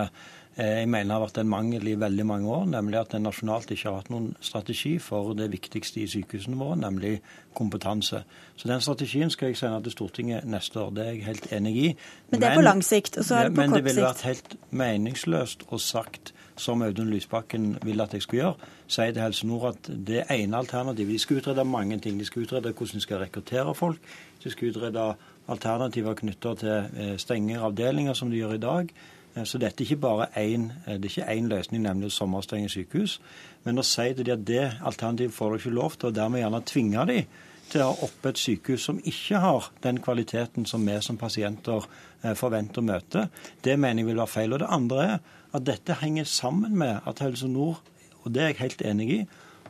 jeg 0.56 0.88
mener 0.88 1.16
har 1.16 1.22
vært 1.24 1.38
en 1.42 1.48
mangel 1.50 1.88
i 1.90 1.96
veldig 1.98 2.26
mange 2.26 2.50
år, 2.50 2.66
nemlig 2.70 3.00
at 3.00 3.14
en 3.16 3.24
nasjonalt 3.26 3.72
ikke 3.74 3.88
har 3.88 3.96
hatt 3.98 4.10
noen 4.14 4.28
strategi 4.44 4.92
for 5.02 5.32
det 5.34 5.48
viktigste 5.50 6.04
i 6.04 6.06
sykehusene 6.10 6.58
våre, 6.60 6.76
nemlig 6.78 7.16
kompetanse. 7.58 8.22
Så 8.56 8.68
Den 8.68 8.80
strategien 8.80 9.30
skal 9.30 9.50
jeg 9.50 9.58
sende 9.58 9.82
til 9.82 9.96
Stortinget 9.96 10.46
neste 10.46 10.80
år. 10.80 10.90
Det 10.94 11.06
er 11.06 11.10
jeg 11.10 11.24
helt 11.24 11.52
enig 11.52 11.74
i. 11.76 11.88
Men 12.30 12.40
det 12.40 12.48
er 12.48 12.54
på 12.60 12.66
lang 12.68 12.84
sikt, 12.84 13.18
og 13.18 13.24
så 13.24 13.34
er 13.34 13.48
det 13.48 13.56
på 13.56 13.62
kort 13.62 13.64
sikt. 13.64 13.72
Men 13.72 13.76
det 13.76 13.84
ville 13.84 14.06
vært 14.06 14.22
helt 14.28 14.56
meningsløst 14.70 15.66
og 15.68 15.80
sagt 15.80 16.34
som 16.56 16.82
Audun 16.82 17.10
Lysbakken 17.10 17.78
vil 17.82 18.00
at 18.00 18.14
jeg 18.14 18.22
skulle 18.22 18.42
gjøre, 18.44 18.70
sier 18.86 19.10
til 19.10 19.22
Helse 19.24 19.46
Nord 19.46 19.68
at 19.72 19.90
det 20.06 20.22
ene 20.30 20.56
alternativet 20.56 21.12
De 21.12 21.18
skal 21.18 21.40
utrede 21.40 21.64
mange 21.64 21.98
ting. 21.98 22.20
De 22.20 22.24
skal 22.24 22.42
utrede 22.42 22.72
hvordan 22.72 22.94
de 22.94 23.00
skal 23.00 23.18
rekruttere 23.18 23.74
folk. 23.74 23.98
De 24.44 24.50
skal 24.50 24.70
utrede 24.70 25.14
alternativer 25.48 26.14
knytta 26.14 26.54
til 26.54 26.88
eh, 26.96 27.16
stengere 27.18 27.66
avdelinger, 27.66 28.14
som 28.14 28.30
de 28.30 28.36
gjør 28.36 28.54
i 28.54 28.62
dag. 28.62 28.94
Eh, 29.36 29.44
så 29.44 29.58
dette 29.58 29.82
er 29.82 29.86
ikke 29.86 30.02
bare 30.02 30.28
én, 30.40 30.70
det 30.86 31.04
er 31.04 31.10
ikke 31.10 31.32
én 31.32 31.48
løsning, 31.48 31.82
nemlig 31.82 32.12
sommerstenge 32.12 32.68
sykehus. 32.68 33.20
Men 33.64 33.78
å 33.78 33.86
si 33.86 34.12
til 34.14 34.26
dem 34.26 34.38
at 34.38 34.46
det 34.46 34.66
alternativet 34.84 35.34
får 35.34 35.50
de 35.50 35.62
ikke 35.62 35.74
lov 35.74 35.96
til, 35.98 36.08
og 36.08 36.14
dermed 36.14 36.40
gjerne 36.40 36.62
tvinge 36.66 37.06
dem 37.06 37.40
til 37.70 37.80
å 37.80 37.92
ha 37.92 38.04
oppe 38.04 38.28
et 38.28 38.38
sykehus 38.38 38.84
som 38.90 39.00
ikke 39.00 39.40
har 39.40 39.70
den 39.82 39.98
kvaliteten 40.04 40.66
som 40.68 40.84
vi 40.86 40.98
som 41.00 41.16
pasienter 41.16 41.86
forventer 42.36 42.82
å 42.82 42.84
møte, 42.84 43.28
det 43.64 43.78
mener 43.80 44.02
jeg 44.02 44.10
vil 44.10 44.20
være 44.20 44.32
feil. 44.34 44.52
Og 44.52 44.60
det 44.60 44.68
andre 44.68 45.06
er 45.06 45.16
at 45.54 45.64
dette 45.66 45.96
henger 46.00 46.28
sammen 46.28 46.76
med 46.76 47.00
at 47.06 47.22
Helse 47.24 47.48
Nord, 47.48 47.80
og 48.22 48.34
det 48.34 48.42
er 48.42 48.52
jeg 48.52 48.60
helt 48.60 48.82
enig 48.82 49.08
i, 49.12 49.20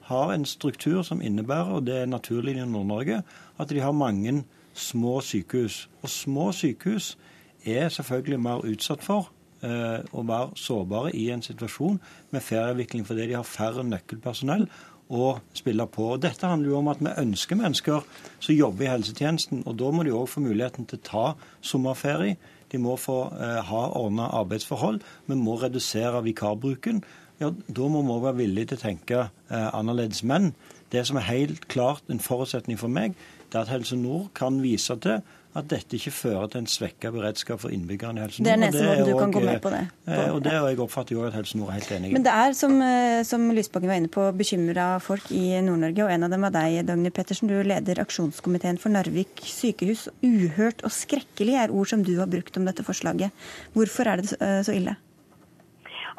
har 0.05 0.33
en 0.33 0.45
struktur 0.45 1.03
som 1.03 1.23
innebærer, 1.23 1.79
og 1.79 1.87
det 1.87 1.97
er 2.03 2.07
naturlig 2.07 2.59
i 2.59 2.67
Nord-Norge, 2.67 3.23
at 3.59 3.69
de 3.71 3.81
har 3.81 3.93
mange 3.93 4.43
små 4.75 5.21
sykehus. 5.21 5.89
Og 6.03 6.11
små 6.11 6.53
sykehus 6.53 7.17
er 7.65 7.89
selvfølgelig 7.89 8.41
mer 8.41 8.67
utsatt 8.69 9.05
for 9.05 9.31
eh, 9.31 9.34
å 9.65 10.25
være 10.29 10.59
sårbare 10.61 11.15
i 11.17 11.29
en 11.33 11.43
situasjon 11.45 12.01
med 12.35 12.45
ferieavvikling 12.45 13.07
fordi 13.09 13.31
de 13.31 13.39
har 13.39 13.47
færre 13.49 13.85
nøkkelpersonell 13.87 14.67
å 15.13 15.35
spille 15.57 15.87
på. 15.91 16.07
Og 16.15 16.23
Dette 16.23 16.49
handler 16.49 16.73
jo 16.73 16.79
om 16.81 16.91
at 16.93 17.03
vi 17.03 17.13
ønsker 17.23 17.59
mennesker 17.61 18.05
som 18.39 18.55
jobber 18.55 18.87
i 18.87 18.93
helsetjenesten. 18.93 19.65
og 19.67 19.77
Da 19.79 19.91
må 19.91 20.05
de 20.05 20.15
òg 20.15 20.29
få 20.29 20.45
muligheten 20.45 20.87
til 20.89 20.99
å 20.99 21.07
ta 21.09 21.27
sommerferie. 21.63 22.37
De 22.73 22.81
må 22.81 22.97
få 22.99 23.19
eh, 23.37 23.61
ha 23.69 23.83
ordna 23.99 24.31
arbeidsforhold. 24.41 25.03
Vi 25.27 25.37
må 25.39 25.59
redusere 25.61 26.25
vikarbruken. 26.25 27.05
Ja, 27.41 27.51
Da 27.51 27.89
må 27.89 28.03
vi 28.03 28.25
være 28.25 28.41
villige 28.41 28.73
til 28.73 28.79
å 28.79 28.85
tenke 28.87 29.21
eh, 29.51 29.71
annerledes. 29.75 30.25
Men 30.25 30.55
det 30.93 31.07
som 31.07 31.19
er 31.19 31.31
helt 31.31 31.69
klart 31.69 32.03
en 32.09 32.23
forutsetning 32.23 32.79
for 32.79 32.89
meg, 32.89 33.15
det 33.51 33.59
er 33.59 33.67
at 33.67 33.73
Helse 33.73 33.97
Nord 33.97 34.33
kan 34.35 34.63
vise 34.63 34.97
til 34.97 35.21
at 35.55 35.69
dette 35.71 35.95
ikke 35.95 36.11
fører 36.11 36.49
til 36.51 36.65
en 36.65 36.69
svekka 36.71 37.13
beredskap 37.15 37.61
for 37.63 37.75
innbyggerne 37.75 38.19
i 38.19 38.25
Helse 38.25 38.43
Nord. 38.43 38.49
Det 38.49 38.55
er 38.55 38.61
nesten 38.65 39.07
du 39.07 39.13
kan 39.21 39.35
gå 39.35 39.43
med 39.45 39.61
på 39.63 39.71
det. 39.71 39.83
På. 39.93 40.11
Eh, 40.11 40.33
og 40.35 40.41
det 40.43 40.55
og 40.59 40.67
jeg 40.67 40.81
oppfatter 40.83 41.15
jo 41.15 41.23
at 41.29 41.37
Helse 41.39 41.61
Nord 41.61 41.71
er 41.71 41.79
helt 41.79 41.93
enig 41.95 42.11
i. 42.11 42.17
Men 42.17 42.27
det 42.27 42.35
er, 42.35 42.57
som, 42.59 42.75
eh, 42.83 43.21
som 43.29 43.47
Lysbakken 43.55 43.93
var 43.93 44.01
inne 44.01 44.11
på, 44.11 44.27
bekymra 44.35 44.89
folk 45.05 45.31
i 45.31 45.45
Nord-Norge. 45.63 46.07
Og 46.09 46.11
en 46.17 46.27
av 46.27 46.35
dem 46.35 46.49
er 46.49 46.55
deg, 46.59 46.81
Dagny 46.91 47.15
Pettersen. 47.15 47.53
Du 47.53 47.55
leder 47.63 48.03
aksjonskomiteen 48.03 48.81
for 48.83 48.95
Narvik 48.95 49.45
sykehus. 49.47 50.09
Uhørt 50.27 50.83
og 50.83 50.91
skrekkelig 50.91 51.55
er 51.63 51.75
ord 51.75 51.93
som 51.93 52.03
du 52.03 52.17
har 52.19 52.31
brukt 52.31 52.59
om 52.59 52.67
dette 52.67 52.83
forslaget. 52.87 53.31
Hvorfor 53.79 54.11
er 54.11 54.25
det 54.25 54.35
eh, 54.41 54.61
så 54.67 54.75
ille? 54.75 54.97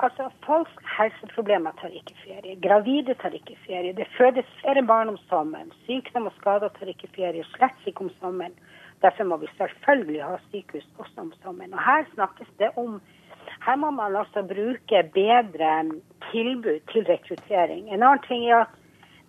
Altså, 0.04 0.30
Folks 0.46 0.72
helseproblemer 0.96 1.76
tar 1.82 1.92
ikke 1.92 2.16
ferie. 2.24 2.56
Gravide 2.64 3.16
tar 3.20 3.36
ikke 3.36 3.56
ferie. 3.68 3.92
Det 3.96 4.08
fødes 4.18 4.48
flere 4.62 4.84
barn 4.88 5.12
om 5.12 5.20
sommeren. 5.28 5.72
Sykdom 5.86 6.28
og 6.32 6.36
skader 6.40 6.72
tar 6.80 6.92
ikke 6.92 7.12
ferie. 7.16 7.44
Slett 7.56 7.88
ikke 7.88 8.08
om 8.08 8.12
sommeren. 8.20 8.56
Derfor 9.02 9.28
må 9.28 9.38
vi 9.38 9.50
selvfølgelig 9.58 10.24
ha 10.24 10.38
sykehus 10.52 10.88
også 10.98 11.22
om 11.26 11.34
sommeren. 11.44 11.74
Og 11.74 11.82
Her 11.84 12.08
snakkes 12.14 12.50
det 12.60 12.72
om 12.76 13.02
her 13.66 13.76
må 13.76 13.92
man 13.92 14.16
altså 14.16 14.42
bruke 14.42 15.04
bedre 15.14 15.74
tilbud 16.32 16.80
til 16.92 17.06
rekruttering. 17.10 17.88
En 17.90 18.04
annen 18.04 18.24
ting 18.28 18.50
er 18.50 18.66
at 18.66 18.74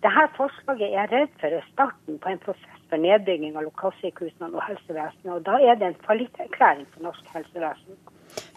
dette 0.05 0.25
forslaget 0.37 0.93
er 0.93 1.07
redd 1.13 1.31
for 1.41 1.53
er 1.53 1.69
starten 1.71 2.19
på 2.21 2.29
en 2.29 2.43
prosess 2.43 2.83
for 2.89 3.01
nedbygging 3.01 3.57
av 3.57 3.65
lokalsykehusene 3.67 4.51
og 4.53 4.63
helsevesenet. 4.67 5.31
Og 5.33 5.41
da 5.47 5.57
er 5.59 5.79
det 5.79 5.89
en 5.89 6.03
fallitterklæring 6.05 6.85
for 6.93 7.07
norsk 7.07 7.33
helsevesen. 7.33 7.97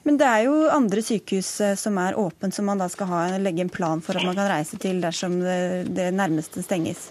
Men 0.05 0.19
det 0.21 0.27
er 0.27 0.45
jo 0.47 0.55
andre 0.73 1.03
sykehus 1.05 1.51
eh, 1.65 1.77
som 1.79 1.99
er 2.01 2.19
åpent, 2.19 2.55
som 2.55 2.69
man 2.69 2.81
da 2.81 2.89
skal 2.93 3.09
ha, 3.11 3.23
legge 3.39 3.65
en 3.65 3.73
plan 3.73 4.03
for 4.05 4.17
at 4.17 4.27
man 4.27 4.37
kan 4.37 4.51
reise 4.51 4.79
til 4.81 5.01
dersom 5.03 5.41
det, 5.45 5.91
det 5.97 6.11
nærmeste 6.17 6.65
stenges? 6.65 7.09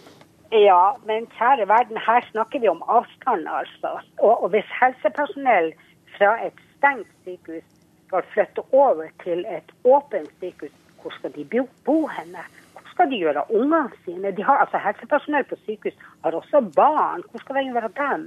Ja, 0.51 0.95
men 1.05 1.27
kjære 1.37 1.67
verden, 1.69 1.97
her 2.01 2.25
snakker 2.31 2.59
vi 2.59 2.67
om 2.67 2.81
avstand, 2.87 3.47
altså. 3.47 3.99
Og, 4.17 4.43
og 4.43 4.49
hvis 4.49 4.71
helsepersonell 4.81 5.73
fra 6.17 6.31
et 6.45 6.57
stengt 6.77 7.11
sykehus 7.23 7.67
skal 8.07 8.25
flytte 8.33 8.63
over 8.73 9.11
til 9.23 9.45
et 9.45 9.69
åpent 9.85 10.31
sykehus, 10.39 10.73
hvor 11.01 11.13
skal 11.19 11.35
de 11.35 11.45
bo, 11.51 11.67
bo 11.85 12.07
henne? 12.07 12.41
Hvor 12.73 12.87
skal 12.93 13.11
de 13.11 13.21
gjøre 13.21 13.45
ungene 13.53 13.91
sine? 14.05 14.33
Har, 14.43 14.63
altså 14.65 14.81
Helsepersonell 14.87 15.45
på 15.51 15.59
sykehus 15.67 16.01
har 16.23 16.35
også 16.41 16.61
barn. 16.75 17.23
Hvor 17.29 17.45
skal 17.45 17.59
veien 17.59 17.77
være 17.77 17.93
dem? 18.01 18.25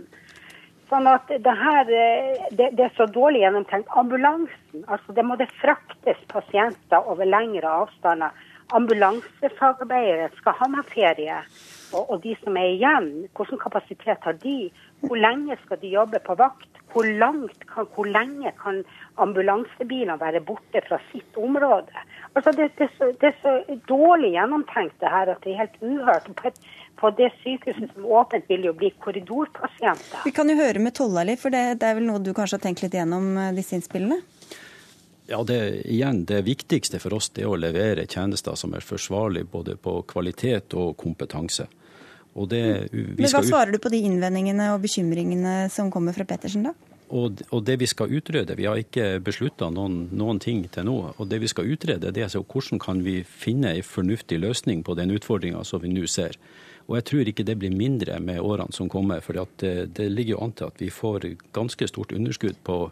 Sånn 0.92 1.10
at 1.10 1.26
det 1.26 1.58
her 1.58 1.90
eh, 1.90 2.48
det, 2.52 2.70
det, 2.78 2.86
er 2.86 2.96
så 2.96 3.10
dårlig 3.10 3.42
gjennomtenkt. 3.42 3.90
Ambulansen, 3.98 4.86
altså 4.86 5.12
det 5.16 5.26
må 5.26 5.36
det 5.40 5.50
fraktes 5.58 6.22
pasienter 6.30 7.02
over 7.02 7.26
lengre 7.26 7.78
avstander. 7.82 8.30
Ambulansefagarbeidere 8.72 10.30
skal 10.38 10.60
ha 10.60 10.74
med 10.78 10.92
ferie. 10.94 11.42
Og, 11.92 12.10
og, 12.10 12.20
de 12.24 12.34
som 12.42 12.56
er 12.56 12.74
igjen, 12.74 13.08
hvilken 13.36 13.60
kapasitet 13.60 14.24
har 14.26 14.36
de? 14.42 14.70
Hvor 15.04 15.18
lenge 15.18 15.56
skal 15.64 15.80
de 15.82 15.92
jobbe 15.92 16.20
på 16.24 16.36
vakt? 16.40 16.68
Hvor, 16.92 17.06
kan, 17.72 17.86
hvor 17.94 18.08
lenge 18.08 18.52
kan 18.60 18.82
ambulansebiler 19.20 20.20
være 20.20 20.42
borte 20.44 20.82
fra 20.88 20.98
sitt 21.10 21.38
område? 21.40 22.04
Altså 22.34 22.52
det, 22.56 22.70
det, 22.78 22.88
er 22.88 22.94
så, 22.98 23.08
det, 23.20 23.30
er 23.30 23.38
så, 23.40 23.78
dårlig 23.88 24.34
gjennomtenkt 24.34 24.98
det 25.00 25.12
her 25.12 25.32
at 25.32 25.40
det 25.44 25.54
er 25.54 25.62
helt 25.64 25.78
uhørt. 25.80 26.28
På, 26.36 26.48
et, 26.48 26.60
på 27.00 27.12
det 27.16 27.30
sykehuset 27.40 27.94
som 27.94 28.10
åpent 28.20 28.48
vil 28.52 28.68
jo 28.68 28.74
bli 28.76 28.92
korridorpasienter. 29.04 30.24
Vi 30.26 30.34
kan 30.36 30.52
jo 30.52 30.58
høre 30.60 30.84
med 30.84 30.96
Tollali, 30.96 31.38
for 31.40 31.54
det, 31.54 31.64
det 31.80 31.88
er 31.88 31.98
vel 32.00 32.08
noe 32.08 32.20
du 32.20 32.34
kanskje 32.36 32.60
har 32.60 32.66
tenkt 32.68 32.84
litt 32.84 32.96
gjennom 32.96 33.32
eh, 33.36 33.54
disse 33.56 33.76
innspillene? 33.78 34.20
Ja, 35.32 35.42
det, 35.48 35.86
igjen, 35.88 36.24
det 36.28 36.42
viktigste 36.44 36.98
for 37.00 37.14
oss 37.16 37.30
er 37.38 37.46
å 37.48 37.56
levere 37.56 38.04
tjenester 38.10 38.56
som 38.58 38.74
er 38.76 38.84
forsvarlige 38.84 39.48
både 39.48 39.78
på 39.80 40.02
kvalitet 40.10 40.74
og 40.76 40.96
kompetanse. 41.00 41.68
Det, 42.32 42.62
Men 42.92 43.28
Hva 43.28 43.42
svarer 43.44 43.74
du 43.74 43.78
på 43.82 43.92
de 43.92 44.00
innvendingene 44.08 44.70
og 44.72 44.80
bekymringene 44.84 45.66
som 45.72 45.90
kommer 45.92 46.16
fra 46.16 46.24
Pettersen, 46.28 46.64
da? 46.64 46.72
Og, 47.12 47.42
og 47.52 47.60
det 47.68 47.76
vi 47.82 47.86
skal 47.90 48.12
utrede, 48.16 48.56
Vi 48.56 48.64
har 48.64 48.78
ikke 48.80 49.20
beslutta 49.20 49.68
noen, 49.68 50.06
noen, 50.16 50.38
ting 50.40 50.64
til 50.72 50.86
nå. 50.88 51.12
og 51.12 51.28
Det 51.28 51.42
vi 51.42 51.50
skal 51.50 51.68
utrede, 51.68 52.08
det 52.08 52.22
er 52.22 52.30
altså 52.30 52.40
hvordan 52.40 52.80
kan 52.80 53.04
vi 53.04 53.20
finne 53.22 53.74
en 53.76 53.84
fornuftig 53.84 54.40
løsning 54.40 54.80
på 54.82 54.96
den 54.96 55.12
utfordringa 55.12 55.64
som 55.64 55.82
vi 55.82 55.92
nå 55.92 56.06
ser. 56.08 56.38
Og 56.88 56.96
Jeg 56.96 57.04
tror 57.04 57.28
ikke 57.28 57.44
det 57.44 57.58
blir 57.58 57.74
mindre 57.74 58.18
med 58.20 58.40
årene 58.40 58.72
som 58.72 58.88
kommer. 58.88 59.20
for 59.20 59.32
det, 59.32 59.92
det 59.92 60.10
ligger 60.10 60.36
jo 60.36 60.44
an 60.44 60.52
til 60.52 60.64
at 60.64 60.80
vi 60.80 60.88
får 60.90 61.36
ganske 61.52 61.88
stort 61.88 62.12
underskudd 62.12 62.56
på 62.64 62.88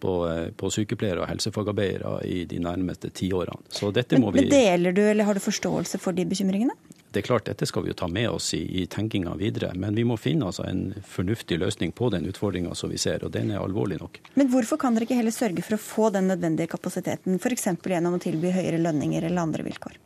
på, 0.00 0.12
på, 0.56 0.70
sykepleiere 0.72 1.20
og 1.20 1.28
helsefagarbeidere 1.28 2.22
i 2.24 2.44
de 2.48 2.58
nærmeste 2.58 3.10
ti 3.10 3.26
årene. 3.36 3.60
Så 3.68 3.90
dette 3.92 4.16
må 4.16 4.30
vi... 4.32 4.46
Men 4.46 4.54
Deler 4.54 4.96
du 4.96 5.02
eller 5.02 5.28
har 5.28 5.36
du 5.36 5.42
forståelse 5.44 6.00
for 6.00 6.16
de 6.16 6.24
bekymringene? 6.24 6.72
Det 7.10 7.24
er 7.24 7.26
klart, 7.26 7.48
Dette 7.48 7.66
skal 7.66 7.82
vi 7.82 7.90
jo 7.90 7.96
ta 7.98 8.06
med 8.06 8.28
oss 8.30 8.52
i, 8.54 8.60
i 8.82 8.84
tenkinga 8.86 9.32
videre, 9.38 9.72
men 9.74 9.96
vi 9.98 10.04
må 10.06 10.14
finne 10.20 10.46
altså, 10.46 10.62
en 10.70 10.92
fornuftig 11.02 11.58
løsning 11.58 11.90
på 11.96 12.06
den 12.14 12.28
utfordringa 12.30 12.76
som 12.78 12.92
vi 12.92 13.00
ser, 13.02 13.24
og 13.26 13.32
den 13.34 13.50
er 13.50 13.58
alvorlig 13.58 13.98
nok. 13.98 14.20
Men 14.38 14.50
hvorfor 14.52 14.78
kan 14.78 14.94
dere 14.94 15.08
ikke 15.08 15.18
heller 15.18 15.34
sørge 15.34 15.64
for 15.66 15.74
å 15.74 15.82
få 15.82 16.12
den 16.14 16.30
nødvendige 16.30 16.70
kapasiteten, 16.70 17.40
f.eks. 17.42 17.66
gjennom 17.82 18.14
å 18.14 18.22
tilby 18.22 18.54
høyere 18.54 18.78
lønninger 18.78 19.26
eller 19.26 19.42
andre 19.42 19.66
vilkår? 19.66 19.98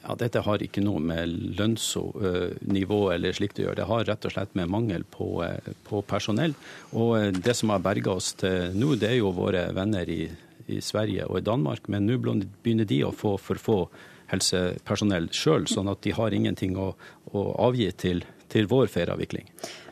Ja, 0.00 0.14
Dette 0.16 0.40
har 0.46 0.62
ikke 0.64 0.80
noe 0.80 1.00
med 1.04 1.34
lønnsnivå 1.58 3.00
eller 3.12 3.36
slikt 3.36 3.60
å 3.60 3.66
gjøre. 3.66 3.82
Det 3.82 3.88
har 3.90 4.06
rett 4.08 4.24
og 4.24 4.32
slett 4.32 4.54
med 4.56 4.70
mangel 4.72 5.04
på, 5.04 5.28
på 5.86 6.00
personell. 6.08 6.56
Og 6.96 7.36
det 7.36 7.52
som 7.58 7.74
har 7.74 7.84
berga 7.84 8.14
oss 8.16 8.32
til 8.40 8.72
nå, 8.80 8.94
det 8.96 9.10
er 9.10 9.18
jo 9.18 9.34
våre 9.36 9.66
venner 9.76 10.08
i, 10.08 10.22
i 10.72 10.80
Sverige 10.80 11.28
og 11.28 11.42
i 11.42 11.44
Danmark. 11.44 11.84
Men 11.92 12.08
nå 12.08 12.16
begynner 12.16 12.88
de 12.88 13.02
å 13.04 13.12
få 13.12 13.36
for 13.36 13.60
få 13.60 13.76
helsepersonell 14.30 15.30
sjøl, 15.34 15.66
sånn 15.70 15.90
at 15.92 16.02
de 16.06 16.14
har 16.16 16.34
ingenting 16.34 16.78
å, 16.78 16.92
å 17.34 17.44
avgi 17.66 17.90
til, 17.98 18.24
til 18.52 18.70
vår 18.70 18.90
ferieavvikling. 18.92 19.48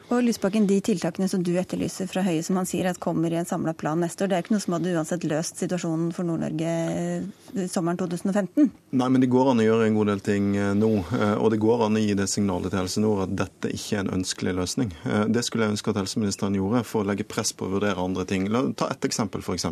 Og 0.08 0.22
Lysbakken, 0.24 0.66
De 0.66 0.78
tiltakene 0.80 1.28
som 1.28 1.42
du 1.44 1.50
etterlyser 1.60 2.08
fra 2.08 2.22
Høie, 2.24 2.40
som 2.44 2.56
han 2.56 2.66
sier 2.68 2.86
at 2.88 3.00
kommer 3.02 3.32
i 3.32 3.36
en 3.36 3.48
samla 3.48 3.74
plan 3.76 4.00
neste 4.00 4.24
år, 4.24 4.30
det 4.30 4.36
er 4.38 4.44
ikke 4.44 4.54
noe 4.54 4.64
som 4.64 4.76
hadde 4.78 4.94
uansett 4.96 5.24
løst 5.28 5.60
situasjonen 5.60 6.14
for 6.16 6.24
Nord-Norge 6.24 6.70
eh, 6.72 7.66
sommeren 7.68 7.98
2015? 8.00 8.70
Nei, 8.96 9.08
men 9.12 9.20
det 9.20 9.28
går 9.28 9.50
an 9.52 9.60
å 9.60 9.66
gjøre 9.66 9.88
en 9.90 9.98
god 9.98 10.08
del 10.08 10.22
ting 10.24 10.46
eh, 10.56 10.70
nå. 10.78 10.90
Eh, 11.12 11.34
og 11.36 11.52
det 11.52 11.60
går 11.60 11.84
an 11.84 11.98
å 12.00 12.02
gi 12.02 12.14
det 12.16 12.24
signalet 12.32 12.72
til 12.72 12.80
Helse 12.80 13.02
Nord 13.04 13.26
at 13.26 13.34
dette 13.42 13.72
ikke 13.74 13.98
er 13.98 14.06
en 14.06 14.14
ønskelig 14.16 14.54
løsning. 14.56 14.94
Det 15.28 15.42
skulle 15.44 15.66
jeg 15.66 15.76
ønske 15.76 15.92
at 15.92 16.00
helseministeren 16.00 16.56
gjorde 16.56 16.82
for 16.88 17.04
å 17.04 17.10
legge 17.10 17.28
press 17.28 17.52
på 17.52 17.68
å 17.68 17.74
vurdere 17.74 18.00
andre 18.00 18.24
ting. 18.28 18.48
La 18.52 18.64
ta 18.78 18.88
ett 18.94 19.04
eksempel, 19.04 19.44
f.eks. 19.44 19.68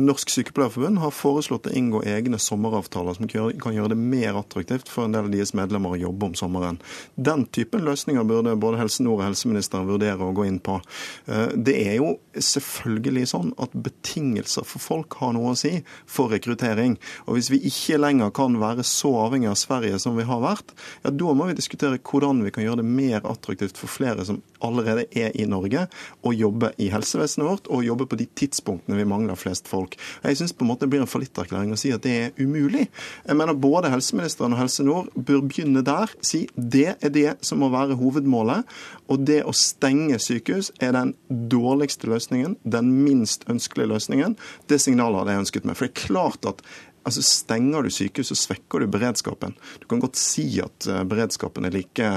Norsk 0.00 0.32
Sykepleierforbund 0.32 1.02
har 1.04 1.12
foreslått 1.12 1.68
å 1.68 1.74
inngå 1.76 2.00
egne 2.08 2.40
sommeravtaler 2.40 3.20
som 3.20 3.28
kan 3.28 3.76
gjøre 3.76 3.92
det 3.92 4.00
mer 4.00 4.40
attraktivt 4.40 4.88
for 4.88 5.04
en 5.04 5.16
del 5.16 5.28
av 5.28 5.32
deres 5.36 5.52
medlemmer 5.58 5.92
å 5.92 6.02
jobbe 6.06 6.30
om 6.30 6.36
sommeren. 6.38 6.80
Den 7.20 7.44
typen 7.52 7.84
løsninger 7.84 8.24
burde 8.24 8.56
både 8.56 8.80
Helse 8.80 9.04
Nord 9.04 9.20
og 9.20 9.25
helseministeren 9.26 9.88
vurderer 9.90 10.22
å 10.22 10.34
gå 10.36 10.46
inn 10.48 10.58
på. 10.62 10.78
Eh, 11.26 11.54
det 11.56 11.76
er 11.82 11.98
jo 11.98 12.14
selvfølgelig 12.34 13.26
sånn 13.32 13.52
at 13.62 13.74
betingelser 13.74 14.66
for 14.68 14.82
folk 14.82 15.18
har 15.20 15.34
noe 15.36 15.52
å 15.52 15.58
si 15.58 15.74
for 16.10 16.32
rekruttering. 16.32 16.96
Og 17.26 17.38
hvis 17.38 17.50
vi 17.52 17.62
ikke 17.70 18.00
lenger 18.00 18.32
kan 18.36 18.58
være 18.62 18.86
så 18.86 19.12
avhengig 19.26 19.50
av 19.52 19.60
Sverige 19.60 20.00
som 20.02 20.18
vi 20.18 20.26
har 20.28 20.42
vært, 20.44 20.74
ja, 21.04 21.12
da 21.12 21.36
må 21.36 21.50
vi 21.50 21.58
diskutere 21.58 22.00
hvordan 22.02 22.44
vi 22.46 22.54
kan 22.54 22.66
gjøre 22.66 22.82
det 22.82 22.88
mer 22.88 23.26
attraktivt 23.26 23.80
for 23.80 23.90
flere 23.90 24.26
som 24.28 24.42
allerede 24.64 25.06
er 25.16 25.34
i 25.34 25.46
Norge, 25.48 25.86
og 26.22 26.34
jobbe 26.36 26.72
i 26.82 26.88
helsevesenet 26.92 27.46
vårt 27.46 27.70
og 27.72 27.84
jobbe 27.86 28.06
på 28.10 28.18
de 28.20 28.28
tidspunktene 28.38 28.98
vi 28.98 29.08
mangler 29.08 29.38
flest 29.38 29.68
folk. 29.68 29.96
Jeg 30.24 30.38
syns 30.38 30.54
det 30.56 30.88
blir 30.90 31.02
en 31.02 31.10
fallitterklæring 31.10 31.72
å 31.72 31.78
si 31.80 31.92
at 31.94 32.04
det 32.04 32.14
er 32.16 32.34
umulig. 32.38 32.86
Jeg 33.26 33.36
mener 33.36 33.56
Både 33.66 33.90
helseministeren 33.90 34.54
og 34.54 34.60
Helse 34.60 34.84
Nord 34.84 35.08
bør 35.16 35.42
begynne 35.46 35.82
der. 35.86 36.12
Si 36.24 36.44
det 36.54 36.96
er 37.00 37.12
det 37.12 37.30
som 37.46 37.62
må 37.62 37.70
være 37.72 37.96
hovedmålet. 37.98 38.66
Og 39.10 39.24
det 39.26 39.40
å 39.46 39.54
stenge 39.56 40.18
sykehus 40.22 40.72
er 40.82 40.94
den 40.96 41.14
dårligste 41.28 42.10
løsningen, 42.10 42.58
den 42.64 42.92
minst 43.04 43.46
ønskelige 43.50 43.90
løsningen. 43.94 44.36
Det 44.70 44.80
signalet 44.82 45.22
hadde 45.22 45.34
jeg 45.34 45.44
ønsket 45.46 45.68
meg. 45.68 45.78
For 45.78 45.86
det 45.86 45.94
er 45.94 46.06
klart 46.06 46.50
at 46.52 46.62
Altså 47.06 47.22
Stenger 47.22 47.86
du 47.86 47.90
sykehus, 47.94 48.32
så 48.32 48.36
svekker 48.38 48.82
du 48.82 48.88
beredskapen. 48.90 49.54
Du 49.78 49.86
kan 49.86 50.02
godt 50.02 50.18
si 50.18 50.44
at 50.62 50.88
eh, 50.90 51.04
beredskapen 51.06 51.68
er 51.68 51.74
like, 51.76 52.08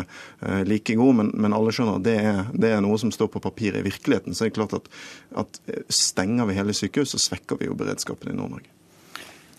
eh, 0.41 0.63
like 0.65 0.95
god, 0.97 1.19
men, 1.19 1.29
men, 1.37 1.53
alle 1.53 1.73
skjønner 1.75 1.99
at 1.99 2.07
det 2.07 2.15
er, 2.17 2.41
det 2.57 2.73
er, 2.73 2.81
noe 2.81 2.97
som 3.01 3.13
står 3.13 3.29
på 3.35 3.43
papiret 3.43 3.83
i 3.83 3.85
virkeligheten. 3.85 4.33
Så 4.33 4.47
er 4.47 4.49
det 4.49 4.57
klart 4.57 4.73
at, 4.79 4.89
at 5.43 5.61
eh, 5.69 5.85
stenger 5.93 6.49
vi 6.49 6.57
hele 6.57 6.73
sykehus, 6.73 7.13
så 7.13 7.21
svekker 7.21 7.61
vi 7.61 7.69
jo 7.69 7.77
beredskapen 7.77 8.33
i 8.33 8.37
Nord-Norge. 8.39 8.73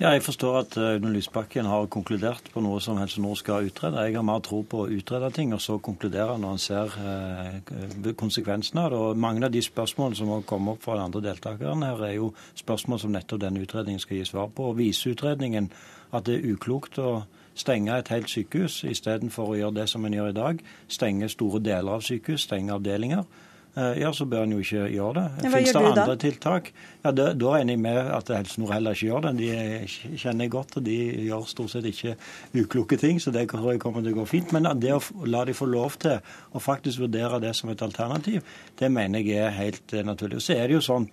Ja, 0.01 0.11
Jeg 0.11 0.23
forstår 0.23 0.55
at 0.59 0.77
eh, 0.81 0.95
Audun 0.95 1.13
Lysbakken 1.13 1.67
har 1.69 1.85
konkludert 1.93 2.47
på 2.55 2.61
noe 2.65 2.79
som 2.81 2.97
Helse 2.97 3.21
Nord 3.21 3.37
skal 3.37 3.67
utrede. 3.69 4.01
Jeg 4.01 4.15
har 4.17 4.25
mer 4.25 4.39
tro 4.41 4.63
på 4.65 4.79
å 4.81 4.89
utrede 4.89 5.29
ting 5.37 5.53
og 5.53 5.61
så 5.61 5.77
konkludere 5.77 6.39
når 6.41 6.55
en 6.57 6.63
ser 6.65 6.95
eh, 7.05 8.15
konsekvensene 8.17 8.81
av 8.81 8.95
det. 8.95 9.01
Og 9.01 9.21
Mange 9.21 9.45
av 9.45 9.53
de 9.53 9.61
spørsmålene 9.61 10.17
som 10.17 10.33
har 10.33 10.47
kommet 10.49 10.79
opp 10.79 10.87
fra 10.87 10.97
de 10.97 11.05
andre 11.05 11.21
deltakerne 11.27 11.91
her, 11.91 12.01
er 12.07 12.15
jo 12.15 12.31
spørsmål 12.63 13.03
som 13.03 13.13
nettopp 13.13 13.43
denne 13.45 13.61
utredningen 13.61 14.01
skal 14.01 14.17
gi 14.17 14.25
svar 14.31 14.49
på. 14.49 14.71
Og 14.71 14.81
Viser 14.81 15.13
utredningen 15.13 15.69
at 16.17 16.25
det 16.25 16.39
er 16.39 16.49
uklokt 16.55 16.97
å 16.97 17.11
stenge 17.53 18.01
et 18.01 18.09
helt 18.09 18.33
sykehus 18.33 18.81
istedenfor 18.89 19.53
å 19.53 19.61
gjøre 19.61 19.83
det 19.83 19.89
som 19.93 20.09
en 20.09 20.17
gjør 20.17 20.33
i 20.33 20.39
dag, 20.41 20.65
stenge 20.89 21.29
store 21.29 21.61
deler 21.61 22.01
av 22.01 22.09
sykehus, 22.09 22.49
stenge 22.49 22.73
avdelinger, 22.73 23.29
ja, 23.77 24.11
så 24.13 24.25
bør 24.27 24.43
en 24.43 24.53
jo 24.57 24.59
ikke 24.65 24.87
gjøre 24.91 25.15
det. 25.15 25.25
Finns 25.45 25.55
Fins 25.55 25.73
det 25.73 25.81
andre 25.81 26.07
da? 26.09 26.17
tiltak? 26.19 26.71
Ja, 27.05 27.13
Da 27.15 27.33
regner 27.55 27.77
jeg 27.77 27.83
med 27.85 27.99
at 28.17 28.33
Helse 28.35 28.61
Nord 28.61 28.73
heller 28.75 28.97
ikke 28.97 29.07
gjør 29.07 29.27
det. 29.29 29.33
De 29.39 30.17
kjenner 30.19 30.45
jeg 30.47 30.51
godt, 30.57 30.77
og 30.81 30.85
de 30.89 30.97
gjør 31.29 31.47
stort 31.47 31.71
sett 31.75 31.87
ikke 31.91 32.17
ukloke 32.65 32.99
ting, 33.01 33.21
så 33.23 33.31
det 33.35 33.47
tror 33.53 33.73
jeg 33.73 33.81
kommer 33.83 34.03
til 34.03 34.13
å 34.17 34.21
gå 34.21 34.27
fint. 34.31 34.53
Men 34.57 34.67
det 34.83 34.95
å 34.97 35.01
la 35.27 35.45
de 35.47 35.55
få 35.55 35.69
lov 35.71 35.99
til 36.03 36.19
å 36.53 36.63
faktisk 36.63 37.05
vurdere 37.05 37.41
det 37.41 37.55
som 37.57 37.71
et 37.71 37.83
alternativ, 37.87 38.43
det 38.81 38.91
mener 38.91 39.23
jeg 39.23 39.39
er 39.47 39.55
helt 39.61 39.95
eh, 39.95 40.03
naturlig. 40.07 40.41
Og 40.41 40.47
så 40.49 40.59
er 40.59 40.67
det 40.67 40.81
jo 40.81 40.85
sånn 40.85 41.07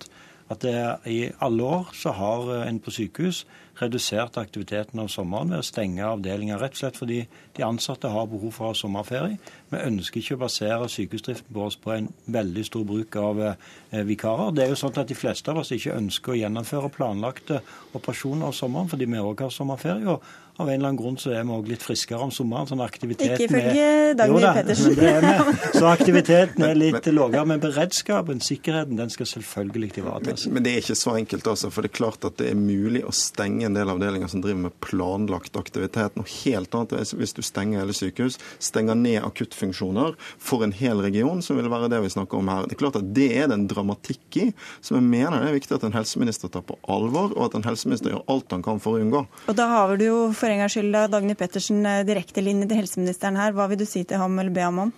at 0.48 0.62
det, 0.64 0.74
i 1.06 1.30
alle 1.44 1.64
år 1.64 1.90
så 1.96 2.12
har 2.16 2.52
eh, 2.54 2.68
en 2.68 2.80
på 2.80 2.92
sykehus 2.94 3.44
redusert 3.78 4.38
aktiviteten 4.40 4.98
om 4.98 5.08
sommeren 5.10 5.52
ved 5.52 5.62
å 5.62 5.66
stenge 5.66 6.06
avdelinger. 6.06 6.58
Rett 6.58 6.74
og 6.74 6.80
slett 6.80 6.98
fordi 6.98 7.18
de 7.56 7.66
ansatte 7.66 8.10
har 8.10 8.26
behov 8.30 8.54
for 8.56 8.66
å 8.66 8.72
ha 8.72 8.78
sommerferie. 8.78 9.38
Vi 9.70 9.82
ønsker 9.84 10.22
ikke 10.22 10.38
å 10.38 10.42
basere 10.42 10.88
sykehusdriften 10.90 11.60
oss 11.62 11.78
på 11.78 11.92
en 11.94 12.08
veldig 12.26 12.64
stor 12.66 12.86
bruk 12.88 13.20
av 13.20 13.42
eh, 13.44 14.02
vikarer. 14.08 14.54
Det 14.56 14.64
er 14.64 14.72
jo 14.72 14.80
sånn 14.80 14.96
at 14.96 15.08
De 15.08 15.18
fleste 15.18 15.52
av 15.52 15.62
oss 15.62 15.72
ikke 15.74 15.96
ønsker 15.96 16.34
å 16.34 16.40
gjennomføre 16.40 16.92
planlagte 16.96 17.62
operasjoner 17.92 18.48
om 18.48 18.56
sommeren 18.56 18.90
fordi 18.90 19.08
vi 19.08 19.22
òg 19.22 19.46
har 19.46 19.54
sommerferie. 19.54 20.16
og 20.16 20.24
av 20.58 20.68
en 20.68 20.74
eller 20.74 20.88
annen 20.88 20.98
grunn 20.98 21.16
så 21.20 21.30
er 21.30 21.44
vi 21.46 21.54
òg 21.54 21.68
litt 21.70 21.84
friskere 21.86 22.24
om 22.26 22.32
sommeren. 22.34 22.66
sånn 22.66 22.80
aktiviteten 22.82 23.36
Ikke 23.36 23.46
ifølge 23.46 24.14
Dagny 24.18 24.40
Pettersen. 24.42 24.96
så 25.78 25.86
aktiviteten 25.86 26.64
er 26.66 26.78
litt 26.78 27.06
lavere. 27.12 27.44
Men 27.46 27.62
beredskapen, 27.62 28.40
sikkerheten, 28.42 28.98
den 28.98 29.12
skal 29.14 29.28
selvfølgelig 29.30 29.92
ivaretas. 30.00 30.48
Men, 30.48 30.56
men 30.58 30.66
det 30.66 30.72
er 30.72 30.82
ikke 30.82 30.96
så 30.98 31.14
enkelt, 31.20 31.46
altså. 31.52 31.70
For 31.70 31.86
det 31.86 31.92
er 31.92 31.98
klart 32.00 32.26
at 32.26 32.40
det 32.42 32.48
er 32.50 32.58
mulig 32.58 33.04
å 33.06 33.14
stenge 33.14 33.68
en 33.68 33.78
del 33.78 33.92
avdelinger 33.92 34.32
som 34.32 34.42
driver 34.42 34.64
med 34.64 34.74
planlagt 34.82 35.58
aktivitet. 35.60 36.18
Noe 36.18 36.26
helt 36.40 36.74
annet 36.74 36.96
er 36.98 37.14
hvis 37.22 37.36
du 37.38 37.42
stenger 37.46 37.84
hele 37.84 37.94
sykehus, 37.94 38.40
stenger 38.58 38.98
ned 38.98 39.20
akuttfunksjoner 39.22 40.18
for 40.42 40.66
en 40.66 40.74
hel 40.74 41.04
region, 41.06 41.38
som 41.44 41.60
vil 41.60 41.70
være 41.70 41.92
det 41.94 42.02
vi 42.02 42.12
snakker 42.16 42.42
om 42.42 42.50
her. 42.50 42.66
Det 42.66 42.74
er 42.74 42.82
klart 42.82 42.98
at 42.98 43.14
det 43.14 43.28
er 43.38 43.46
det 43.46 43.60
en 43.60 43.68
dramatikk 43.70 44.40
i, 44.42 44.48
som 44.82 44.98
jeg 44.98 45.06
mener 45.06 45.38
det 45.38 45.52
er 45.52 45.58
viktig 45.60 45.78
at 45.78 45.86
en 45.86 45.94
helseminister 45.94 46.50
tar 46.50 46.66
på 46.66 46.80
alvor, 46.90 47.30
og 47.36 47.46
at 47.46 47.58
en 47.60 47.66
helseminister 47.70 48.16
gjør 48.16 48.26
alt 48.34 48.58
han 48.58 48.66
kan 48.66 48.82
for 48.82 48.98
å 48.98 49.06
unngå. 49.06 49.24
Og 49.46 49.56
da 49.58 49.70
har 49.70 49.94
du 49.94 50.06
jo 50.08 50.20
for 50.34 50.47
for 50.48 50.54
en 50.54 50.62
gangs 50.62 50.72
skyld 50.72 50.96
Dagny 51.12 51.34
Pettersen 51.36 51.82
direkte 51.82 52.08
direktelinje 52.08 52.68
til 52.70 52.78
helseministeren 52.80 53.36
her. 53.36 53.52
Hva 53.52 53.66
vil 53.68 53.80
du 53.82 53.84
si 53.84 54.00
til 54.08 54.16
ham 54.16 54.38
eller 54.40 54.54
be 54.54 54.62
ham 54.64 54.78
om? 54.86 54.92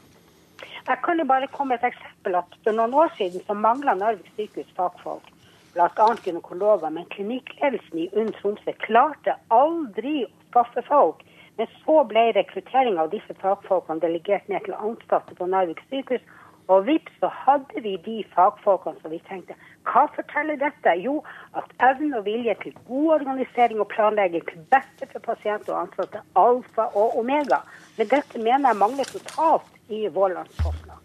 Jeg 0.86 0.98
kan 1.02 1.18
jo 1.18 1.24
bare 1.26 1.48
komme 1.50 1.74
et 1.74 1.86
eksempel. 1.88 2.36
at 2.38 2.54
For 2.62 2.76
noen 2.76 2.94
år 2.94 3.10
siden 3.16 3.42
så 3.46 3.54
mangla 3.54 3.96
Narvik 3.98 4.30
sykehus 4.36 4.70
fagfolk. 4.76 5.26
Bl.a. 5.74 6.06
gynekologer. 6.22 6.94
Men 6.94 7.08
klinikkledelsen 7.10 7.98
i 7.98 8.08
UNN 8.14 8.30
Tromsø 8.38 8.76
klarte 8.86 9.34
aldri 9.50 10.22
å 10.28 10.30
skaffe 10.52 10.86
folk. 10.86 11.26
Men 11.58 11.66
så 11.82 12.04
ble 12.06 12.28
rekruttering 12.38 13.02
av 13.02 13.10
disse 13.10 13.34
fagfolkene 13.42 14.04
delegert 14.06 14.46
ned 14.48 14.62
til 14.68 14.78
ansatte 14.78 15.34
på 15.34 15.50
Narvik 15.50 15.82
sykehus. 15.90 16.22
Og 16.70 16.86
vips, 16.86 17.12
så 17.18 17.28
hadde 17.34 17.82
vi 17.82 17.96
de 18.04 18.16
fagfolkene 18.34 19.00
som 19.02 19.10
vi 19.10 19.18
tenkte. 19.26 19.56
Hva 19.88 20.04
forteller 20.14 20.58
dette? 20.60 20.92
Jo, 21.02 21.16
at 21.58 21.72
evne 21.88 22.20
og 22.20 22.26
vilje 22.28 22.54
til 22.62 22.76
god 22.86 23.08
organisering 23.16 23.82
og 23.82 23.88
planlegging 23.90 24.44
til 24.46 24.62
beste 24.70 25.08
for 25.12 25.24
pasient 25.24 25.68
og 25.72 25.80
ansatte, 25.82 26.22
alfa 26.38 26.86
og 26.94 27.18
omega. 27.18 27.62
Men 27.98 28.10
dette 28.12 28.38
mener 28.38 28.70
jeg 28.70 28.82
mangler 28.84 29.10
totalt 29.10 29.72
i 29.90 30.04
vår 30.14 30.36
landsforslag. 30.36 31.00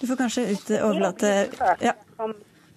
Du 0.00 0.06
får 0.06 0.22
kanskje 0.22 0.46
ut 0.54 0.72
overlate 0.80 1.34
ja. 1.84 1.92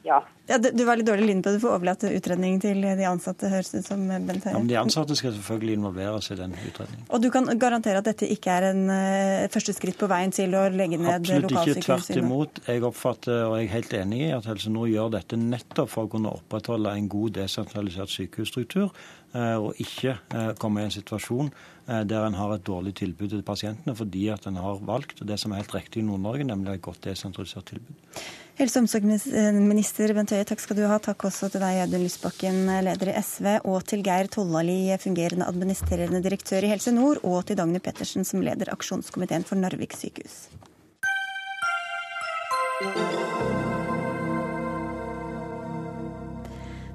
Ja. 0.04 0.18
ja 0.48 0.58
du, 0.60 0.84
var 0.84 1.00
litt 1.00 1.08
dårlig 1.08 1.30
lyn 1.30 1.42
på 1.44 1.50
det. 1.50 1.60
Du 1.60 1.64
får 1.64 1.78
overlate 1.78 2.10
utredningen 2.12 2.60
til 2.64 2.84
de 2.84 3.06
ansatte, 3.08 3.48
høres 3.52 3.72
ut 3.72 3.88
som 3.88 4.02
Bent 4.12 4.44
Høie. 4.44 4.56
Ja, 4.58 4.62
de 4.72 4.78
ansatte 4.82 5.16
skal 5.16 5.32
selvfølgelig 5.38 5.78
involveres 5.80 6.28
i 6.34 6.38
den 6.40 6.56
utredningen. 6.58 7.06
Og 7.08 7.24
du 7.24 7.30
kan 7.34 7.48
garantere 7.60 8.02
at 8.04 8.10
dette 8.10 8.28
ikke 8.36 8.58
er 8.58 8.70
en 8.74 8.84
uh, 8.92 9.48
første 9.54 9.76
skritt 9.78 10.00
på 10.00 10.10
veien 10.12 10.36
til 10.36 10.56
å 10.60 10.66
legge 10.74 11.00
ned 11.00 11.30
lokalsykehus? 11.30 11.54
Absolutt 11.62 11.84
ikke. 11.84 12.00
Tvert 12.04 12.24
imot. 12.24 12.64
Jeg 12.68 12.88
oppfatter, 12.90 13.46
og 13.48 13.58
jeg 13.60 13.70
er 13.70 13.76
helt 13.78 13.98
enig 14.02 14.24
i, 14.26 14.32
at 14.36 14.50
Helse 14.52 14.74
Nord 14.74 14.92
gjør 14.92 15.14
dette 15.16 15.40
nettopp 15.40 15.94
for 15.94 16.10
å 16.10 16.14
kunne 16.16 16.36
opprettholde 16.36 16.98
en 17.00 17.12
god 17.12 17.38
desentralisert 17.40 18.12
sykehusstruktur, 18.12 18.92
uh, 19.38 19.56
og 19.56 19.80
ikke 19.84 20.18
uh, 20.36 20.52
komme 20.60 20.84
i 20.84 20.90
en 20.90 20.98
situasjon 21.00 21.54
der 21.88 22.26
en 22.26 22.38
har 22.38 22.54
et 22.56 22.64
dårlig 22.64 22.94
tilbud 22.96 23.30
til 23.34 23.44
pasientene 23.44 23.96
fordi 23.98 24.30
at 24.32 24.48
en 24.48 24.60
har 24.62 24.80
valgt 24.88 25.20
det 25.28 25.40
som 25.42 25.52
er 25.52 25.64
helt 25.64 25.76
riktig 25.76 26.02
i 26.02 26.06
Nord-Norge, 26.08 26.48
nemlig 26.48 26.78
et 26.78 26.86
godt 26.86 27.04
desentralisert 27.04 27.68
tilbud. 27.74 28.24
Helse- 28.54 28.78
og 28.78 28.84
omsorgsminister 28.84 30.14
Bent 30.14 30.32
Høie, 30.36 30.46
takk 30.46 30.62
skal 30.62 30.78
du 30.78 30.84
ha. 30.86 31.00
Takk 31.02 31.26
også 31.26 31.50
til 31.50 31.64
deg, 31.64 31.80
Audun 31.88 32.04
Lysbakken, 32.06 32.60
leder 32.86 33.10
i 33.10 33.16
SV, 33.18 33.48
og 33.66 33.82
til 33.90 34.04
Geir 34.06 34.30
Tollali, 34.30 34.94
fungerende 35.02 35.48
administrerende 35.50 36.22
direktør 36.22 36.68
i 36.68 36.70
Helse 36.70 36.94
Nord, 36.94 37.24
og 37.26 37.42
til 37.50 37.58
Dagny 37.58 37.82
Pettersen, 37.82 38.24
som 38.24 38.46
leder 38.46 38.70
aksjonskomiteen 38.76 39.48
for 39.48 39.58
Narvik 39.58 39.98
sykehus. 39.98 40.46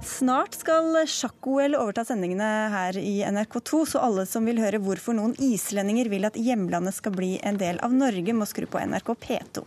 Snart 0.04 0.54
skal 0.54 0.94
sjakk-OL 1.10 1.74
overta 1.74 2.04
sendingene 2.06 2.46
her 2.70 2.96
i 3.00 3.16
NRK2, 3.26 3.80
så 3.90 4.02
alle 4.06 4.24
som 4.30 4.46
vil 4.46 4.60
høre 4.62 4.78
hvorfor 4.82 5.16
noen 5.18 5.34
islendinger 5.42 6.10
vil 6.12 6.28
at 6.28 6.38
hjemlandet 6.38 6.94
skal 6.94 7.16
bli 7.16 7.32
en 7.42 7.58
del 7.58 7.80
av 7.82 7.94
Norge, 7.94 8.34
må 8.34 8.46
skru 8.46 8.68
på 8.70 8.78
NRK 8.78 9.10
P2. 9.24 9.64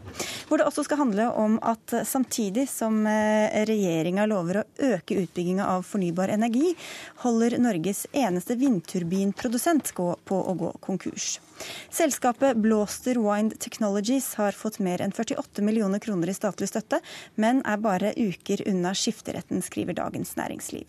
Hvor 0.48 0.62
det 0.62 0.70
også 0.70 0.86
skal 0.88 1.02
handle 1.04 1.28
om 1.36 1.60
at 1.60 1.96
samtidig 2.08 2.70
som 2.72 3.04
eh, 3.10 3.62
regjeringa 3.68 4.30
lover 4.32 4.62
å 4.62 4.66
øke 4.94 5.20
utbygginga 5.26 5.68
av 5.76 5.84
fornybar 5.88 6.32
energi, 6.32 6.78
holder 7.26 7.60
Norges 7.60 8.06
eneste 8.16 8.56
vindturbinprodusent 8.62 9.92
på 9.98 10.42
å 10.42 10.60
gå 10.64 10.76
konkurs. 10.80 11.42
Selskapet 11.92 12.58
Blåster 12.58 13.20
Wind 13.20 13.58
Technologies 13.60 14.34
har 14.40 14.56
fått 14.56 14.80
mer 14.80 15.02
enn 15.04 15.12
48 15.12 15.64
millioner 15.66 16.00
kroner 16.00 16.32
i 16.32 16.36
statlig 16.36 16.70
støtte, 16.72 17.02
men 17.36 17.62
er 17.68 17.82
bare 17.84 18.14
uker 18.18 18.64
unna 18.72 18.94
skifteretten, 18.96 19.62
skriver 19.66 19.98
Dagens 19.98 20.36
Næringsliv. 20.40 20.88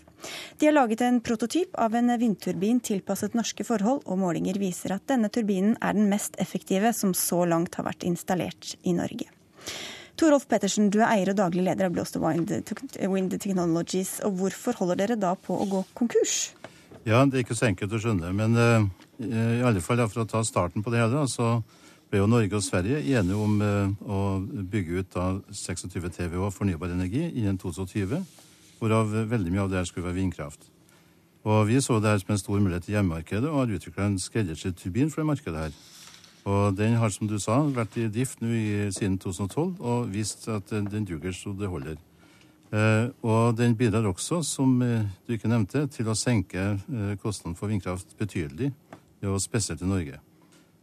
De 0.59 0.69
har 0.69 0.77
laget 0.77 1.03
en 1.03 1.21
prototyp 1.21 1.75
av 1.75 1.95
en 1.99 2.15
vindturbin 2.19 2.81
tilpasset 2.81 3.35
norske 3.35 3.67
forhold, 3.67 4.05
og 4.07 4.21
målinger 4.23 4.61
viser 4.63 4.95
at 4.95 5.09
denne 5.11 5.31
turbinen 5.33 5.75
er 5.81 5.99
den 5.99 6.11
mest 6.13 6.39
effektive 6.43 6.95
som 6.95 7.15
så 7.19 7.43
langt 7.49 7.75
har 7.75 7.89
vært 7.89 8.07
installert 8.07 8.77
i 8.83 8.95
Norge. 8.95 9.29
Torolf 10.17 10.45
Pettersen, 10.47 10.91
du 10.93 11.01
er 11.01 11.09
eier 11.09 11.33
og 11.33 11.39
daglig 11.41 11.65
leder 11.67 11.89
av 11.89 11.95
Blåster 11.97 12.23
Wind 12.23 13.33
Technologies. 13.41 14.21
og 14.23 14.37
Hvorfor 14.39 14.77
holder 14.79 15.01
dere 15.01 15.17
da 15.17 15.33
på 15.35 15.57
å 15.57 15.67
gå 15.67 15.85
konkurs? 15.99 16.53
Ja, 17.05 17.25
Det 17.27 17.41
er 17.41 17.45
ikke 17.47 17.59
så 17.59 17.67
enkelt 17.67 17.97
å 17.97 17.99
skjønne. 18.03 18.31
Men 18.37 18.55
uh, 18.55 19.02
i 19.21 19.63
alle 19.63 19.83
fall 19.85 20.01
for 20.09 20.23
å 20.23 20.29
ta 20.29 20.41
starten 20.45 20.83
på 20.83 20.93
det 20.93 21.03
hele, 21.03 21.27
så 21.29 21.61
ble 22.13 22.21
jo 22.21 22.29
Norge 22.29 22.59
og 22.59 22.65
Sverige 22.65 23.01
enige 23.01 23.39
om 23.41 23.57
uh, 23.65 23.89
å 24.05 24.21
bygge 24.45 25.01
ut 25.01 25.15
da 25.15 25.27
26 25.49 26.13
TWh 26.13 26.51
fornybar 26.53 26.93
energi 26.93 27.25
innen 27.31 27.57
2020, 27.61 28.21
hvorav 28.81 29.15
veldig 29.31 29.53
mye 29.55 29.65
av 29.65 29.73
det 29.73 29.81
her 29.81 29.89
skulle 29.89 30.11
være 30.11 30.21
vindkraft. 30.21 30.69
Og 31.49 31.67
Vi 31.67 31.81
så 31.81 31.99
det 32.01 32.11
her 32.11 32.21
som 32.21 32.35
en 32.35 32.39
stor 32.39 32.61
mulighet 32.61 32.89
i 32.89 32.93
hjemmemarkedet 32.93 33.49
og 33.51 33.65
har 33.65 33.75
utvikla 33.79 34.07
en 34.07 34.19
skreddersydd 34.21 34.77
turbin 34.79 35.11
for 35.11 35.23
det 35.23 35.31
markedet 35.33 35.65
her. 35.65 35.73
Og 36.45 36.77
Den 36.77 36.95
har, 37.01 37.09
som 37.09 37.29
du 37.29 37.39
sa, 37.39 37.63
vært 37.63 37.97
i 37.97 38.09
drift 38.13 38.43
nå 38.43 38.53
siden 38.95 39.19
2012 39.19 39.81
og 39.81 40.13
vist 40.13 40.49
at 40.49 40.71
den 40.71 41.07
duger 41.09 41.33
så 41.33 41.55
det 41.59 41.71
holder. 41.71 41.97
Eh, 42.73 43.09
og 43.23 43.57
den 43.57 43.77
bidrar 43.77 44.07
også, 44.09 44.43
som 44.43 44.83
eh, 44.83 45.05
du 45.27 45.35
ikke 45.35 45.51
nevnte, 45.51 45.87
til 45.93 46.09
å 46.09 46.17
senke 46.17 46.63
eh, 46.73 47.17
kostnadene 47.21 47.59
for 47.59 47.69
vindkraft 47.69 48.15
betydelig, 48.17 48.71
og 49.29 49.41
spesielt 49.43 49.83
i 49.83 49.89
Norge. 49.89 50.19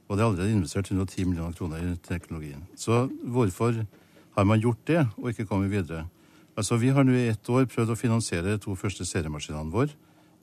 Og 0.09 0.17
det 0.17 0.23
er 0.23 0.27
allerede 0.27 0.53
investert 0.53 0.89
110 0.89 1.25
millioner 1.25 1.53
kroner 1.53 1.77
i 1.77 1.95
teknologien. 2.07 2.63
Så 2.75 3.09
hvorfor 3.23 3.85
har 4.37 4.43
man 4.43 4.59
gjort 4.59 4.87
det, 4.87 5.07
og 5.17 5.29
ikke 5.29 5.45
kommet 5.45 5.71
videre? 5.71 6.07
Altså, 6.57 6.77
Vi 6.77 6.89
har 6.89 7.03
nå 7.03 7.11
i 7.11 7.27
ett 7.27 7.49
år 7.49 7.65
prøvd 7.65 7.93
å 7.93 7.95
finansiere 7.95 8.51
de 8.51 8.57
to 8.57 8.75
første 8.75 9.05
seriemaskinene 9.05 9.71
våre 9.71 9.95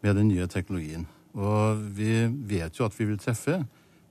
med 0.02 0.16
den 0.16 0.28
nye 0.28 0.46
teknologien. 0.46 1.06
Og 1.34 1.82
vi 1.96 2.26
vet 2.48 2.78
jo 2.78 2.84
at 2.84 2.94
vi 2.98 3.04
vil 3.04 3.18
treffe, 3.18 3.64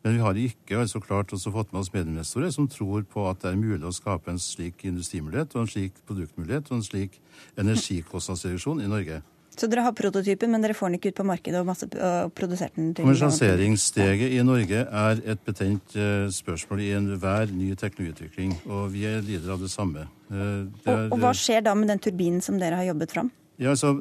men 0.03 0.13
vi 0.13 0.21
har 0.21 0.38
ikke 0.38 0.77
altså 0.77 0.99
klart 0.99 1.33
også 1.33 1.51
fått 1.51 1.71
med 1.73 1.81
oss 1.81 1.93
medinvestorer 1.93 2.51
som 2.53 2.67
tror 2.69 3.01
på 3.09 3.23
at 3.29 3.41
det 3.41 3.49
er 3.51 3.57
mulig 3.57 3.88
å 3.89 3.93
skape 3.95 4.29
en 4.29 4.38
slik 4.38 4.83
industrimulighet 4.86 5.55
og 5.55 5.63
en 5.63 5.71
slik 5.71 5.97
produktmulighet 6.05 6.69
og 6.69 6.77
en 6.77 6.86
slik 6.86 7.17
energikostnadsreduksjon 7.57 8.83
i 8.86 8.91
Norge. 8.91 9.23
Så 9.56 9.70
dere 9.72 9.86
har 9.86 9.95
prototypen, 9.95 10.51
men 10.51 10.64
dere 10.64 10.76
får 10.76 10.91
den 10.91 10.99
ikke 10.99 11.14
ut 11.14 11.20
på 11.22 11.26
markedet 11.28 11.62
og, 11.62 11.68
masse, 11.70 11.88
og 11.88 12.34
produsert 12.36 12.76
den? 12.76 12.91
Kommersialiseringssteget 12.97 14.36
i 14.36 14.43
Norge 14.43 14.84
er 14.84 15.24
et 15.24 15.41
betent 15.47 15.95
uh, 15.95 16.28
spørsmål 16.34 16.84
i 16.84 16.91
enhver 16.97 17.53
ny 17.56 17.72
teknologiutvikling, 17.80 18.58
og 18.66 18.91
vi 18.93 19.06
er 19.08 19.24
lider 19.24 19.56
av 19.56 19.64
det 19.64 19.72
samme. 19.72 20.10
Uh, 20.28 20.36
det 20.36 20.91
er, 20.91 20.91
og, 20.91 21.16
og, 21.16 21.18
hva 21.24 21.32
skjer 21.38 21.64
da 21.66 21.76
med 21.78 21.93
den 21.93 22.03
turbinen 22.03 22.43
som 22.43 22.60
dere 22.60 22.82
har 22.82 22.89
jobbet 22.91 23.16
fram? 23.16 23.32
Ja, 23.56 23.72
altså, 23.72 23.95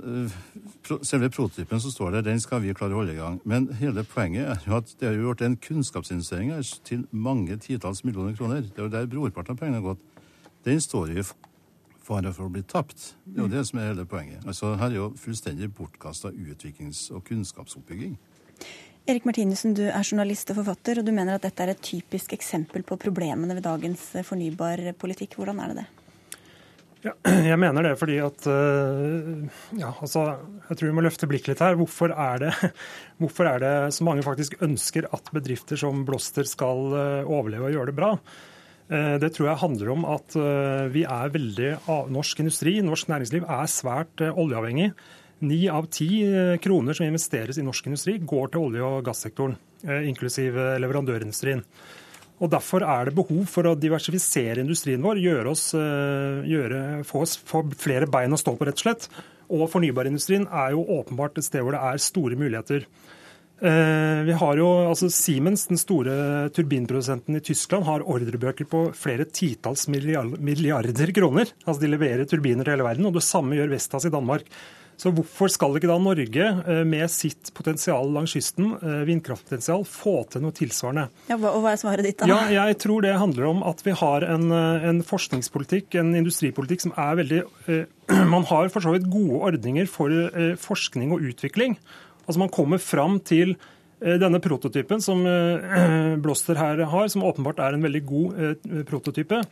Selve 1.07 1.31
prototypen 1.31 1.81
som 1.81 1.93
står 1.95 2.17
der, 2.17 2.25
den 2.27 2.41
skal 2.43 2.59
vi 2.65 2.75
klare 2.75 2.97
å 2.97 2.99
holde 2.99 3.15
i 3.15 3.21
gang. 3.21 3.39
Men 3.47 3.69
hele 3.79 4.03
poenget 4.05 4.51
er 4.51 4.67
jo 4.67 4.75
at 4.81 4.91
det 4.99 5.07
har 5.07 5.15
gjort 5.15 5.45
en 5.47 5.55
kunnskapsinvestering 5.57 6.51
til 6.85 7.07
mange 7.11 7.57
titalls 7.63 8.03
millioner 8.05 8.35
kroner. 8.37 8.67
Det 8.67 8.83
er 8.83 8.89
jo 8.89 8.93
der 8.93 9.07
brorparten 9.09 9.55
av 9.55 9.61
pengene 9.61 9.79
har 9.79 9.95
gått. 9.95 10.03
Den 10.67 10.83
står 10.83 11.15
jo 11.15 11.25
fare 12.05 12.33
for 12.37 12.49
å 12.49 12.53
bli 12.53 12.63
tapt. 12.69 13.15
Det 13.25 13.41
er 13.41 13.47
jo 13.47 13.53
det 13.53 13.65
som 13.69 13.81
er 13.81 13.91
hele 13.93 14.07
poenget. 14.09 14.45
Altså, 14.45 14.75
her 14.81 14.93
er 14.93 14.99
jo 14.99 15.11
fullstendig 15.21 15.71
bortkasta 15.77 16.33
utviklings- 16.33 17.09
og 17.15 17.25
kunnskapsoppbygging. 17.29 18.17
Erik 19.05 19.27
Martinussen, 19.29 19.75
du 19.77 19.83
er 19.85 20.01
journalist 20.01 20.49
og 20.53 20.63
forfatter, 20.63 21.01
og 21.01 21.05
du 21.05 21.13
mener 21.13 21.37
at 21.37 21.45
dette 21.45 21.61
er 21.61 21.75
et 21.75 21.83
typisk 21.85 22.33
eksempel 22.37 22.87
på 22.89 22.97
problemene 23.01 23.57
ved 23.57 23.67
dagens 23.67 24.07
fornybarpolitikk. 24.25 25.37
Hvordan 25.37 25.61
er 25.61 25.73
det 25.73 25.83
det? 25.83 25.91
Ja, 27.05 27.13
jeg 27.51 27.59
mener 27.61 27.85
det 27.85 27.99
fordi 28.01 28.17
at 28.25 28.47
eh, 28.49 29.45
ja, 29.77 29.91
altså, 29.93 30.23
Jeg 30.71 30.79
tror 30.79 30.89
vi 30.89 30.95
må 30.97 31.05
løfte 31.05 31.29
blikket 31.29 31.53
litt 31.53 31.65
her. 31.65 31.77
Hvorfor 31.77 32.15
er, 32.17 32.47
det, 32.47 32.73
hvorfor 33.21 33.51
er 33.51 33.61
det 33.61 33.75
så 33.97 34.09
mange 34.09 34.25
faktisk 34.25 34.57
ønsker 34.65 35.11
at 35.13 35.29
bedrifter 35.37 35.81
som 35.81 36.05
Blåster 36.09 36.49
skal 36.49 36.97
eh, 36.97 37.29
overleve 37.29 37.69
og 37.69 37.77
gjøre 37.77 37.93
det 37.93 37.99
bra? 38.01 38.15
Eh, 38.93 39.17
det 39.21 39.33
tror 39.33 39.49
jeg 39.49 39.63
handler 39.63 39.93
om 39.95 40.05
at 40.13 40.35
eh, 40.37 40.87
vi 40.93 41.07
er 41.09 41.33
veldig 41.33 41.71
Norsk 42.13 42.43
industri, 42.45 42.77
norsk 42.85 43.09
næringsliv, 43.09 43.47
er 43.49 43.71
svært 43.71 44.25
eh, 44.25 44.41
oljeavhengig. 44.41 44.91
Ni 45.45 45.65
av 45.69 45.89
ti 45.93 46.09
kroner 46.63 46.97
som 46.97 47.05
investeres 47.05 47.59
i 47.59 47.65
norsk 47.65 47.89
industri, 47.91 48.15
går 48.23 48.53
til 48.53 48.63
olje- 48.65 48.87
og 48.87 49.03
gassektoren, 49.05 49.57
inklusiv 50.09 50.57
leverandørindustrien. 50.81 51.61
Og 52.39 52.49
Derfor 52.55 52.87
er 52.87 53.11
det 53.11 53.17
behov 53.19 53.43
for 53.51 53.69
å 53.69 53.75
diversifisere 53.77 54.63
industrien 54.63 55.03
vår, 55.05 55.21
gjøre 55.21 55.51
oss, 55.51 55.67
gjøre, 55.75 57.03
få, 57.05 57.27
oss, 57.27 57.35
få 57.37 57.61
flere 57.77 58.09
bein 58.09 58.33
å 58.33 58.41
stå 58.41 58.55
på, 58.57 58.65
rett 58.65 58.79
og 58.79 58.87
slett. 58.87 59.09
Og 59.53 59.67
fornybarindustrien 59.75 60.47
er 60.49 60.73
jo 60.79 60.87
åpenbart 60.97 61.37
et 61.43 61.51
sted 61.51 61.67
hvor 61.67 61.77
det 61.77 61.83
er 61.91 62.01
store 62.07 62.41
muligheter. 62.41 62.89
Eh, 63.63 64.23
vi 64.27 64.35
har 64.35 64.59
jo, 64.59 64.69
altså 64.91 65.09
Siemens, 65.13 65.69
den 65.71 65.79
store 65.79 66.51
turbinprodusenten 66.55 67.39
i 67.39 67.43
Tyskland, 67.45 67.87
har 67.87 68.03
ordrebøker 68.03 68.67
på 68.67 68.87
flere 68.99 69.29
titalls 69.31 69.87
milliarder 69.89 71.13
kroner. 71.15 71.53
Altså 71.65 71.85
De 71.85 71.93
leverer 71.93 72.27
turbiner 72.27 72.67
til 72.67 72.75
hele 72.75 72.89
verden, 72.89 73.07
og 73.07 73.15
det 73.15 73.27
samme 73.27 73.59
gjør 73.59 73.77
Vestas 73.77 74.09
i 74.09 74.15
Danmark. 74.15 74.49
Så 74.95 75.11
hvorfor 75.11 75.51
skal 75.51 75.75
ikke 75.75 75.89
da 75.91 75.97
Norge, 75.99 76.45
eh, 76.71 76.85
med 76.87 77.11
sitt 77.11 77.51
potensial 77.55 78.11
langs 78.15 78.35
kysten, 78.35 78.75
eh, 78.79 79.03
vindkraftpotensial, 79.09 79.83
få 79.83 80.29
til 80.31 80.43
noe 80.43 80.55
tilsvarende? 80.55 81.09
Ja, 81.29 81.35
og 81.35 81.63
Hva 81.63 81.73
er 81.73 81.81
svaret 81.83 82.05
ditt 82.07 82.19
da? 82.19 82.27
Ja, 82.27 82.67
jeg 82.67 82.79
tror 82.79 83.03
det 83.03 83.19
handler 83.19 83.51
om 83.51 83.63
at 83.63 83.83
vi 83.83 83.91
har 83.91 84.23
en, 84.23 84.51
en 84.53 85.03
forskningspolitikk, 85.03 85.95
en 85.99 86.15
industripolitikk, 86.15 86.81
som 86.81 86.95
er 86.97 87.19
veldig 87.23 87.43
Man 88.29 88.45
har 88.45 88.69
for 88.69 88.85
så 88.85 88.93
vidt 88.93 89.09
gode 89.11 89.41
ordninger 89.49 89.89
for 89.89 90.11
forskning 90.61 91.11
og 91.11 91.23
utvikling. 91.25 91.79
Altså 92.25 92.41
Man 92.41 92.53
kommer 92.53 92.83
fram 92.83 93.19
til 93.21 93.55
eh, 93.55 94.17
denne 94.21 94.41
prototypen 94.43 95.03
som 95.05 95.23
Blåster 95.25 96.17
Bloster 96.25 96.61
her 96.61 96.85
har, 96.91 97.13
som 97.13 97.27
åpenbart 97.27 97.63
er 97.63 97.77
en 97.77 97.85
veldig 97.85 98.05
god 98.09 98.41
eh, 98.41 98.83
prototype. 98.89 99.43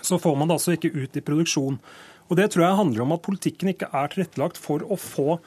Så 0.00 0.20
får 0.22 0.36
man 0.38 0.50
det 0.50 0.58
altså 0.58 0.76
ikke 0.76 0.92
ut 0.94 1.16
i 1.18 1.24
produksjon. 1.24 1.80
Og 2.30 2.36
Det 2.38 2.52
tror 2.52 2.66
jeg 2.66 2.78
handler 2.78 3.02
om 3.04 3.16
at 3.16 3.24
politikken 3.26 3.72
ikke 3.72 3.90
er 3.90 4.12
tilrettelagt 4.12 4.60
for 4.60 4.84
å 4.86 4.98
få 5.00 5.40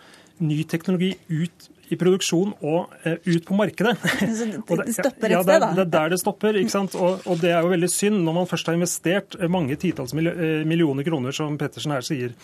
ny 0.44 0.64
teknologi 0.68 1.14
ut 1.30 1.70
i 1.94 1.98
produksjon 2.00 2.52
og 2.66 2.92
ut 3.06 3.46
på 3.48 3.56
markedet. 3.56 3.94
Så 4.40 4.78
det 4.80 4.96
stopper 4.96 5.32
et 5.32 5.46
sted, 5.46 5.62
da? 5.62 5.70
Ja, 5.70 5.78
det 5.78 5.86
er 5.86 5.92
der 5.94 6.12
det 6.12 6.20
stopper. 6.20 6.58
ikke 6.60 6.74
sant? 6.74 6.98
Og, 7.00 7.24
og, 7.24 7.40
det 7.40 7.54
er 7.54 7.64
jo 7.64 7.72
veldig 7.72 7.90
synd 7.92 8.20
når 8.26 8.38
man 8.42 8.50
først 8.50 8.68
har 8.68 8.78
investert 8.80 9.38
mange 9.52 9.78
titalls 9.80 10.16
millioner 10.18 11.08
kroner, 11.08 11.36
som 11.36 11.56
Pettersen 11.62 11.96
her 11.96 12.04
sier. 12.04 12.36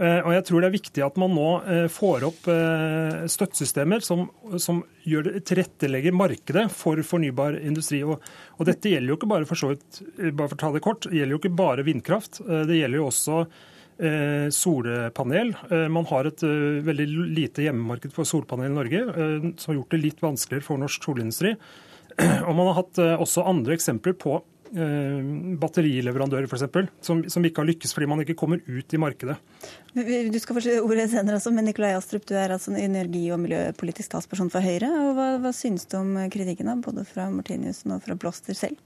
Eh, 0.00 0.20
og 0.24 0.32
jeg 0.32 0.44
tror 0.48 0.62
det 0.62 0.68
er 0.70 0.74
viktig 0.78 1.02
at 1.04 1.18
man 1.20 1.34
nå 1.36 1.48
eh, 1.68 1.86
får 1.92 2.24
opp 2.24 2.46
eh, 2.48 3.24
støttesystemer 3.28 4.04
som, 4.04 4.24
som 4.62 4.80
gjør 5.04 5.34
tilrettelegger 5.44 6.16
markedet 6.16 6.64
for 6.72 7.00
fornybar 7.04 7.58
industri. 7.60 8.00
Og, 8.06 8.22
og, 8.56 8.64
dette 8.68 8.92
gjelder 8.92 9.12
jo 9.12 9.18
ikke 9.20 9.32
bare 9.34 9.48
for 9.48 9.60
så 9.60 9.74
vidt, 9.74 10.00
bare 10.32 10.48
for 10.48 10.56
å 10.56 10.62
ta 10.62 10.72
det 10.72 10.84
kort, 10.84 11.10
det 11.10 11.20
gjelder 11.20 11.36
jo 11.36 11.42
ikke 11.42 11.60
bare 11.60 11.86
vindkraft. 11.86 12.40
Det 12.48 12.78
gjelder 12.78 13.02
jo 13.02 13.10
også 13.10 13.44
solpanel. 14.50 15.52
Man 15.92 16.06
har 16.08 16.26
et 16.26 16.40
veldig 16.42 17.04
lite 17.36 17.62
hjemmemarked 17.62 18.10
for 18.16 18.26
solpanel 18.26 18.72
i 18.72 18.74
Norge, 18.74 19.02
som 19.60 19.68
har 19.68 19.76
gjort 19.76 19.92
det 19.94 20.00
litt 20.00 20.24
vanskeligere 20.24 20.66
for 20.66 20.80
norsk 20.80 21.04
solindustri. 21.06 21.52
Og 22.48 22.50
man 22.56 22.70
har 22.70 22.78
hatt 22.80 22.98
også 23.22 23.44
andre 23.46 23.76
eksempler 23.76 24.16
på 24.18 24.40
batterileverandører 24.72 26.48
f.eks., 26.48 26.92
som, 27.04 27.20
som 27.28 27.44
ikke 27.44 27.60
har 27.60 27.68
lykkes 27.68 27.92
fordi 27.92 28.08
man 28.08 28.22
ikke 28.24 28.36
kommer 28.38 28.62
ut 28.64 28.94
i 28.94 29.00
markedet. 29.00 29.36
Du 29.92 30.38
skal 30.40 30.56
få 30.56 30.76
ordet 30.80 31.10
senere 31.12 31.36
også, 31.36 31.52
men 31.52 31.68
Nikolai 31.68 31.92
Astrup, 31.96 32.24
du 32.28 32.34
er 32.38 32.54
altså 32.54 32.72
energi- 32.78 33.30
og 33.34 33.42
miljøpolitisk 33.42 34.14
talsperson 34.14 34.52
for 34.52 34.64
Høyre. 34.64 34.88
og 34.88 35.18
Hva, 35.18 35.28
hva 35.44 35.52
synes 35.56 35.84
du 35.90 35.98
om 36.00 36.16
kritikken, 36.32 36.70
da, 36.72 36.78
både 36.80 37.04
fra 37.08 37.28
Martiniussen 37.32 37.92
og 37.96 38.02
fra 38.06 38.16
Bloster 38.16 38.56
selv? 38.56 38.80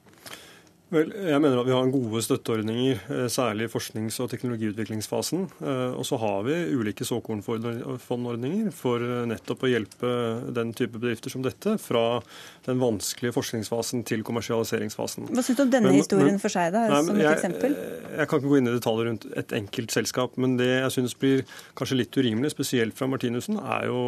Vel, 0.87 1.09
jeg 1.11 1.43
mener 1.43 1.59
at 1.59 1.67
vi 1.67 1.73
har 1.75 1.89
gode 1.91 2.21
støtteordninger, 2.23 3.01
eh, 3.11 3.25
særlig 3.27 3.67
i 3.67 3.71
forsknings- 3.73 4.21
og 4.23 4.29
teknologiutviklingsfasen. 4.31 5.41
Eh, 5.59 5.97
og 5.99 6.07
så 6.07 6.15
har 6.23 6.45
vi 6.47 6.55
ulike 6.79 7.03
såkornfondordninger 7.03 8.71
for 8.71 9.03
eh, 9.03 9.25
nettopp 9.27 9.65
å 9.67 9.71
hjelpe 9.73 10.13
den 10.55 10.71
type 10.79 10.95
bedrifter 10.95 11.35
som 11.35 11.43
dette 11.43 11.75
fra 11.83 12.21
den 12.69 12.79
vanskelige 12.79 13.35
forskningsfasen 13.35 14.07
til 14.07 14.23
kommersialiseringsfasen. 14.23 15.27
Hva 15.35 15.43
syns 15.43 15.59
du 15.59 15.65
om 15.67 15.75
denne 15.75 15.91
men, 15.91 15.99
historien 15.99 16.37
men, 16.37 16.45
for 16.47 16.55
seg, 16.55 16.71
da, 16.71 16.87
nei, 16.95 17.03
som 17.03 17.19
et 17.19 17.25
jeg, 17.25 17.35
eksempel? 17.35 17.77
Jeg 18.21 18.31
kan 18.31 18.39
ikke 18.39 18.55
gå 18.55 18.63
inn 18.63 18.71
i 18.71 18.79
detaljer 18.79 19.11
rundt 19.11 19.29
et 19.43 19.59
enkelt 19.59 19.99
selskap, 19.99 20.39
men 20.39 20.55
det 20.63 20.71
jeg 20.71 20.97
syns 21.01 21.19
blir 21.19 21.43
kanskje 21.75 21.99
litt 22.05 22.15
urimelig, 22.15 22.55
spesielt 22.55 22.95
fra 22.95 23.11
Martinussen, 23.11 23.59
er 23.59 23.91
jo 23.91 24.01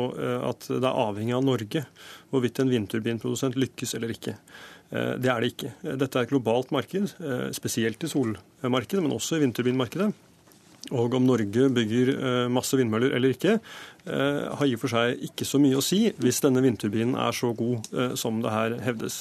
at 0.46 0.70
det 0.70 0.84
er 0.84 0.94
avhengig 1.08 1.34
av 1.34 1.42
Norge 1.42 1.86
hvorvidt 2.30 2.62
en 2.62 2.70
vindturbinprodusent 2.70 3.56
lykkes 3.58 3.96
eller 3.98 4.12
ikke. 4.12 4.36
Eh, 4.89 5.16
det 5.20 5.30
er 5.32 5.43
det 5.43 5.53
ikke. 5.53 5.74
Dette 6.01 6.16
er 6.16 6.26
et 6.26 6.32
globalt 6.32 6.72
marked, 6.72 7.12
eh, 7.20 7.51
spesielt 7.57 8.03
i 8.05 8.09
solmarkedet, 8.09 9.03
men 9.05 9.12
også 9.12 9.36
i 9.36 9.45
vindturbinmarkedet. 9.45 10.12
Og 10.95 11.14
om 11.14 11.26
Norge 11.26 11.68
bygger 11.74 12.14
eh, 12.14 12.49
masse 12.49 12.76
vindmøller 12.78 13.12
eller 13.16 13.34
ikke, 13.34 13.59
har 14.09 14.64
i 14.64 14.72
og 14.72 14.80
for 14.80 14.89
seg 14.89 15.18
ikke 15.26 15.45
så 15.45 15.59
mye 15.61 15.76
å 15.76 15.82
si 15.84 15.99
hvis 16.16 16.39
denne 16.41 16.62
vindturbinen 16.64 17.12
er 17.20 17.34
så 17.36 17.51
god 17.53 17.91
som 18.16 18.39
det 18.41 18.55
her 18.55 18.76
hevdes. 18.80 19.18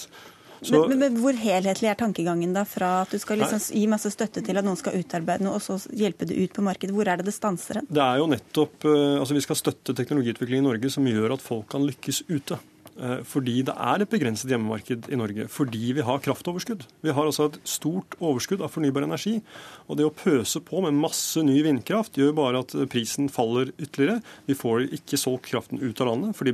Så, 0.62 0.80
men, 0.88 1.02
men, 1.02 1.18
Hvor 1.20 1.36
helhetlig 1.36 1.90
er 1.92 1.98
tankegangen 2.00 2.54
da, 2.56 2.64
fra 2.64 3.02
at 3.02 3.12
du 3.12 3.20
skal 3.20 3.42
liksom 3.42 3.60
gi 3.76 3.84
masse 3.92 4.14
støtte 4.14 4.46
til 4.48 4.62
at 4.62 4.64
noen 4.64 4.80
skal 4.80 4.96
utarbeide 4.96 5.44
noe, 5.44 5.60
og 5.60 5.66
så 5.66 5.76
hjelpe 5.92 6.30
det 6.30 6.40
ut 6.40 6.56
på 6.56 6.64
markedet? 6.64 6.96
Hvor 6.96 7.12
er 7.12 7.20
det 7.20 7.28
det 7.28 7.36
stanser 7.36 7.82
hen? 7.82 7.92
Det 7.92 8.06
er 8.06 8.22
jo 8.24 8.32
nettopp, 8.32 8.88
altså 8.88 9.36
Vi 9.36 9.44
skal 9.44 9.60
støtte 9.60 9.98
teknologiutvikling 9.98 10.64
i 10.64 10.68
Norge 10.70 10.94
som 10.94 11.12
gjør 11.12 11.36
at 11.36 11.44
folk 11.44 11.68
kan 11.76 11.84
lykkes 11.84 12.24
ute. 12.32 12.62
Eh, 12.98 13.20
fordi 13.28 13.60
det 13.68 13.76
er 13.78 14.02
et 14.02 14.10
begrenset 14.10 14.50
hjemmemarked 14.50 15.10
i 15.14 15.20
Norge. 15.20 15.46
Fordi 15.54 15.92
vi 15.94 16.06
har 16.06 16.22
kraftoverskudd. 16.24 16.88
Vi 17.06 17.14
har 17.14 17.30
altså 17.30 17.52
et 17.52 17.60
stort 17.68 18.18
overskudd 18.18 18.64
av 18.66 18.74
fornybar 18.74 19.06
energi. 19.06 19.38
Og 19.86 20.00
det 20.00 20.08
å 20.08 20.14
pøse 20.14 20.62
på 20.66 20.82
med 20.86 20.98
masse 20.98 21.42
ny 21.46 21.60
vindkraft 21.66 22.18
gjør 22.18 22.36
bare 22.38 22.64
at 22.66 22.74
prisen 22.92 23.30
faller 23.30 23.70
ytterligere. 23.78 24.24
Vi 24.50 24.58
får 24.58 24.88
ikke 24.98 25.20
solgt 25.22 25.52
kraften 25.52 25.82
ut 25.84 26.02
av 26.02 26.10
landet 26.12 26.38
fordi 26.38 26.54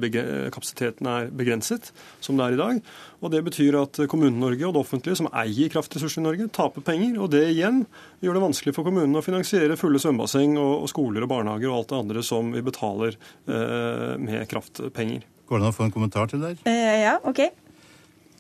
kapasiteten 0.53 1.07
er 1.09 1.31
begrenset, 1.33 1.91
som 2.23 2.37
det 2.37 2.45
er 2.45 2.57
i 2.57 2.61
dag. 2.61 2.81
Og 3.23 3.31
Det 3.31 3.43
betyr 3.45 3.77
at 3.79 4.01
Kommune-Norge 4.11 4.67
og 4.67 4.73
det 4.75 4.81
offentlige, 4.83 5.15
som 5.15 5.29
eier 5.31 5.71
kraftressursene 5.71 6.25
i 6.25 6.27
Norge, 6.27 6.49
taper 6.51 6.83
penger. 6.83 7.15
Og 7.23 7.31
det 7.31 7.45
igjen 7.53 7.85
gjør 8.19 8.35
det 8.35 8.43
vanskelig 8.43 8.75
for 8.75 8.87
kommunene 8.87 9.21
å 9.21 9.25
finansiere 9.25 9.79
fulle 9.79 10.01
svømmebasseng 10.01 10.57
og, 10.59 10.89
skoler 10.91 11.23
og 11.23 11.31
barnehager 11.31 11.71
og 11.71 11.77
alt 11.79 11.93
det 11.93 12.01
andre 12.01 12.25
som 12.25 12.51
vi 12.51 12.65
betaler 12.65 13.15
eh, 13.15 14.19
med 14.19 14.43
kraftpenger. 14.51 15.23
Går 15.47 15.59
det 15.59 15.67
an 15.67 15.73
å 15.73 15.75
få 15.75 15.87
en 15.87 15.93
kommentar 15.93 16.31
til 16.31 16.41
det? 16.43 16.55
Uh, 16.67 16.71
ja, 16.73 17.17
ok. 17.23 17.45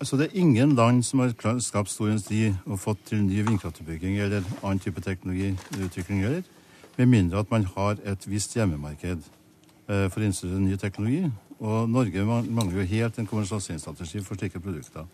Så 0.03 0.17
det 0.19 0.29
er 0.29 0.39
ingen 0.41 0.75
land 0.75 1.03
som 1.05 1.21
har 1.23 1.31
skapt 1.63 1.91
stor 1.91 2.09
industri 2.09 2.49
og 2.65 2.79
fått 2.79 3.05
til 3.07 3.23
ny 3.23 3.43
vindkraftutbygging 3.45 4.17
eller 4.19 4.43
annen 4.63 4.81
type 4.83 5.01
teknologiutvikling 5.01 6.23
heller, 6.25 6.43
med 6.97 7.09
mindre 7.09 7.39
at 7.39 7.51
man 7.51 7.67
har 7.75 8.01
et 8.03 8.27
visst 8.27 8.55
hjemmemarked 8.57 9.23
uh, 9.89 10.07
for 10.09 10.19
å 10.19 10.27
innstille 10.27 10.59
ny 10.59 10.77
teknologi. 10.77 11.29
Og 11.63 11.89
Norge 11.89 12.25
mangler 12.25 12.81
jo 12.81 12.87
helt 12.89 13.19
en 13.19 13.27
kommersialiseringsstrategi 13.29 14.23
for 14.25 14.35
slike 14.35 14.59
produkter. 14.59 15.05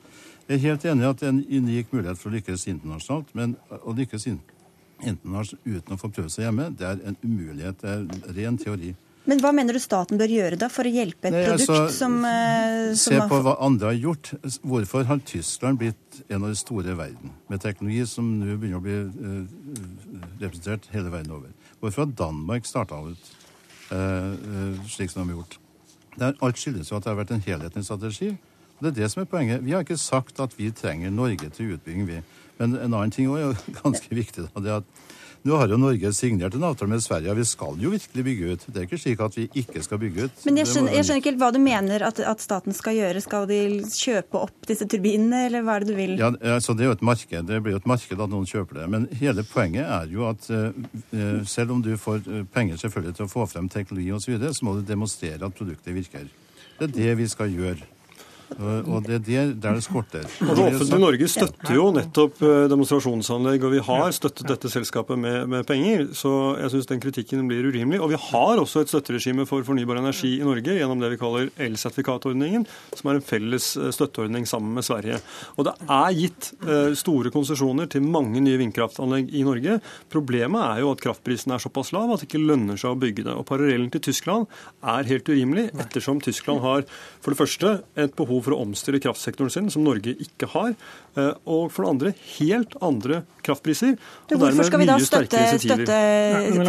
Jeg 0.47 0.55
er 0.55 0.63
helt 0.63 0.85
enig 0.85 1.05
i 1.05 1.09
at 1.09 1.19
det 1.19 1.27
er 1.27 1.35
en 1.35 1.43
unik 1.45 1.91
mulighet 1.93 2.17
for 2.17 2.31
å 2.31 2.33
lykkes 2.33 2.65
internasjonalt, 2.71 3.35
men 3.37 3.53
å 3.69 3.93
lykkes 3.93 4.25
internasjonalt 4.29 5.67
uten 5.67 5.93
å 5.93 5.99
få 5.99 6.09
prøve 6.09 6.31
seg 6.33 6.47
hjemme, 6.47 6.71
det 6.73 6.87
er 6.87 7.03
en 7.05 7.19
umulighet. 7.21 7.83
Det 7.83 7.91
er 7.91 8.33
ren 8.39 8.57
teori. 8.57 8.95
Men 9.29 9.41
hva 9.43 9.51
mener 9.53 9.77
du 9.77 9.81
staten 9.81 10.17
bør 10.17 10.31
gjøre 10.33 10.57
da 10.57 10.69
for 10.73 10.89
å 10.89 10.91
hjelpe 10.91 11.29
et 11.29 11.35
Nei, 11.35 11.43
produkt 11.45 11.69
altså, 11.69 11.93
som, 11.93 12.15
eh, 12.25 12.95
som 12.97 13.13
Se 13.13 13.27
på 13.29 13.41
hva 13.45 13.55
andre 13.61 13.91
har 13.91 13.99
gjort. 13.99 14.31
Hvorfor 14.65 15.05
har 15.05 15.21
Tyskland 15.29 15.77
blitt 15.81 16.21
en 16.27 16.41
av 16.41 16.49
de 16.49 16.57
store 16.57 16.95
i 16.95 16.97
verden, 16.97 17.35
med 17.51 17.61
teknologi 17.61 18.07
som 18.09 18.31
nå 18.39 18.55
begynner 18.55 18.79
å 18.79 18.85
bli 18.87 18.95
uh, 18.97 19.43
representert 20.41 20.89
hele 20.95 21.13
verden 21.13 21.35
over? 21.37 21.53
Hvorfor 21.79 22.07
har 22.07 22.15
Danmark 22.23 22.65
starta 22.65 23.03
ut 23.05 23.29
uh, 23.91 24.33
uh, 24.33 24.81
slik 24.89 25.13
som 25.13 25.21
de 25.21 25.29
har 25.29 25.43
gjort? 25.43 25.59
Det 26.15 26.25
er, 26.25 26.39
alt 26.47 26.59
skyldes 26.59 26.89
jo 26.89 26.97
at 26.97 27.05
det 27.05 27.13
har 27.13 27.21
vært 27.21 27.35
en 27.37 27.45
helhetlig 27.45 27.85
strategi. 27.85 28.31
og 28.33 28.87
Det 28.87 28.91
er 28.91 28.97
det 29.03 29.11
som 29.13 29.21
er 29.21 29.29
poenget. 29.29 29.61
Vi 29.65 29.77
har 29.77 29.85
ikke 29.85 29.99
sagt 30.01 30.41
at 30.41 30.57
vi 30.57 30.71
trenger 30.73 31.13
Norge 31.13 31.53
til 31.53 31.75
utbygging, 31.77 32.09
vi. 32.09 32.23
Men 32.57 32.75
en 32.75 32.97
annen 32.97 33.13
ting 33.13 33.29
også 33.29 33.53
er 33.53 33.79
ganske 33.83 34.15
viktig. 34.23 34.49
Da, 34.49 34.65
det 34.65 34.73
er 34.73 34.81
at 34.81 35.07
nå 35.47 35.55
har 35.55 35.71
jo 35.71 35.77
Norge 35.79 36.11
signert 36.13 36.55
en 36.55 36.65
avtale 36.67 36.91
med 36.91 37.03
Sverige, 37.03 37.31
og 37.31 37.39
vi 37.39 37.45
skal 37.47 37.77
jo 37.79 37.91
virkelig 37.93 38.23
bygge 38.25 38.51
ut. 38.51 38.65
Det 38.67 38.81
er 38.81 38.87
ikke 38.87 38.99
slik 38.99 39.21
at 39.23 39.37
vi 39.37 39.45
ikke 39.61 39.83
skal 39.85 40.01
bygge 40.01 40.27
ut. 40.27 40.41
Men 40.49 40.59
jeg 40.59 40.69
skjønner, 40.71 40.95
jeg 40.97 41.07
skjønner 41.07 41.21
ikke 41.21 41.31
helt 41.31 41.41
hva 41.43 41.51
du 41.55 41.59
mener 41.63 42.05
at, 42.09 42.19
at, 42.31 42.43
staten 42.43 42.75
skal 42.75 42.97
gjøre. 42.97 43.23
Skal 43.23 43.47
de 43.49 43.59
kjøpe 43.93 44.41
opp 44.41 44.67
disse 44.67 44.87
turbinene, 44.89 45.45
eller 45.47 45.63
hva 45.63 45.77
er 45.77 45.85
det 45.85 45.93
du 45.93 45.99
vil? 45.99 46.15
Ja, 46.19 46.31
altså 46.55 46.75
Det 46.75 46.85
er 46.85 46.91
jo 46.91 46.97
et 46.97 47.05
marked. 47.11 47.47
Det 47.51 47.61
blir 47.63 47.77
jo 47.77 47.83
et 47.83 47.89
marked 47.89 48.25
at 48.25 48.33
noen 48.33 48.49
kjøper 48.49 48.81
det. 48.81 48.89
Men 48.95 49.07
hele 49.21 49.45
poenget 49.47 49.87
er 49.87 50.11
jo 50.11 50.27
at 50.27 50.49
uh, 50.51 51.39
selv 51.47 51.77
om 51.77 51.85
du 51.85 51.93
får 51.99 52.25
penger 52.53 52.81
selvfølgelig 52.83 53.19
til 53.19 53.29
å 53.29 53.31
få 53.31 53.47
frem 53.49 53.71
teknologi 53.71 54.11
osv., 54.11 54.27
så, 54.29 54.35
videre, 54.35 54.53
så 54.53 54.67
må 54.67 54.75
du 54.75 54.83
demonstrere 54.85 55.47
at 55.47 55.55
produktet 55.55 55.95
virker. 55.95 56.27
Det 56.79 56.89
er 56.89 56.95
det 56.95 57.15
vi 57.23 57.29
skal 57.31 57.51
gjøre. 57.51 57.87
Og 58.57 59.05
det 59.05 59.19
er 59.29 59.51
der 59.53 59.77
det 59.77 59.83
skorter. 59.85 60.25
Og 60.43 60.55
det 60.57 60.63
offentlige 60.65 60.99
Norge 61.01 61.27
støtter 61.29 61.75
jo 61.75 61.89
nettopp 61.93 62.41
eh, 62.43 62.63
demonstrasjonsanlegg, 62.71 63.65
og 63.65 63.73
vi 63.75 63.81
har 63.85 64.13
støttet 64.15 64.49
dette 64.49 64.71
selskapet 64.73 65.19
med, 65.21 65.45
med 65.51 65.67
penger. 65.69 66.07
Så 66.17 66.31
jeg 66.59 66.73
syns 66.73 66.89
den 66.89 67.03
kritikken 67.03 67.45
blir 67.49 67.67
urimelig. 67.69 68.01
Og 68.03 68.11
vi 68.13 68.19
har 68.19 68.61
også 68.61 68.83
et 68.83 68.91
støtteregime 68.91 69.45
for 69.49 69.65
fornybar 69.67 70.01
energi 70.01 70.35
i 70.39 70.47
Norge 70.47 70.75
gjennom 70.79 71.01
det 71.03 71.11
vi 71.13 71.19
kaller 71.21 71.51
elsertifikatordningen, 71.61 72.65
som 72.97 73.11
er 73.11 73.19
en 73.19 73.27
felles 73.29 73.69
eh, 73.77 73.91
støtteordning 73.95 74.47
sammen 74.49 74.73
med 74.77 74.87
Sverige. 74.87 75.21
Og 75.57 75.69
det 75.69 75.75
er 75.85 76.17
gitt 76.17 76.51
eh, 76.65 76.91
store 76.97 77.33
konsesjoner 77.35 77.89
til 77.91 78.05
mange 78.05 78.41
nye 78.43 78.59
vindkraftanlegg 78.61 79.29
i 79.35 79.45
Norge. 79.47 79.79
Problemet 80.11 80.65
er 80.65 80.83
jo 80.83 80.93
at 80.95 81.05
kraftprisen 81.05 81.53
er 81.55 81.63
såpass 81.63 81.93
lav 81.95 82.15
at 82.15 82.23
det 82.23 82.31
ikke 82.31 82.43
lønner 82.43 82.79
seg 82.79 82.95
å 82.95 82.99
bygge 82.99 83.27
det. 83.29 83.37
Og 83.37 83.47
parallellen 83.49 83.91
til 83.93 84.03
Tyskland 84.09 84.49
er 84.81 85.07
helt 85.09 85.29
urimelig, 85.29 85.69
ettersom 85.77 86.21
Tyskland 86.23 86.63
har 86.65 86.85
for 87.19 87.33
det 87.33 87.39
første 87.39 87.77
et 87.99 88.15
behov 88.17 88.38
behov 88.39 88.47
for 88.47 88.55
å 88.55 88.61
omstille 88.63 89.01
kraftsektoren 89.03 89.51
sin, 89.53 89.69
som 89.73 89.83
Norge 89.85 90.15
ikke 90.23 90.49
har. 90.53 90.75
Eh, 91.15 91.31
og 91.49 91.73
for 91.73 91.85
det 91.85 91.91
andre 91.93 92.13
helt 92.37 92.75
andre 92.85 93.21
kraftpriser. 93.45 93.97
og 94.29 94.43
Hvorfor 94.43 94.69
skal 94.69 94.83
vi 94.83 94.87
da 94.89 94.97
støtte, 95.03 95.43
støtte 95.59 95.97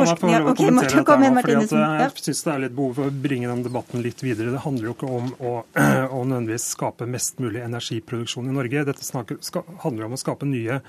forskning? 0.01 0.35
Ja, 0.35 0.43
okay, 0.51 0.73
Martin, 0.75 1.05
kom 1.07 1.25
igjen, 1.25 1.39
Martinussen. 1.39 1.85
Jeg 2.01 2.25
syns 2.27 2.43
det 2.47 2.53
er 2.55 2.65
litt 2.67 2.77
behov 2.77 2.99
for 2.99 3.11
å 3.13 3.15
bringe 3.29 3.53
den 3.53 3.65
debatten 3.67 4.05
litt 4.05 4.25
videre. 4.25 4.55
Det 4.57 4.65
handler 4.67 4.91
jo 4.91 4.97
ikke 4.97 5.13
om 5.21 5.31
å, 5.39 5.55
å 6.19 6.25
nødvendigvis 6.25 6.71
skape 6.75 7.09
mest 7.11 7.41
mulig 7.43 7.65
energiproduksjon 7.67 8.51
i 8.51 8.59
Norge. 8.59 8.85
Dette 8.91 9.07
snakker, 9.07 9.41
skal, 9.45 9.65
handler 9.85 10.11
om 10.11 10.19
å 10.19 10.21
skape 10.21 10.49
nye 10.49 10.83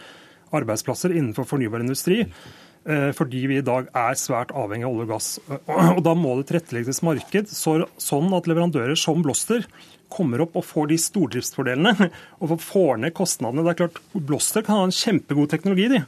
arbeidsplasser 0.52 1.14
innenfor 1.16 1.48
fornybar 1.48 1.84
industri. 1.84 2.26
Eh, 2.82 3.12
fordi 3.14 3.44
vi 3.46 3.60
i 3.60 3.66
dag 3.66 3.90
er 3.94 4.18
svært 4.18 4.54
avhengig 4.58 4.88
av 4.88 4.96
olje 4.96 5.06
og 5.06 5.12
gass. 5.14 5.30
Og 5.98 6.02
Da 6.06 6.16
må 6.18 6.34
det 6.40 6.50
tilrettelegges 6.50 7.04
marked 7.06 7.52
sånn 7.54 8.34
at 8.34 8.50
leverandører 8.50 8.98
som 8.98 9.22
Blåster 9.22 9.68
kommer 10.12 10.42
opp 10.44 10.58
og 10.60 10.66
får 10.68 10.90
de 10.92 10.98
stordriftsfordelene 11.00 12.10
og 12.42 12.58
får 12.60 13.00
ned 13.04 13.14
kostnadene. 13.16 13.64
Det 13.64 13.74
er 13.76 13.82
klart, 13.86 14.02
Blåster 14.18 14.66
kan 14.66 14.82
ha 14.82 14.88
en 14.90 14.96
kjempegod 14.96 15.54
teknologi. 15.54 15.88
de. 15.94 16.02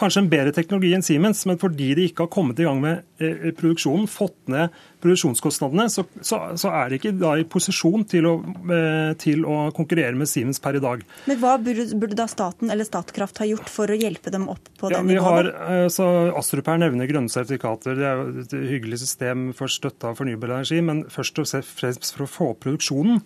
Kanskje 0.00 0.22
en 0.22 0.30
bedre 0.32 0.52
teknologi 0.56 0.94
enn 0.96 1.04
Siemens, 1.04 1.42
men 1.48 1.58
fordi 1.60 1.90
de 1.96 2.06
ikke 2.08 2.24
har 2.24 2.30
kommet 2.32 2.60
i 2.62 2.66
gang 2.66 2.80
med 2.80 3.02
eh, 3.20 3.50
produksjonen, 3.56 4.06
fått 4.08 4.36
ned 4.52 4.72
produksjonskostnadene, 5.04 5.86
så, 5.92 6.06
så, 6.24 6.40
så 6.60 6.72
er 6.78 6.88
de 6.88 7.00
ikke 7.00 7.12
da 7.20 7.34
i 7.36 7.44
posisjon 7.48 8.06
til 8.08 8.28
å, 8.30 8.34
eh, 8.72 9.12
til 9.20 9.44
å, 9.44 9.58
konkurrere 9.76 10.16
med 10.16 10.30
Siemens 10.30 10.62
per 10.62 10.78
i 10.78 10.82
dag. 10.82 11.04
Men 11.28 11.40
hva 11.42 11.58
burde, 11.60 11.86
burde, 12.00 12.16
da 12.16 12.26
staten 12.30 12.72
eller 12.72 12.88
Statkraft 12.88 13.42
ha 13.42 13.48
gjort 13.50 13.68
for 13.72 13.92
å 13.92 14.00
hjelpe 14.00 14.32
dem 14.32 14.48
opp 14.52 14.72
på 14.80 14.88
ja, 14.88 14.98
den 14.98 15.12
nivåen? 15.12 15.52
Har, 15.52 15.86
så 15.92 16.08
Astrup 16.40 16.72
her 16.72 16.80
nevner 16.80 17.08
grønne 17.10 17.32
sertifikater. 17.32 18.00
Det 18.00 18.08
er 18.08 18.18
jo 18.24 18.44
et 18.46 18.58
hyggelig 18.72 19.02
system 19.04 19.50
for 19.56 19.72
støtte 19.72 20.10
av 20.10 20.18
fornybar 20.20 20.56
energi, 20.56 20.80
men 20.84 21.04
først 21.12 21.44
og 21.44 21.52
fremst 21.68 22.16
for 22.16 22.26
å 22.26 22.34
få 22.38 22.52
opp 22.54 22.64
produksjonen. 22.64 23.20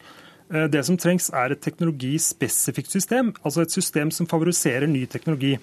Eh, 0.53 0.67
det 0.71 0.85
som 0.87 0.99
trengs, 1.01 1.31
er 1.33 1.55
et 1.55 1.63
teknologispesifikt 1.65 2.93
system, 2.93 3.33
altså 3.43 3.65
et 3.65 3.75
system 3.75 4.13
som 4.15 4.29
favoriserer 4.31 4.91
ny 4.91 5.07
teknologi. 5.11 5.57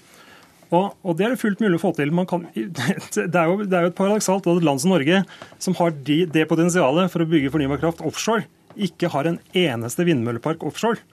Og, 0.71 0.93
og, 1.03 1.15
Det 1.19 1.25
er 1.25 1.33
det 1.33 1.41
fullt 1.41 1.61
mulig 1.63 1.77
å 1.77 1.83
få 1.83 1.93
til. 1.97 2.13
Kan, 2.29 2.47
det, 2.55 3.27
er 3.27 3.49
jo, 3.49 3.61
det, 3.63 3.75
er 3.75 3.87
jo, 3.87 3.91
et 3.91 3.97
paradoksalt 3.97 4.47
at 4.47 4.59
et 4.61 4.67
land 4.67 4.83
som 4.83 4.93
Norge, 4.93 5.23
som 5.59 5.77
har 5.79 5.95
de, 6.09 6.21
det 6.31 6.47
potensialet 6.49 7.11
for 7.11 7.23
å 7.23 7.31
bygge 7.31 7.51
fornybar 7.53 7.81
kraft 7.81 8.03
offshore, 8.07 8.47
ikke 8.79 9.11
har 9.11 9.27
en 9.27 9.41
eneste 9.57 10.05
vindmøllepark 10.07 10.63
offshore. 10.63 11.03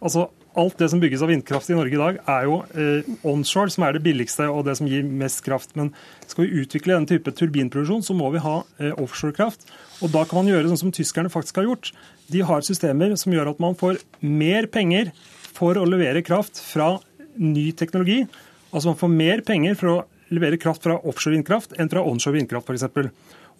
Altså, 0.00 0.28
Alt 0.58 0.80
det 0.82 0.88
som 0.90 0.98
bygges 0.98 1.22
av 1.22 1.30
vindkraft 1.30 1.70
i 1.70 1.76
Norge 1.78 1.94
i 1.94 2.00
dag, 2.00 2.16
er 2.26 2.46
jo 2.48 2.56
eh, 2.74 3.06
onshore, 3.28 3.70
som 3.70 3.84
er 3.86 3.94
det 3.94 4.02
billigste 4.02 4.48
og 4.50 4.64
det 4.66 4.74
som 4.80 4.88
gir 4.90 5.04
mest 5.06 5.44
kraft. 5.46 5.76
Men 5.78 5.92
skal 6.26 6.42
vi 6.42 6.64
utvikle 6.64 6.96
denne 6.96 7.06
type 7.06 7.30
turbinproduksjon, 7.38 8.02
så 8.02 8.16
må 8.18 8.32
vi 8.34 8.42
ha 8.42 8.56
eh, 8.82 8.90
offshorekraft. 8.98 9.68
Og 10.02 10.10
da 10.10 10.24
kan 10.26 10.40
man 10.40 10.50
gjøre 10.50 10.72
sånn 10.72 10.80
som 10.82 10.94
tyskerne 10.94 11.30
faktisk 11.30 11.60
har 11.60 11.68
gjort. 11.68 11.92
De 12.34 12.42
har 12.48 12.66
systemer 12.66 13.14
som 13.20 13.34
gjør 13.34 13.52
at 13.52 13.62
man 13.62 13.78
får 13.78 14.02
mer 14.26 14.66
penger 14.74 15.12
for 15.54 15.78
å 15.78 15.86
levere 15.86 16.24
kraft 16.26 16.58
fra 16.64 16.96
ny 17.38 17.68
teknologi. 17.78 18.24
Altså 18.70 18.92
man 18.92 18.98
får 19.00 19.12
mer 19.12 19.44
penger 19.46 19.76
for 19.78 19.92
å 19.92 19.98
levere 20.30 20.60
kraft 20.62 20.84
fra 20.86 20.98
offshore 21.00 21.34
vindkraft 21.34 21.74
enn 21.80 21.90
fra 21.90 22.04
onshore 22.06 22.38
vindkraft 22.38 22.70
f.eks. 22.70 22.86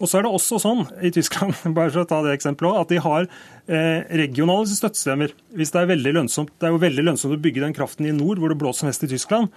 Og 0.01 0.09
så 0.09 0.17
er 0.17 0.25
det 0.25 0.31
også 0.33 0.57
sånn 0.63 0.85
i 1.05 1.11
Tyskland 1.13 1.53
bare 1.77 1.91
for 1.93 2.03
å 2.03 2.09
ta 2.09 2.21
det 2.25 2.33
eksempelet, 2.37 2.79
at 2.79 2.93
de 2.93 3.01
har 3.03 3.27
eh, 3.27 4.07
regionale 4.23 4.69
støttesystemer. 4.69 5.35
Hvis 5.57 5.73
det 5.75 5.83
er 5.83 5.91
veldig 5.91 6.15
lønnsomt, 6.17 6.53
det 6.57 6.69
er 6.69 6.73
jo 6.73 6.81
veldig 6.81 7.05
lønnsomt 7.11 7.35
å 7.37 7.41
bygge 7.43 7.65
den 7.65 7.75
kraften 7.77 8.07
i 8.09 8.15
nord, 8.15 8.41
hvor 8.41 8.53
det 8.53 8.57
blåser 8.61 8.89
mest 8.89 9.05
i 9.05 9.11
Tyskland. 9.11 9.51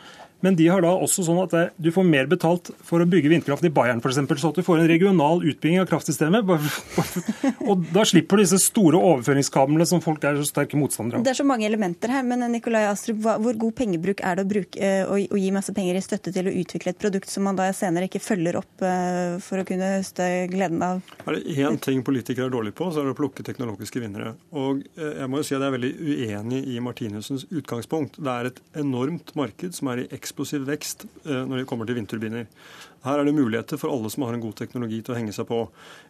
Men 0.44 0.58
de 0.58 0.66
har 0.68 0.84
da 0.84 0.90
også 0.92 1.24
sånn 1.24 1.40
at 1.40 1.54
du 1.80 1.88
får 1.94 2.04
mer 2.04 2.28
betalt 2.28 2.68
for 2.84 3.00
å 3.00 3.08
bygge 3.08 3.30
vindkraft 3.32 3.64
i 3.64 3.70
Bayern 3.72 4.02
f.eks. 4.04 4.20
Så 4.42 4.50
at 4.50 4.58
du 4.58 4.64
får 4.66 4.82
en 4.82 4.88
regional 4.90 5.40
utbygging 5.40 5.80
av 5.80 5.88
kraftsystemet. 5.88 6.44
Og 7.70 7.86
da 7.94 8.04
slipper 8.04 8.36
du 8.36 8.44
disse 8.44 8.60
store 8.60 9.00
overføringskablene 9.00 9.86
som 9.88 10.02
folk 10.04 10.24
er 10.28 10.36
så 10.36 10.44
sterke 10.48 10.76
motstandere 10.76 11.22
av. 11.22 11.24
Det 11.24 11.32
er 11.32 11.38
så 11.38 11.46
mange 11.48 11.64
elementer 11.64 12.12
her, 12.12 12.26
men 12.28 12.44
Nikolai 12.52 12.84
Astrup, 12.90 13.22
hvor 13.24 13.56
god 13.62 13.76
pengebruk 13.78 14.20
er 14.20 14.36
det 14.36 14.44
å, 14.44 14.50
bruke, 14.50 14.80
eh, 14.84 15.08
å, 15.08 15.38
gi 15.40 15.48
masse 15.54 15.72
penger 15.76 15.96
i 15.96 16.04
støtte 16.04 16.34
til 16.34 16.50
å 16.50 16.54
utvikle 16.60 16.92
et 16.92 17.00
produkt 17.00 17.32
som 17.32 17.48
man 17.48 17.56
da 17.56 17.70
senere 17.76 18.10
ikke 18.10 18.22
følger 18.22 18.60
opp 18.60 18.84
eh, 18.84 19.38
for 19.44 19.62
å 19.62 19.66
kunne 19.68 19.94
høste 19.96 20.28
gleden 20.52 20.84
av? 20.84 21.00
Er 21.24 21.38
det 21.38 21.56
én 21.56 21.80
ting 21.80 22.04
politikere 22.04 22.50
er 22.50 22.54
dårlige 22.54 22.76
på, 22.82 22.90
så 22.92 23.00
er 23.00 23.08
det 23.08 23.16
å 23.16 23.20
plukke 23.22 23.46
teknologiske 23.46 24.02
vinnere. 24.02 24.34
Og 24.52 24.84
eh, 24.98 25.22
jeg 25.22 25.32
må 25.32 25.40
jo 25.40 25.48
si 25.48 25.56
at 25.56 25.62
jeg 25.62 25.70
er 25.72 25.76
veldig 25.78 25.94
uenig 26.04 26.62
i 26.74 26.78
Martinussens 26.84 27.48
utgangspunkt. 27.48 28.20
Det 28.20 28.36
er 28.36 28.52
et 28.52 28.62
enormt 28.84 29.32
marked 29.38 29.76
som 29.78 29.94
er 29.94 30.04
i 30.04 30.08
eksplosjon 30.12 30.33
eksplosiv 30.34 30.66
vekst 30.66 31.06
eh, 31.24 31.44
når 31.46 31.62
det 31.62 31.66
kommer 31.70 31.86
til 31.86 31.94
vindturbiner. 31.94 32.48
Her 33.04 33.20
er 33.20 33.28
det 33.28 33.34
muligheter 33.36 33.80
for 33.80 33.92
alle 33.92 34.08
som 34.12 34.24
har 34.24 34.36
en 34.36 34.42
god 34.42 34.56
teknologi 34.56 35.02
til 35.04 35.12
å 35.12 35.18
henge 35.18 35.34
seg 35.36 35.46
på. 35.48 35.60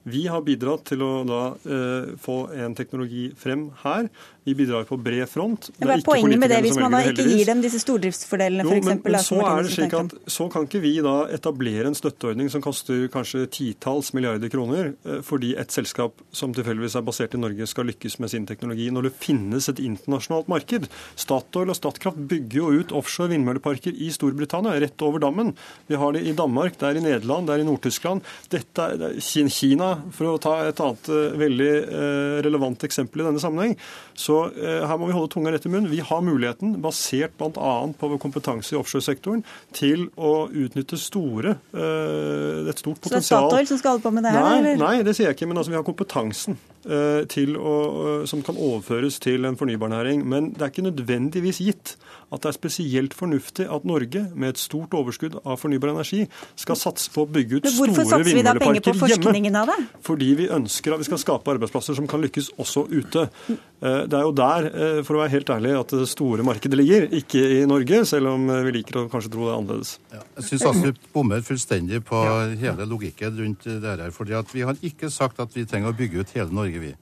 Vi 0.07 0.27
har 0.31 0.45
bidratt 0.47 0.85
til 0.93 1.03
å 1.03 1.11
da 1.27 1.41
eh, 1.67 2.15
få 2.23 2.37
en 2.55 2.77
teknologi 2.79 3.31
frem 3.41 3.69
her. 3.83 4.07
Vi 4.45 4.55
bidrar 4.55 4.85
på 4.85 4.99
bred 5.01 5.25
front. 5.31 5.71
Det 5.73 5.89
Hva 5.89 5.97
er 5.97 6.05
poenget 6.05 6.39
med 6.39 6.53
det 6.53 6.61
hvis 6.67 6.77
man 6.77 6.93
da 6.93 7.01
ikke 7.09 7.25
gir 7.25 7.49
dem 7.49 7.63
disse 7.65 7.81
stordriftsfordelene 7.83 8.67
f.eks.? 8.69 8.87
Men, 8.91 9.01
men 9.07 9.25
så 9.25 9.41
er 9.41 9.65
det 9.65 9.73
slik 9.73 9.97
at 9.97 10.15
så 10.37 10.47
kan 10.53 10.69
ikke 10.69 10.83
vi 10.85 10.93
da 11.05 11.15
etablere 11.35 11.89
en 11.91 11.99
støtteordning 11.99 12.53
som 12.53 12.63
koster 12.65 13.07
kanskje 13.13 13.47
titalls 13.57 14.13
milliarder 14.15 14.53
kroner 14.53 14.93
eh, 14.93 15.19
fordi 15.25 15.55
et 15.59 15.75
selskap 15.75 16.21
som 16.37 16.55
tilfeldigvis 16.55 16.99
er 17.01 17.07
basert 17.09 17.35
i 17.35 17.41
Norge 17.41 17.67
skal 17.71 17.89
lykkes 17.91 18.21
med 18.23 18.35
sin 18.35 18.47
teknologi, 18.47 18.91
når 18.95 19.09
det 19.09 19.15
finnes 19.25 19.71
et 19.73 19.83
internasjonalt 19.83 20.53
marked. 20.53 20.87
Statoil 21.19 21.73
og 21.73 21.81
Statkraft 21.81 22.23
bygger 22.31 22.61
jo 22.61 22.71
ut 22.85 22.95
offshore 23.01 23.33
vindmølleparker 23.33 23.97
i 23.97 24.13
Storbritannia, 24.15 24.77
rett 24.85 25.07
over 25.07 25.25
dammen. 25.25 25.55
Vi 25.89 25.99
har 25.99 26.15
det 26.15 26.23
i 26.29 26.37
Danmark 26.37 26.77
det 26.85 26.91
er 26.91 27.01
i 27.01 27.05
Nederland, 27.05 27.49
det 27.49 27.57
er 27.57 27.65
i 27.65 27.67
Nord-Tyskland. 27.67 28.25
Dette 28.53 28.89
er 28.93 29.17
Kina, 29.55 29.91
for 30.15 30.35
å 30.35 30.41
ta 30.43 30.57
et 30.69 30.81
annet 30.85 31.11
eh, 31.13 31.37
veldig 31.41 31.71
eh, 31.81 32.35
relevant 32.45 32.85
eksempel 32.87 33.23
i 33.23 33.29
denne 33.29 33.43
sammenheng. 33.43 33.77
Så 34.19 34.41
eh, 34.53 34.85
her 34.85 35.01
må 35.01 35.09
vi 35.09 35.17
holde 35.17 35.33
tunga 35.33 35.55
rett 35.55 35.67
i 35.67 35.73
munnen. 35.73 35.91
Vi 35.93 36.03
har 36.05 36.25
muligheten, 36.25 36.77
basert 36.85 37.37
bl.a. 37.41 37.75
på 37.99 38.13
vår 38.13 38.21
kompetanse 38.23 38.75
i 38.75 38.81
offshoresektoren, 38.81 39.45
til 39.75 40.09
å 40.15 40.35
utnytte 40.51 40.99
store, 41.01 41.57
et 41.75 42.81
stort 42.81 43.01
potensial. 43.01 43.05
Så 43.09 43.15
det 43.15 43.21
er 43.21 43.27
Statoil 43.29 43.71
som 43.71 43.81
skal 43.81 43.97
holde 43.97 44.07
på 44.07 44.15
med 44.15 44.27
det 44.27 44.35
her? 44.35 44.45
Nei, 44.45 44.77
nei, 44.81 44.95
det 45.07 45.17
sier 45.17 45.31
jeg 45.31 45.39
ikke. 45.39 45.49
Men 45.51 45.61
altså, 45.61 45.75
vi 45.75 45.81
har 45.81 45.87
kompetansen. 45.87 46.59
Eh, 46.87 47.25
til 47.31 47.57
å, 47.57 47.75
eh, 48.23 48.27
som 48.27 48.43
kan 48.43 48.57
overføres 48.57 49.19
til 49.21 49.45
en 49.49 49.57
fornybarnæring. 49.57 50.25
Men 50.25 50.53
det 50.53 50.63
er 50.63 50.73
ikke 50.73 50.87
nødvendigvis 50.91 51.59
gitt 51.65 51.97
at 52.35 52.43
det 52.43 52.49
er 52.51 52.57
spesielt 52.57 53.15
fornuftig 53.15 53.67
at 53.71 53.85
Norge, 53.87 54.25
med 54.35 54.49
et 54.55 54.59
stort 54.59 54.91
overskudd 54.97 55.37
av 55.45 55.61
fornybar 55.61 55.93
energi, 55.93 56.25
skal 56.59 56.77
satse 56.81 57.11
på 57.15 57.23
å 57.25 57.31
bygge 57.31 57.61
ut 57.61 57.69
store 57.69 57.93
Hvorfor 57.93 58.09
satser 58.11 58.35
vi 58.35 58.43
da 58.43 58.55
penger 58.59 58.81
på 58.83 58.91
vindmølleparker 58.91 59.13
hjemme. 59.13 59.25
forskningen 59.25 59.59
av 59.61 59.67
det? 59.71 59.77
Fordi 60.03 60.31
vi 60.41 60.49
ønsker 60.49 60.95
at 60.97 61.05
vi 61.05 61.09
skal 61.11 61.23
skape 61.23 61.55
arbeidsplasser 61.55 61.95
som 61.95 62.09
kan 62.11 62.25
lykkes 62.25 62.51
også 62.59 62.87
ute. 62.91 63.29
Eh, 63.51 64.01
Det 64.05 64.17
er 64.19 64.25
jo 64.25 64.33
der, 64.33 65.03
for 65.05 65.15
å 65.17 65.21
være 65.23 65.31
helt 65.37 65.51
ærlig, 65.55 65.75
at 65.79 65.89
det 65.95 66.09
store 66.09 66.43
markedet 66.43 66.77
ligger, 66.79 67.07
ikke 67.13 67.41
i 67.61 67.65
Norge, 67.69 68.05
selv 68.09 68.27
om 68.33 68.49
vi 68.49 68.73
liker 68.81 69.05
å 69.05 69.09
kanskje 69.13 69.31
tro 69.31 69.45
det 69.47 69.53
er 69.53 69.59
annerledes. 69.61 69.99
Jeg 70.11 70.45
syns 70.49 70.67
Astrup 70.73 70.97
bommer 71.13 71.41
fullstendig 71.45 72.03
på 72.05 72.19
hele 72.59 72.87
logikken 72.89 73.37
rundt 73.39 73.63
det 73.65 73.83
her. 73.85 74.11
fordi 74.11 74.33
at 74.39 74.47
Vi 74.53 74.63
har 74.63 74.75
ikke 74.83 75.11
sagt 75.11 75.39
at 75.41 75.53
vi 75.55 75.65
trenger 75.65 75.93
å 75.93 75.97
bygge 75.97 76.21
ut 76.21 76.31
hele 76.35 76.51
Norge, 76.51 76.74
vi. 76.81 76.95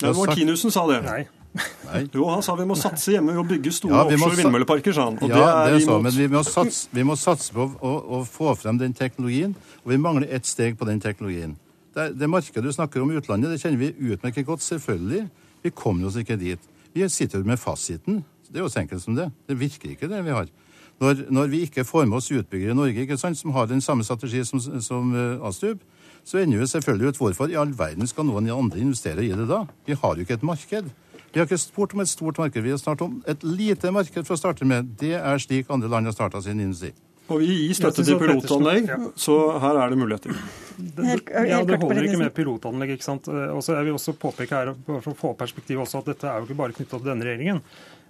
Vi 0.00 0.06
har 0.06 0.14
sagt- 0.14 0.26
Martinussen 0.26 0.70
sa 0.70 0.86
det. 0.86 1.02
Nei. 1.04 1.26
Jo, 2.14 2.28
han 2.30 2.42
sa 2.42 2.54
vi 2.54 2.64
må 2.64 2.76
satse 2.78 3.10
hjemme 3.10 3.34
og 3.38 3.48
bygge 3.48 3.72
store 3.74 3.94
Ja, 3.96 4.04
offshore 4.06 4.36
vindmølleparker, 4.38 4.92
sa 4.94 5.08
han. 5.08 5.16
Og 5.18 5.28
ja, 5.28 5.34
det 5.34 5.46
er 5.72 5.72
det 5.74 5.82
sa 5.82 5.90
imot. 5.96 6.02
men 6.02 6.12
vi 6.14 6.26
må, 6.30 6.42
satse, 6.46 6.88
vi 6.92 7.02
må 7.02 7.16
satse 7.18 7.52
på 7.52 7.66
å, 7.82 7.94
å 8.06 8.20
få 8.24 8.54
frem 8.56 8.78
den 8.78 8.94
teknologien, 8.94 9.56
og 9.84 9.90
vi 9.90 9.98
mangler 9.98 10.28
ett 10.30 10.46
steg 10.46 10.78
på 10.78 10.86
den 10.86 11.00
teknologien. 11.00 11.56
Det, 11.94 12.12
det 12.20 12.28
markedet 12.30 12.62
du 12.62 12.72
snakker 12.72 13.02
om 13.02 13.10
i 13.10 13.18
utlandet, 13.18 13.50
det 13.50 13.58
kjenner 13.60 13.78
vi 13.82 14.12
utmerket 14.14 14.46
godt, 14.46 14.62
selvfølgelig. 14.62 15.24
Vi 15.62 15.70
kommer 15.74 16.06
oss 16.06 16.16
ikke 16.16 16.38
dit. 16.38 16.60
Vi 16.94 17.08
sitter 17.08 17.42
jo 17.42 17.44
med 17.50 17.58
fasiten. 17.58 18.22
Det 18.48 18.58
er 18.58 18.62
jo 18.62 18.70
så 18.70 18.80
enkelt 18.84 19.02
som 19.02 19.14
det. 19.18 19.26
Det 19.48 19.58
virker 19.58 19.90
ikke, 19.90 20.08
det 20.08 20.22
vi 20.24 20.30
har. 20.30 20.46
Når, 21.00 21.24
når 21.30 21.46
vi 21.50 21.62
ikke 21.66 21.84
får 21.84 22.06
med 22.06 22.16
oss 22.18 22.30
utbyggere 22.30 22.70
i 22.70 22.78
Norge, 22.78 23.02
ikke 23.02 23.18
sant, 23.18 23.38
som 23.38 23.50
har 23.56 23.66
den 23.66 23.80
samme 23.80 24.04
strategi 24.04 24.44
som, 24.44 24.60
som 24.80 25.12
uh, 25.14 25.48
Astrup, 25.48 25.82
så 26.24 26.38
ender 26.40 26.62
vi 26.62 26.68
selvfølgelig 26.70 27.12
ut 27.12 27.20
hvorfor 27.20 27.50
i 27.52 27.58
all 27.58 27.72
verden 27.76 28.06
skal 28.10 28.26
noen 28.28 28.50
andre 28.54 28.82
investere 28.82 29.24
i 29.24 29.32
det 29.34 29.48
da? 29.50 29.64
Vi 29.86 29.96
har 29.98 30.16
jo 30.16 30.26
ikke 30.26 30.38
et 30.38 30.46
marked. 30.46 30.90
Vi 31.30 31.38
har 31.38 31.46
ikke 31.46 31.60
spurt 31.62 31.94
om 31.94 32.02
et 32.02 32.10
stort 32.10 32.38
marked, 32.42 32.62
vi 32.62 32.72
har 32.74 32.80
snart 32.82 33.02
om 33.06 33.20
et 33.30 33.44
lite 33.46 33.92
marked 33.94 34.26
for 34.26 34.34
å 34.34 34.40
starte 34.40 34.66
med. 34.66 34.96
Det 34.98 35.14
er 35.18 35.38
slik 35.42 35.70
andre 35.70 35.90
land 35.92 36.10
har 36.10 36.16
starta 36.16 36.42
sin 36.42 36.58
industri. 36.60 36.90
Og 37.30 37.38
vi 37.44 37.46
gir 37.68 37.76
støtte 37.78 38.02
til 38.02 38.18
pilotanlegg, 38.18 38.88
så 39.14 39.36
her 39.62 39.78
er 39.78 39.92
det 39.92 39.98
muligheter. 40.00 40.34
Det, 40.80 41.04
ja, 41.46 41.60
det 41.62 41.78
holder 41.78 42.08
ikke 42.08 42.18
med 42.18 42.34
pilotanlegg. 42.34 42.96
ikke 42.96 43.06
sant? 43.06 43.28
Eh, 43.30 43.54
Og 43.54 43.62
så 43.62 43.76
Jeg 43.76 43.86
vil 43.86 43.94
også 43.94 44.16
påpeke 44.18 44.50
her, 44.50 44.74
for 44.88 45.12
å 45.12 45.16
få 45.16 45.36
perspektiv 45.38 45.84
også, 45.84 46.02
at 46.02 46.10
dette 46.10 46.26
er 46.26 46.40
jo 46.40 46.48
ikke 46.48 46.58
bare 46.58 46.74
knytta 46.74 46.98
til 46.98 47.06
denne 47.06 47.28
regjeringen. 47.28 47.62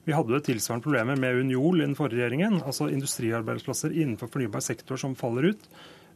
Vi 0.06 0.16
hadde 0.16 0.32
jo 0.32 0.40
et 0.40 0.46
tilsvarende 0.48 0.86
problemer 0.86 1.20
med 1.20 1.42
Uniol 1.44 1.82
i 1.82 1.84
den 1.84 1.98
forrige 1.98 2.22
regjeringen. 2.24 2.62
altså 2.64 2.88
Industriarbeidsplasser 2.88 3.92
innenfor 3.92 4.32
fornybar 4.32 4.64
sektor 4.64 4.96
som 4.96 5.14
faller 5.14 5.52
ut. 5.52 5.68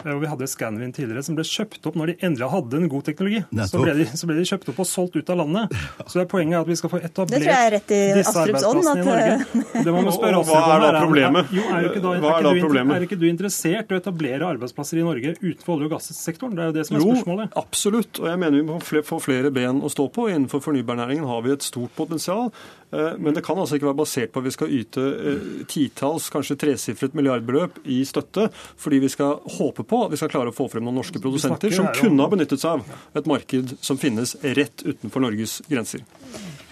Eh, 0.05 0.11
Og 0.15 0.21
Vi 0.21 0.27
hadde 0.29 0.47
Scanvin 0.51 0.93
tidligere 0.93 1.23
som 1.25 1.37
ble 1.39 1.45
kjøpt 1.47 1.87
opp 1.87 1.95
når 2.01 2.07
de 2.13 2.15
endelig 2.27 2.49
hadde 2.51 2.77
en 2.81 2.89
god 2.93 3.05
teknologi. 3.07 3.43
Så 3.71 3.81
ble, 3.83 3.95
de, 4.01 4.05
så 4.11 4.27
ble 4.29 4.37
de 4.41 4.45
kjøpt 4.49 4.69
opp 4.73 4.81
og 4.83 4.89
solgt 4.91 5.17
ut 5.17 5.31
av 5.31 5.39
landet. 5.43 5.77
Så 6.09 6.19
det 6.19 6.25
er 6.25 6.31
poenget 6.35 6.57
er 6.59 6.65
at 6.65 6.71
vi 6.73 6.77
skal 6.81 6.91
få 6.93 7.01
etablert 7.01 7.31
Det 7.35 7.41
tror 7.45 7.53
jeg 7.55 7.69
er 7.69 7.75
rett 7.77 7.95
i 7.95 8.01
disse 8.19 8.35
arbeidsplassene 8.43 9.01
i 9.01 9.07
Norge. 9.09 9.85
Det 9.85 9.95
må 9.95 10.03
man 10.09 10.17
spørre 10.19 10.41
oss 10.43 10.51
hva 10.51 10.63
er 10.75 10.85
da 10.85 11.03
problemet? 11.05 11.55
Jo, 11.55 11.65
er, 11.71 11.81
jo 11.87 11.93
ikke 11.93 12.03
da, 12.05 12.15
Hva 12.25 12.33
er 12.35 12.35
er, 12.35 12.45
ikke 12.45 12.55
du, 12.59 12.65
problemet? 12.67 12.97
er 12.99 13.07
ikke 13.09 13.21
du 13.23 13.27
interessert 13.31 13.91
i 13.95 13.97
å 13.97 14.01
etablere 14.03 14.51
arbeidsplasser 14.55 15.01
i 15.01 15.07
Norge 15.07 15.35
utenfor 15.41 15.77
olje- 15.79 15.89
og 15.91 15.95
gassektoren? 15.97 16.55
Det 16.59 16.65
er 16.65 16.71
jo 16.73 16.77
det 16.81 16.87
som 16.89 16.97
er 16.99 17.05
Jo, 17.05 17.11
spørsmålet. 17.15 17.57
absolutt. 17.65 18.21
Og 18.23 18.29
jeg 18.33 18.43
mener 18.45 18.59
vi 18.61 18.67
må 18.69 18.81
få 18.83 19.21
flere 19.25 19.51
ben 19.55 19.81
å 19.85 19.91
stå 19.93 20.09
på. 20.15 20.29
Innenfor 20.35 20.63
fornybarnæringen 20.65 21.27
har 21.29 21.43
vi 21.47 21.55
et 21.55 21.65
stort 21.67 21.95
potensial. 21.97 22.51
Eh, 22.95 23.19
Men 23.19 23.35
det 23.35 23.43
kan 23.45 23.59
altså 23.59 23.79
ikke 23.79 23.89
være 23.91 23.99
basert 23.99 24.33
på 24.33 24.41
at 24.41 24.47
vi 24.47 24.55
skal 24.55 24.75
yte 24.75 25.03
eh, 25.03 25.47
titalls, 25.71 26.29
kanskje 26.33 26.57
tresifret 26.61 27.17
milliardbeløp 27.19 27.81
i 27.91 28.01
støtte, 28.07 28.49
fordi 28.81 29.01
vi 29.03 29.11
skal 29.13 29.41
håpe 29.59 29.87
på 29.89 30.05
at 30.05 30.15
vi 30.15 30.21
skal 30.21 30.31
klare 30.33 30.53
å 30.53 30.55
få 30.55 30.69
frem 30.71 30.85
noen 30.87 31.01
norske 31.01 31.23
produsenter 31.23 31.75
som 31.75 31.91
kunne 31.97 32.23
ha 32.23 32.31
benyttet 32.31 32.63
seg 32.63 32.79
av 32.79 33.19
et 33.19 33.31
marked 33.31 33.77
som 33.85 33.99
finnes 34.01 34.37
rett 34.45 34.85
utenfor 34.85 35.25
Norges 35.25 35.61
grenser. 35.71 36.05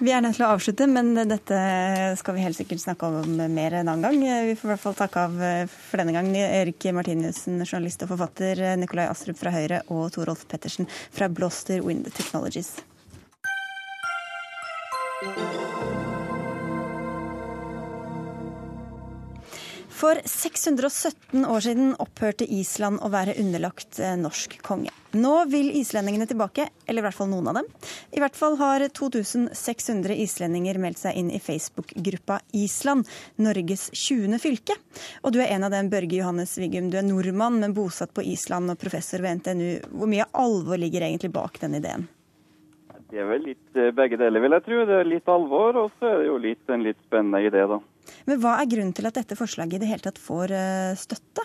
Vi 0.03 0.11
er 0.11 0.23
nødt 0.25 0.35
til 0.35 0.47
å 0.47 0.53
avslutte, 0.57 0.87
men 0.91 1.13
dette 1.31 1.59
skal 2.19 2.35
vi 2.35 2.43
helt 2.43 2.59
sikkert 2.59 2.83
snakke 2.83 3.07
om 3.07 3.37
mer 3.55 3.77
en 3.79 3.93
annen 3.93 4.03
gang. 4.03 4.47
Vi 4.49 4.57
får 4.59 4.67
i 4.67 4.73
hvert 4.73 4.83
fall 4.83 4.97
takke 4.99 5.27
av 5.29 5.37
for 5.71 6.03
denne 6.03 6.15
gang 6.17 6.33
Erik 6.35 6.89
Martinussen, 6.97 7.63
journalist 7.63 8.03
og 8.03 8.11
forfatter, 8.17 8.65
Nikolai 8.83 9.07
Astrup 9.07 9.39
fra 9.39 9.55
Høyre 9.55 9.85
og 9.95 10.11
Torolf 10.17 10.43
Pettersen 10.51 10.91
fra 10.91 11.31
Bloster 11.31 11.87
Wind 11.87 12.11
Technologies. 12.17 12.75
For 20.03 20.19
617 20.27 21.45
år 21.47 21.61
siden 21.63 21.93
opphørte 22.03 22.43
Island 22.51 22.99
å 23.07 23.11
være 23.13 23.37
underlagt 23.39 24.01
eh, 24.03 24.17
norsk 24.19 24.57
konge. 24.67 24.91
Nå 25.15 25.45
vil 25.53 25.69
islendingene 25.79 26.27
tilbake, 26.27 26.65
eller 26.91 27.05
i 27.05 27.07
hvert 27.07 27.15
fall 27.15 27.29
noen 27.31 27.53
av 27.53 27.61
dem. 27.61 27.69
I 28.11 28.19
hvert 28.19 28.35
fall 28.35 28.57
har 28.59 28.83
2600 28.99 30.17
islendinger 30.25 30.81
meldt 30.83 31.05
seg 31.05 31.21
inn 31.21 31.29
i 31.31 31.39
Facebook-gruppa 31.39 32.41
Island, 32.65 33.07
Norges 33.47 33.93
20. 33.95 34.35
fylke. 34.43 34.75
Og 35.23 35.37
du 35.37 35.39
er 35.45 35.55
en 35.55 35.69
av 35.69 35.77
dem, 35.77 35.93
Børge 35.93 36.19
Johannes 36.19 36.57
Vigum. 36.59 36.91
Du 36.91 36.99
er 36.99 37.07
nordmann, 37.07 37.61
men 37.63 37.77
bosatt 37.77 38.11
på 38.11 38.27
Island 38.27 38.75
og 38.75 38.83
professor 38.83 39.23
ved 39.23 39.39
NTNU. 39.39 39.71
Hvor 39.93 40.11
mye 40.11 40.27
alvor 40.35 40.83
ligger 40.83 41.07
egentlig 41.07 41.31
bak 41.39 41.63
den 41.63 41.79
ideen? 41.79 42.11
Det 43.13 43.23
er 43.23 43.31
vel 43.31 43.47
litt 43.53 43.79
eh, 43.79 43.95
begge 43.95 44.19
deler, 44.19 44.43
vil 44.43 44.59
jeg 44.59 44.67
tro. 44.67 44.83
Det 44.89 44.99
er 44.99 45.15
litt 45.15 45.31
alvor, 45.31 45.79
og 45.79 45.95
så 46.01 46.11
er 46.11 46.23
det 46.25 46.31
jo 46.33 46.43
litt, 46.43 46.63
en 46.73 46.83
litt 46.91 46.99
spennende 47.07 47.47
idé, 47.47 47.69
da. 47.71 47.79
Men 48.29 48.41
hva 48.43 48.59
er 48.61 48.71
grunnen 48.71 48.95
til 48.97 49.09
at 49.09 49.19
dette 49.19 49.39
forslaget 49.39 49.79
i 49.79 49.83
det 49.83 49.91
hele 49.91 50.05
tatt 50.05 50.21
får 50.23 50.55
eh, 50.57 50.95
støtte? 50.99 51.45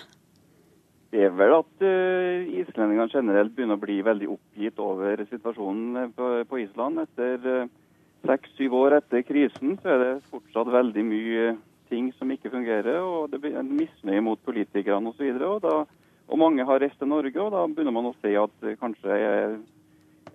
Det 1.13 1.23
er 1.23 1.31
vel 1.33 1.53
at 1.55 1.83
uh, 1.87 2.47
islendingene 2.59 3.07
generelt 3.11 3.53
begynner 3.55 3.79
å 3.79 3.83
bli 3.83 4.01
veldig 4.03 4.27
oppgitt 4.33 4.79
over 4.83 5.23
situasjonen 5.29 6.01
eh, 6.01 6.09
på, 6.17 6.31
på 6.49 6.59
Island. 6.65 6.99
Etter 7.05 7.69
seks-syv 8.27 8.75
år 8.75 8.97
etter 8.97 9.23
krisen 9.23 9.77
så 9.79 9.93
er 9.93 10.03
det 10.03 10.11
fortsatt 10.33 10.73
veldig 10.73 11.05
mye 11.07 11.47
ting 11.87 12.11
som 12.17 12.33
ikke 12.33 12.51
fungerer. 12.51 12.99
og 12.99 13.31
Det 13.31 13.39
blir 13.41 13.55
en 13.55 13.71
misnøye 13.79 14.25
mot 14.25 14.41
politikerne 14.43 15.13
osv. 15.13 15.31
Og, 15.39 15.63
da- 15.63 15.87
og 16.27 16.41
mange 16.43 16.67
har 16.67 16.83
reist 16.83 16.99
til 16.99 17.07
Norge, 17.07 17.39
og 17.39 17.55
da 17.55 17.63
begynner 17.71 17.95
man 17.95 18.11
å 18.11 18.15
se 18.19 18.35
at 18.35 18.67
uh, 18.67 18.75
kanskje 18.83 19.17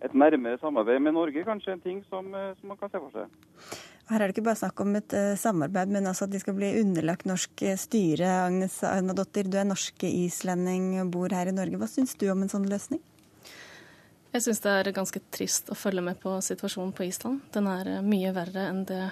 et 0.02 0.16
nærmere 0.18 0.58
samarbeid 0.58 1.04
med 1.04 1.14
Norge 1.14 1.44
kanskje 1.46 1.76
en 1.76 1.84
ting 1.84 2.00
som, 2.08 2.32
som 2.32 2.72
man 2.72 2.80
kan 2.80 2.90
se 2.90 2.98
for 2.98 3.12
seg. 3.20 3.82
Her 4.10 4.20
er 4.20 4.28
det 4.28 4.34
ikke 4.34 4.48
bare 4.48 4.58
snakk 4.58 4.80
om 4.82 4.96
et 4.98 5.14
eh, 5.16 5.36
samarbeid, 5.38 5.92
men 5.94 6.08
altså 6.10 6.26
at 6.26 6.32
de 6.32 6.40
skal 6.42 6.56
bli 6.56 6.72
underlagt 6.80 7.28
norsk 7.28 7.62
eh, 7.64 7.78
styre. 7.78 8.28
Agnes 8.48 8.80
Arnadottir, 8.86 9.48
du 9.48 9.56
er 9.60 9.68
norske 9.68 10.08
islending 10.08 10.96
og 11.04 11.12
bor 11.14 11.32
her 11.32 11.48
i 11.48 11.54
Norge. 11.54 11.78
Hva 11.80 11.88
syns 11.90 12.16
du 12.18 12.26
om 12.32 12.42
en 12.42 12.50
sånn 12.52 12.66
løsning? 12.70 13.00
Jeg 14.32 14.46
syns 14.46 14.62
det 14.64 14.74
er 14.74 14.92
ganske 14.96 15.22
trist 15.32 15.70
å 15.70 15.78
følge 15.78 16.04
med 16.04 16.18
på 16.20 16.34
situasjonen 16.44 16.92
på 16.96 17.06
Island. 17.06 17.44
Den 17.54 17.70
er 17.70 17.94
eh, 17.94 18.04
mye 18.04 18.34
verre 18.36 18.68
enn 18.72 18.84
det 18.90 19.06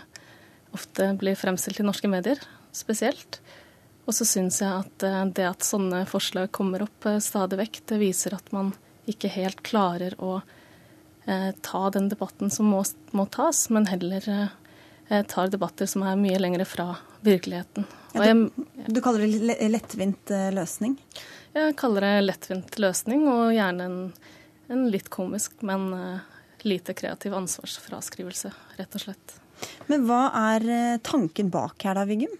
ofte 0.74 1.08
blir 1.18 1.38
fremstilt 1.38 1.80
i 1.82 1.86
norske 1.86 2.10
medier, 2.10 2.42
spesielt. 2.74 3.40
Og 4.06 4.14
så 4.16 4.26
syns 4.26 4.60
jeg 4.62 4.70
at 4.70 5.34
det 5.34 5.46
at 5.46 5.66
sånne 5.66 6.04
forslag 6.10 6.50
kommer 6.54 6.82
opp 6.84 7.06
stadig 7.22 7.58
vekk, 7.60 7.82
det 7.90 7.98
viser 8.00 8.34
at 8.36 8.48
man 8.54 8.72
ikke 9.10 9.30
helt 9.34 9.62
klarer 9.66 10.16
å 10.22 10.40
eh, 11.26 11.50
ta 11.62 11.82
den 11.90 12.08
debatten 12.10 12.50
som 12.50 12.70
må, 12.72 12.82
må 13.16 13.26
tas, 13.32 13.66
men 13.70 13.88
heller 13.90 14.26
eh, 14.30 14.56
tar 15.30 15.50
debatter 15.50 15.88
som 15.90 16.04
er 16.06 16.18
mye 16.20 16.38
lenger 16.38 16.62
fra 16.68 16.92
virkeligheten. 17.26 17.86
Ja, 18.14 18.28
jeg, 18.30 18.50
du, 18.54 18.94
du 18.94 19.00
kaller 19.04 19.26
det 19.26 19.70
lettvint 19.70 20.32
eh, 20.34 20.50
løsning? 20.54 20.96
jeg 21.54 21.74
kaller 21.78 22.06
det 22.06 22.26
lettvint 22.28 22.78
løsning, 22.78 23.26
og 23.30 23.54
gjerne 23.54 23.86
en, 23.88 23.98
en 24.70 24.84
litt 24.92 25.10
komisk, 25.10 25.58
men 25.66 25.88
eh, 25.96 26.28
lite 26.66 26.94
kreativ 26.94 27.34
ansvarsfraskrivelse, 27.34 28.52
rett 28.78 28.94
og 28.94 29.04
slett. 29.04 29.34
Men 29.90 30.06
hva 30.08 30.28
er 30.54 30.68
eh, 30.70 31.00
tanken 31.02 31.50
bak 31.52 31.82
her 31.86 31.98
da, 31.98 32.06
Vigum? 32.08 32.32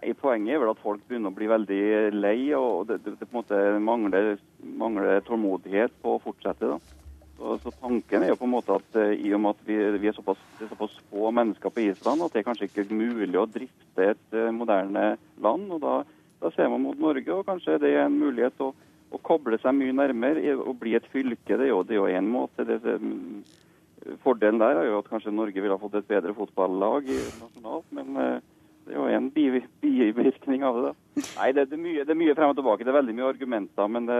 Nei, 0.00 0.14
Poenget 0.16 0.54
er 0.54 0.62
vel 0.62 0.72
at 0.72 0.80
folk 0.80 1.02
begynner 1.08 1.32
å 1.32 1.36
bli 1.36 1.50
veldig 1.50 1.82
lei, 2.14 2.38
og 2.56 2.86
det, 2.88 3.02
det, 3.04 3.18
det 3.20 3.26
på 3.26 3.34
en 3.34 3.42
måte 3.42 3.60
mangler, 3.84 4.32
mangler 4.80 5.20
tålmodighet 5.26 5.98
på 6.00 6.16
å 6.16 6.22
fortsette. 6.22 6.70
da. 6.76 6.99
Så, 7.40 7.72
Tanken 7.80 8.24
er 8.24 8.34
jo 8.34 8.36
på 8.36 8.44
en 8.44 8.52
måte 8.52 8.74
at 8.76 8.96
eh, 9.00 9.14
i 9.24 9.30
og 9.32 9.40
med 9.40 9.56
at 9.56 9.62
vi, 9.64 9.76
vi 10.02 10.10
er 10.10 10.16
såpass, 10.16 10.40
det 10.58 10.66
er 10.66 10.72
såpass 10.74 10.98
få 11.08 11.30
mennesker 11.32 11.72
på 11.72 11.86
Island, 11.86 12.20
at 12.24 12.34
det 12.34 12.42
er 12.42 12.46
kanskje 12.50 12.68
ikke 12.68 12.84
er 12.84 12.92
mulig 12.92 13.40
å 13.40 13.48
drifte 13.48 14.08
et 14.12 14.36
eh, 14.36 14.50
moderne 14.52 15.14
land. 15.40 15.70
og 15.72 15.80
da, 15.80 15.94
da 16.42 16.52
ser 16.52 16.68
man 16.68 16.84
mot 16.84 17.00
Norge, 17.00 17.32
og 17.32 17.48
kanskje 17.48 17.78
det 17.80 17.94
er 17.94 18.04
en 18.04 18.20
mulighet 18.20 18.60
å, 18.60 18.74
å 19.10 19.22
koble 19.24 19.56
seg 19.62 19.72
mye 19.78 19.96
nærmere 19.96 20.52
og 20.58 20.76
bli 20.82 20.92
et 20.98 21.08
fylke. 21.12 21.56
Det 21.56 21.70
er 21.70 21.72
jo, 21.72 21.80
det 21.88 21.96
en 22.12 22.28
måte. 22.28 22.68
Det, 22.68 22.78
fordelen 24.24 24.60
der 24.60 24.82
er 24.82 24.90
jo 24.90 25.00
at 25.00 25.08
kanskje 25.08 25.32
Norge 25.32 25.60
ville 25.60 25.76
ha 25.76 25.80
fått 25.80 25.96
et 26.00 26.08
bedre 26.08 26.36
fotballag 26.36 27.08
nasjonalt, 27.40 27.88
men 27.96 28.20
eh, 28.20 28.49
det 28.90 28.96
er 28.98 29.14
jo 29.14 29.20
en 29.20 29.28
bivirkning 29.30 30.64
av 30.66 30.78
det. 30.82 30.90
Nei, 31.38 31.50
det, 31.54 31.68
det, 31.70 31.76
er 31.76 31.82
mye, 31.84 32.02
det 32.02 32.14
er 32.14 32.18
mye 32.18 32.34
frem 32.34 32.50
og 32.50 32.56
tilbake. 32.58 32.82
Det 32.86 32.90
er 32.90 32.96
veldig 32.98 33.14
mye 33.14 33.28
argumenter, 33.30 33.90
men 33.94 34.08
det, 34.08 34.18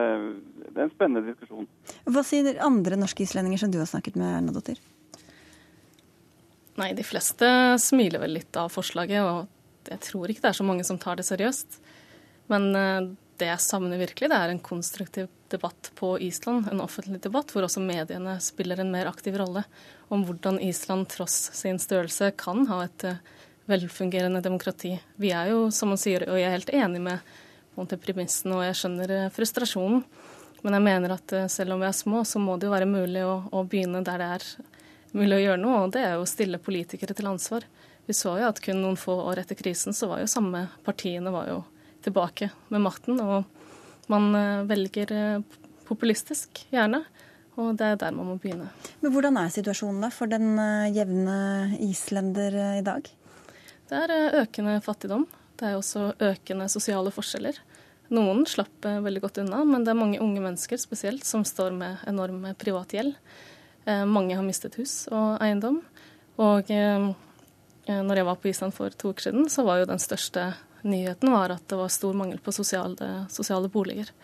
det 0.68 0.76
er 0.76 0.84
en 0.84 0.92
spennende 0.92 1.26
diskusjon. 1.26 1.66
Hva 2.06 2.22
sier 2.26 2.60
andre 2.62 2.98
norske 3.00 3.24
islendinger 3.26 3.64
som 3.64 3.72
du 3.74 3.80
har 3.82 3.90
snakket 3.90 4.18
med, 4.20 4.30
Arnadottir? 4.38 4.78
Nei, 6.78 6.92
de 6.94 7.04
fleste 7.04 7.48
smiler 7.82 8.22
vel 8.22 8.38
litt 8.38 8.56
av 8.56 8.70
forslaget, 8.72 9.26
og 9.26 9.90
jeg 9.90 10.04
tror 10.06 10.30
ikke 10.30 10.46
det 10.46 10.52
er 10.52 10.60
så 10.60 10.68
mange 10.70 10.86
som 10.86 11.00
tar 11.02 11.18
det 11.18 11.26
seriøst. 11.26 11.80
Men 12.52 12.70
eh, 12.78 13.10
det 13.42 13.50
jeg 13.50 13.64
savner 13.64 14.00
virkelig, 14.00 14.30
det 14.30 14.38
er 14.38 14.54
en 14.54 14.62
konstruktiv 14.62 15.28
debatt 15.50 15.90
på 15.98 16.14
Island, 16.22 16.68
en 16.70 16.82
offentlig 16.84 17.18
debatt, 17.24 17.50
hvor 17.50 17.66
også 17.66 17.82
mediene 17.82 18.36
spiller 18.44 18.80
en 18.80 18.94
mer 18.94 19.10
aktiv 19.10 19.34
rolle 19.40 19.64
om 20.14 20.22
hvordan 20.28 20.60
Island 20.62 21.10
tross 21.10 21.48
sin 21.58 21.82
størrelse 21.82 22.30
kan 22.38 22.68
ha 22.70 22.84
et 22.86 23.06
eh, 23.08 23.22
velfungerende 23.70 24.42
demokrati. 24.44 24.96
Vi 25.16 25.30
er 25.34 25.52
jo, 25.52 25.68
som 25.74 25.92
man 25.92 26.00
sier, 26.00 26.26
og 26.28 26.38
jeg 26.38 26.48
er 26.48 26.58
helt 26.58 26.74
enig 26.74 27.00
med 27.06 27.30
premissen, 28.02 28.52
og 28.52 28.64
jeg 28.64 28.76
skjønner 28.76 29.10
eh, 29.10 29.30
frustrasjonen. 29.32 30.02
Men 30.62 30.76
jeg 30.76 30.84
mener 30.84 31.14
at 31.14 31.32
eh, 31.32 31.48
selv 31.48 31.74
om 31.74 31.80
vi 31.80 31.88
er 31.88 31.96
små, 31.96 32.24
så 32.24 32.38
må 32.38 32.56
det 32.56 32.68
jo 32.68 32.74
være 32.74 32.86
mulig 32.86 33.24
å, 33.24 33.42
å 33.50 33.64
begynne 33.64 34.02
der 34.04 34.18
det 34.18 34.30
er 34.36 34.46
mulig 35.12 35.36
å 35.36 35.44
gjøre 35.44 35.62
noe, 35.62 35.84
og 35.84 35.94
det 35.94 36.02
er 36.04 36.16
jo 36.16 36.24
å 36.24 36.28
stille 36.28 36.60
politikere 36.62 37.14
til 37.16 37.30
ansvar. 37.30 37.64
Vi 38.06 38.16
så 38.16 38.36
jo 38.38 38.48
at 38.48 38.60
kun 38.62 38.82
noen 38.82 38.98
få 38.98 39.14
år 39.30 39.42
etter 39.42 39.58
krisen 39.58 39.94
så 39.96 40.10
var 40.10 40.20
jo 40.20 40.30
samme 40.30 40.66
partiene 40.84 41.32
var 41.32 41.48
jo 41.50 41.62
tilbake 42.04 42.50
med 42.68 42.84
makten. 42.84 43.20
Og 43.22 44.10
man 44.10 44.34
eh, 44.34 44.66
velger 44.68 45.14
populistisk, 45.88 46.66
gjerne. 46.70 47.04
Og 47.60 47.74
det 47.76 47.86
er 47.86 47.96
der 48.00 48.14
man 48.14 48.28
må 48.30 48.36
begynne. 48.40 48.70
Men 49.02 49.12
Hvordan 49.12 49.36
er 49.40 49.50
situasjonen 49.52 50.04
da 50.04 50.12
for 50.14 50.30
den 50.30 50.54
jevne 50.94 51.40
islender 51.82 52.54
i 52.78 52.84
dag? 52.86 53.10
Det 53.90 53.98
er 53.98 54.36
økende 54.44 54.76
fattigdom. 54.84 55.24
Det 55.58 55.66
er 55.66 55.74
også 55.74 56.12
økende 56.22 56.68
sosiale 56.70 57.10
forskjeller. 57.10 57.56
Noen 58.14 58.44
slapp 58.46 58.86
veldig 58.86 59.22
godt 59.24 59.40
unna, 59.42 59.64
men 59.66 59.82
det 59.82 59.90
er 59.92 59.98
mange 59.98 60.20
unge 60.22 60.42
mennesker 60.42 60.78
spesielt 60.78 61.26
som 61.26 61.42
står 61.46 61.74
med 61.74 62.04
enorm 62.10 62.46
privat 62.58 62.94
gjeld. 62.94 63.12
Mange 64.06 64.38
har 64.38 64.46
mistet 64.46 64.78
hus 64.78 65.08
og 65.10 65.42
eiendom. 65.42 65.80
Og 66.38 66.70
når 66.70 68.20
jeg 68.20 68.28
var 68.30 68.38
på 68.38 68.50
Island 68.52 68.74
for 68.78 68.94
to 68.94 69.10
uker 69.10 69.26
siden, 69.26 69.50
så 69.50 69.66
var 69.66 69.82
jo 69.82 69.90
den 69.90 70.02
største 70.02 70.52
nyheten 70.86 71.34
at 71.34 71.66
det 71.68 71.78
var 71.82 71.90
stor 71.90 72.14
mangel 72.14 72.38
på 72.38 72.54
sosiale, 72.54 73.26
sosiale 73.28 73.68
boliger. 73.68 74.14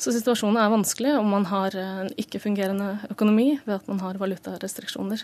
Så 0.00 0.16
situasjonen 0.16 0.58
er 0.58 0.72
vanskelig, 0.72 1.12
om 1.20 1.28
man 1.30 1.44
har 1.52 1.76
en 1.78 2.08
ikke-fungerende 2.18 3.04
økonomi 3.12 3.60
ved 3.66 3.76
at 3.76 3.88
man 3.92 4.00
har 4.02 4.18
valutarestriksjoner. 4.18 5.22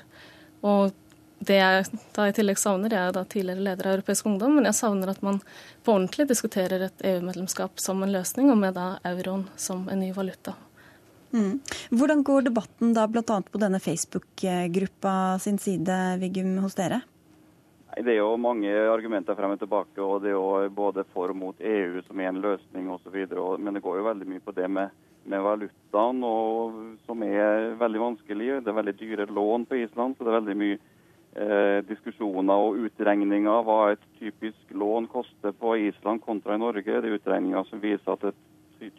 Og 0.63 0.93
det 1.41 1.57
jeg 1.57 1.85
da 2.17 2.27
i 2.29 2.33
tillegg 2.37 2.59
savner, 2.61 2.93
jeg 2.93 3.11
er 3.11 3.15
da 3.17 3.23
tidligere 3.25 3.65
leder 3.65 3.89
av 3.89 3.95
Europeisk 3.97 4.27
Ungdom, 4.29 4.59
men 4.59 4.69
jeg 4.69 4.77
savner 4.77 5.13
at 5.13 5.23
man 5.25 5.41
på 5.85 5.95
ordentlig 5.95 6.29
diskuterer 6.29 6.85
et 6.85 7.07
EU-medlemskap 7.13 7.81
som 7.81 8.03
en 8.05 8.13
løsning, 8.13 8.51
og 8.53 8.59
med 8.61 8.77
da 8.77 8.91
euroen 9.09 9.47
som 9.57 9.87
en 9.89 10.03
ny 10.05 10.11
valuta. 10.17 10.57
Mm. 11.33 11.61
Hvordan 11.95 12.25
går 12.27 12.49
debatten 12.51 12.93
da 12.93 13.07
bl.a. 13.09 13.23
på 13.25 13.63
denne 13.63 13.81
Facebook-gruppa 13.81 15.15
sin 15.41 15.59
side, 15.63 15.97
Vigum, 16.21 16.59
hos 16.65 16.77
dere? 16.77 17.01
Det 17.91 18.13
er 18.13 18.21
jo 18.21 18.37
mange 18.39 18.71
argumenter 18.71 19.35
frem 19.35 19.57
og 19.57 19.61
tilbake, 19.63 19.99
og 20.05 20.21
det 20.23 20.31
er 20.31 20.37
jo 20.37 20.69
både 20.75 21.05
for 21.15 21.33
og 21.33 21.39
mot 21.41 21.65
EU 21.73 22.03
som 22.07 22.21
er 22.21 22.31
en 22.31 22.43
løsning 22.43 22.91
osv. 22.93 23.17
Men 23.59 23.75
det 23.75 23.83
går 23.83 23.99
jo 23.99 24.07
veldig 24.07 24.29
mye 24.31 24.45
på 24.45 24.55
det 24.55 24.69
med, 24.71 24.93
med 25.25 25.43
valutaen, 25.43 26.23
og, 26.27 26.79
som 27.09 27.25
er 27.27 27.73
veldig 27.81 28.05
vanskelig. 28.05 28.53
Det 28.61 28.71
er 28.71 28.79
veldig 28.79 28.97
dyre 29.01 29.27
lån 29.31 29.67
på 29.67 29.81
Island, 29.83 30.17
så 30.17 30.27
det 30.27 30.35
er 30.35 30.39
veldig 30.43 30.59
mye 30.61 30.79
eh, 31.37 31.81
diskusjoner 31.89 32.65
og 32.67 32.79
utregninger 32.87 33.67
hva 33.67 33.81
et 33.93 34.07
typisk 34.19 34.73
lån 34.75 35.09
koster 35.13 35.53
på 35.57 35.77
Island 35.91 36.23
kontra 36.25 36.57
i 36.57 36.63
Norge. 36.63 36.85
Det 36.87 37.11
er 37.11 37.19
utregninger 37.19 37.69
som 37.69 37.83
viser 37.83 38.17
at 38.17 38.31
et 38.33 38.47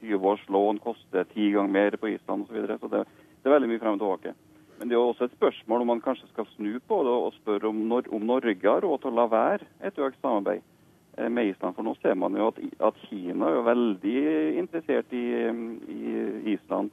20 0.01 0.27
års 0.27 0.43
lån 0.49 0.79
koster 0.84 1.25
ti 1.34 1.51
ganger 1.51 1.73
mer 1.73 1.97
på 1.97 2.11
Island 2.13 2.45
osv. 2.45 2.53
Så, 2.53 2.59
videre. 2.59 2.79
så 2.79 2.88
det, 2.91 3.03
det 3.41 3.49
er 3.49 3.55
veldig 3.55 3.71
mye 3.71 3.82
frem 3.82 3.97
og 3.97 4.03
tilbake. 4.03 4.36
Men 4.82 4.89
det 4.89 4.97
er 4.97 5.03
også 5.03 5.27
et 5.27 5.38
spørsmål 5.38 5.84
om 5.84 5.91
man 5.93 6.01
kanskje 6.01 6.27
skal 6.32 6.47
snu 6.55 6.79
på 6.89 7.03
det 7.05 7.13
og 7.13 7.34
spørre 7.38 7.69
om, 7.69 7.84
når, 7.89 8.07
om 8.13 8.23
Norge 8.25 8.55
har 8.65 8.82
råd 8.82 9.03
til 9.03 9.11
å 9.11 9.17
la 9.19 9.27
være 9.29 9.67
et 9.86 9.99
økt 10.01 10.17
samarbeid 10.21 10.63
eh, 11.17 11.29
med 11.29 11.51
Island. 11.51 11.75
For 11.77 11.86
nå 11.86 11.93
ser 12.01 12.17
man 12.17 12.38
jo 12.38 12.47
at, 12.49 12.57
at 12.89 13.03
Kina 13.09 13.51
er 13.51 13.67
veldig 13.67 14.23
interessert 14.63 15.13
i, 15.13 15.25
i 15.93 16.55
Island. 16.55 16.89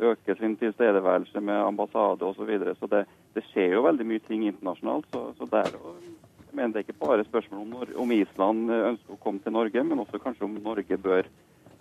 Øker 0.00 0.38
sin 0.38 0.56
tilstedeværelse 0.56 1.40
med 1.44 1.60
ambassade 1.60 2.24
osv. 2.24 2.40
Så, 2.40 2.48
videre. 2.48 2.74
så 2.80 2.86
det, 2.86 3.04
det, 3.34 3.44
skjer 3.50 3.74
jo 3.74 3.84
veldig 3.84 4.06
mye 4.06 4.24
ting 4.24 4.46
internasjonalt. 4.48 5.06
Så, 5.12 5.26
så 5.38 5.48
der, 5.50 5.68
jeg 5.74 6.56
mener 6.56 6.72
Det 6.72 6.80
er 6.80 6.88
ikke 6.88 7.06
bare 7.06 7.24
spørsmål 7.24 7.60
om, 7.60 7.94
om 8.04 8.12
Island 8.16 8.72
ønsker 8.80 9.14
å 9.14 9.22
komme 9.22 9.44
til 9.44 9.52
Norge, 9.52 9.84
men 9.84 10.00
også 10.00 10.22
kanskje 10.22 10.48
om 10.48 10.58
Norge 10.64 10.96
bør, 10.98 11.28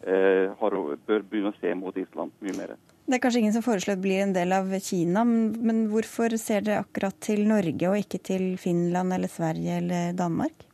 eh, 0.04 0.52
har, 0.60 0.80
bør 1.08 1.28
begynne 1.32 1.54
å 1.54 1.60
se 1.62 1.74
mot 1.80 1.98
Island 1.98 2.36
mye 2.44 2.58
mer. 2.60 2.76
Det 3.10 3.18
er 3.18 3.22
kanskje 3.24 3.40
ingen 3.42 3.56
som 3.56 3.66
foreslår 3.66 3.96
å 3.98 4.02
bli 4.04 4.18
en 4.22 4.36
del 4.36 4.54
av 4.54 4.68
Kina, 4.86 5.24
men 5.26 5.88
hvorfor 5.90 6.36
ser 6.38 6.68
dere 6.68 6.84
akkurat 6.84 7.16
til 7.26 7.48
Norge 7.50 7.88
og 7.90 8.04
ikke 8.04 8.20
til 8.22 8.44
Finland 8.62 9.16
eller 9.16 9.32
Sverige 9.32 9.80
eller 9.82 10.12
Danmark? 10.18 10.68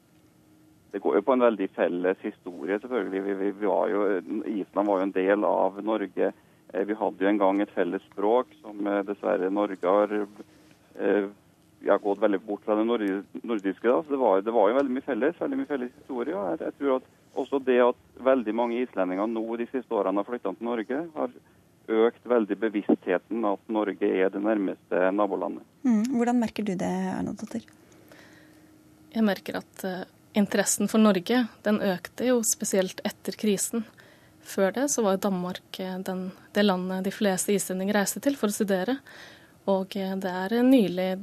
Det 0.91 0.99
går 1.03 1.15
jo 1.15 1.23
på 1.27 1.35
en 1.35 1.45
veldig 1.45 1.69
felles 1.75 2.19
historie, 2.23 2.75
selvfølgelig. 2.79 3.21
Vi, 3.23 3.37
vi, 3.39 3.47
vi 3.61 3.69
var 3.71 3.87
jo, 3.91 4.03
Island 4.51 4.87
var 4.87 4.99
jo 4.99 5.05
en 5.07 5.15
del 5.15 5.47
av 5.47 5.79
Norge. 5.83 6.33
Eh, 6.76 6.86
vi 6.86 6.99
hadde 6.99 7.26
jo 7.26 7.32
en 7.32 7.41
gang 7.41 7.63
et 7.63 7.73
felles 7.76 8.03
språk 8.11 8.51
som 8.59 8.86
eh, 8.91 9.01
dessverre 9.07 9.51
Norge 9.53 9.97
har 9.97 10.19
vi 10.95 11.89
har 11.91 11.99
gått 11.99 12.21
veldig 12.21 12.38
bort 12.41 12.63
fra 12.65 12.76
det 12.80 12.86
nordiske. 12.88 13.84
Da. 13.84 13.97
Så 14.03 14.09
det 14.09 14.17
var, 14.17 14.39
det 14.41 14.53
var, 14.55 14.69
jo 14.71 14.78
veldig 14.78 14.93
mye 14.95 15.05
felles 15.05 15.41
veldig 15.41 15.57
mye 15.59 15.69
felles 15.69 15.91
historie. 15.99 16.34
jeg, 16.34 16.61
jeg 16.63 16.78
tror 16.80 16.93
at 16.95 17.09
også 17.36 17.59
det 17.67 17.78
at 17.84 17.99
veldig 18.26 18.55
mange 18.55 18.80
islendinger 18.80 19.28
nå 19.28 19.43
de 19.59 19.67
siste 19.69 19.93
årene 19.93 20.23
har 20.23 20.28
flytta 20.30 20.53
til 20.55 20.69
Norge, 20.69 21.01
har 21.17 21.36
økt 22.07 22.26
veldig 22.26 22.57
bevisstheten 22.57 23.45
at 23.45 23.71
Norge 23.71 24.09
er 24.09 24.32
det 24.34 24.41
nærmeste 24.41 25.09
nabolandet. 25.13 25.65
Mm. 25.86 26.03
Hvordan 26.15 26.39
merker 26.41 26.65
du 26.65 26.73
det, 26.73 26.91
Erna 27.11 27.36
Dotter? 27.38 27.65
Jeg 29.15 29.23
merker 29.23 29.59
at 29.61 29.86
uh, 29.86 30.01
interessen 30.36 30.89
for 30.91 31.03
Norge 31.03 31.45
den 31.67 31.82
økte 31.86 32.32
jo 32.32 32.41
spesielt 32.47 33.03
etter 33.07 33.38
krisen. 33.39 33.86
Før 34.45 34.73
det 34.75 34.89
så 34.93 35.01
var 35.05 35.17
Danmark 35.17 35.79
eh, 35.81 35.97
den, 36.05 36.27
det 36.53 36.65
landet 36.65 37.07
de 37.07 37.13
fleste 37.13 37.55
islendinger 37.55 37.97
reiste 37.97 38.21
til 38.23 38.37
for 38.37 38.51
å 38.51 38.55
studere. 38.55 38.99
Og 39.71 39.97
uh, 39.97 40.11
det 40.21 40.31
er 40.31 40.59
nylig 40.61 41.15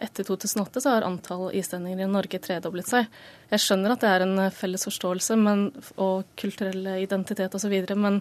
etter 0.00 0.24
2008 0.28 0.80
så 0.84 0.94
har 0.94 1.04
antall 1.06 1.46
islendinger 1.56 2.04
i 2.04 2.08
Norge 2.10 2.40
tredoblet 2.44 2.88
seg. 2.88 3.06
Jeg 3.52 3.62
skjønner 3.64 3.94
at 3.94 4.02
det 4.04 4.10
er 4.10 4.24
en 4.24 4.40
felles 4.52 4.84
forståelse 4.84 5.36
men, 5.40 5.62
og 5.96 6.26
kulturell 6.40 6.90
identitet 7.00 7.56
osv., 7.56 7.72
men 7.96 8.18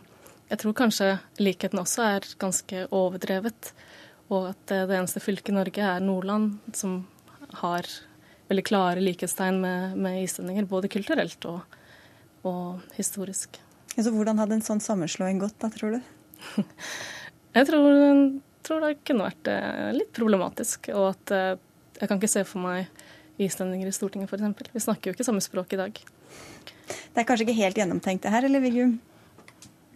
jeg 0.51 0.61
tror 0.61 0.75
kanskje 0.79 1.09
likheten 1.43 1.79
også 1.79 2.05
er 2.07 2.29
ganske 2.39 2.85
overdrevet. 2.95 3.73
Og 4.31 4.49
at 4.53 4.63
det 4.71 4.95
eneste 4.95 5.23
fylket 5.23 5.51
i 5.51 5.57
Norge 5.57 5.89
er 5.95 6.03
Nordland, 6.03 6.57
som 6.75 7.01
har 7.59 7.87
veldig 8.51 8.65
klare 8.67 9.03
likhetstegn 9.03 9.59
med, 9.63 9.97
med 9.99 10.23
islendinger. 10.23 10.67
Både 10.71 10.91
kulturelt 10.91 11.47
og, 11.51 11.77
og 12.47 12.95
historisk. 12.97 13.59
Ja, 13.97 14.05
så 14.05 14.13
hvordan 14.15 14.39
hadde 14.39 14.55
en 14.55 14.65
sånn 14.65 14.83
sammenslåing 14.83 15.41
gått, 15.41 15.57
da, 15.59 15.67
tror 15.73 15.97
du? 15.97 15.99
jeg 17.57 17.67
tror, 17.67 17.89
tror, 18.63 18.85
det 18.85 19.01
kunne 19.07 19.27
vært 19.27 19.51
eh, 19.51 19.91
litt 19.97 20.13
problematisk. 20.15 20.91
Og 20.95 21.11
at 21.11 21.33
eh, 21.35 21.53
jeg 21.99 22.07
kan 22.07 22.21
ikke 22.21 22.31
se 22.31 22.45
for 22.47 22.63
meg 22.63 22.87
islendinger 23.41 23.89
i 23.89 23.95
Stortinget, 23.95 24.31
f.eks. 24.31 24.73
Vi 24.73 24.83
snakker 24.83 25.11
jo 25.11 25.17
ikke 25.17 25.27
samme 25.27 25.43
språk 25.43 25.75
i 25.75 25.81
dag. 25.81 26.01
Det 26.91 27.21
er 27.21 27.27
kanskje 27.27 27.47
ikke 27.47 27.59
helt 27.59 27.79
gjennomtenkt 27.79 28.23
det 28.25 28.33
her, 28.33 28.47
eller 28.47 28.63
Vigum? 28.63 28.99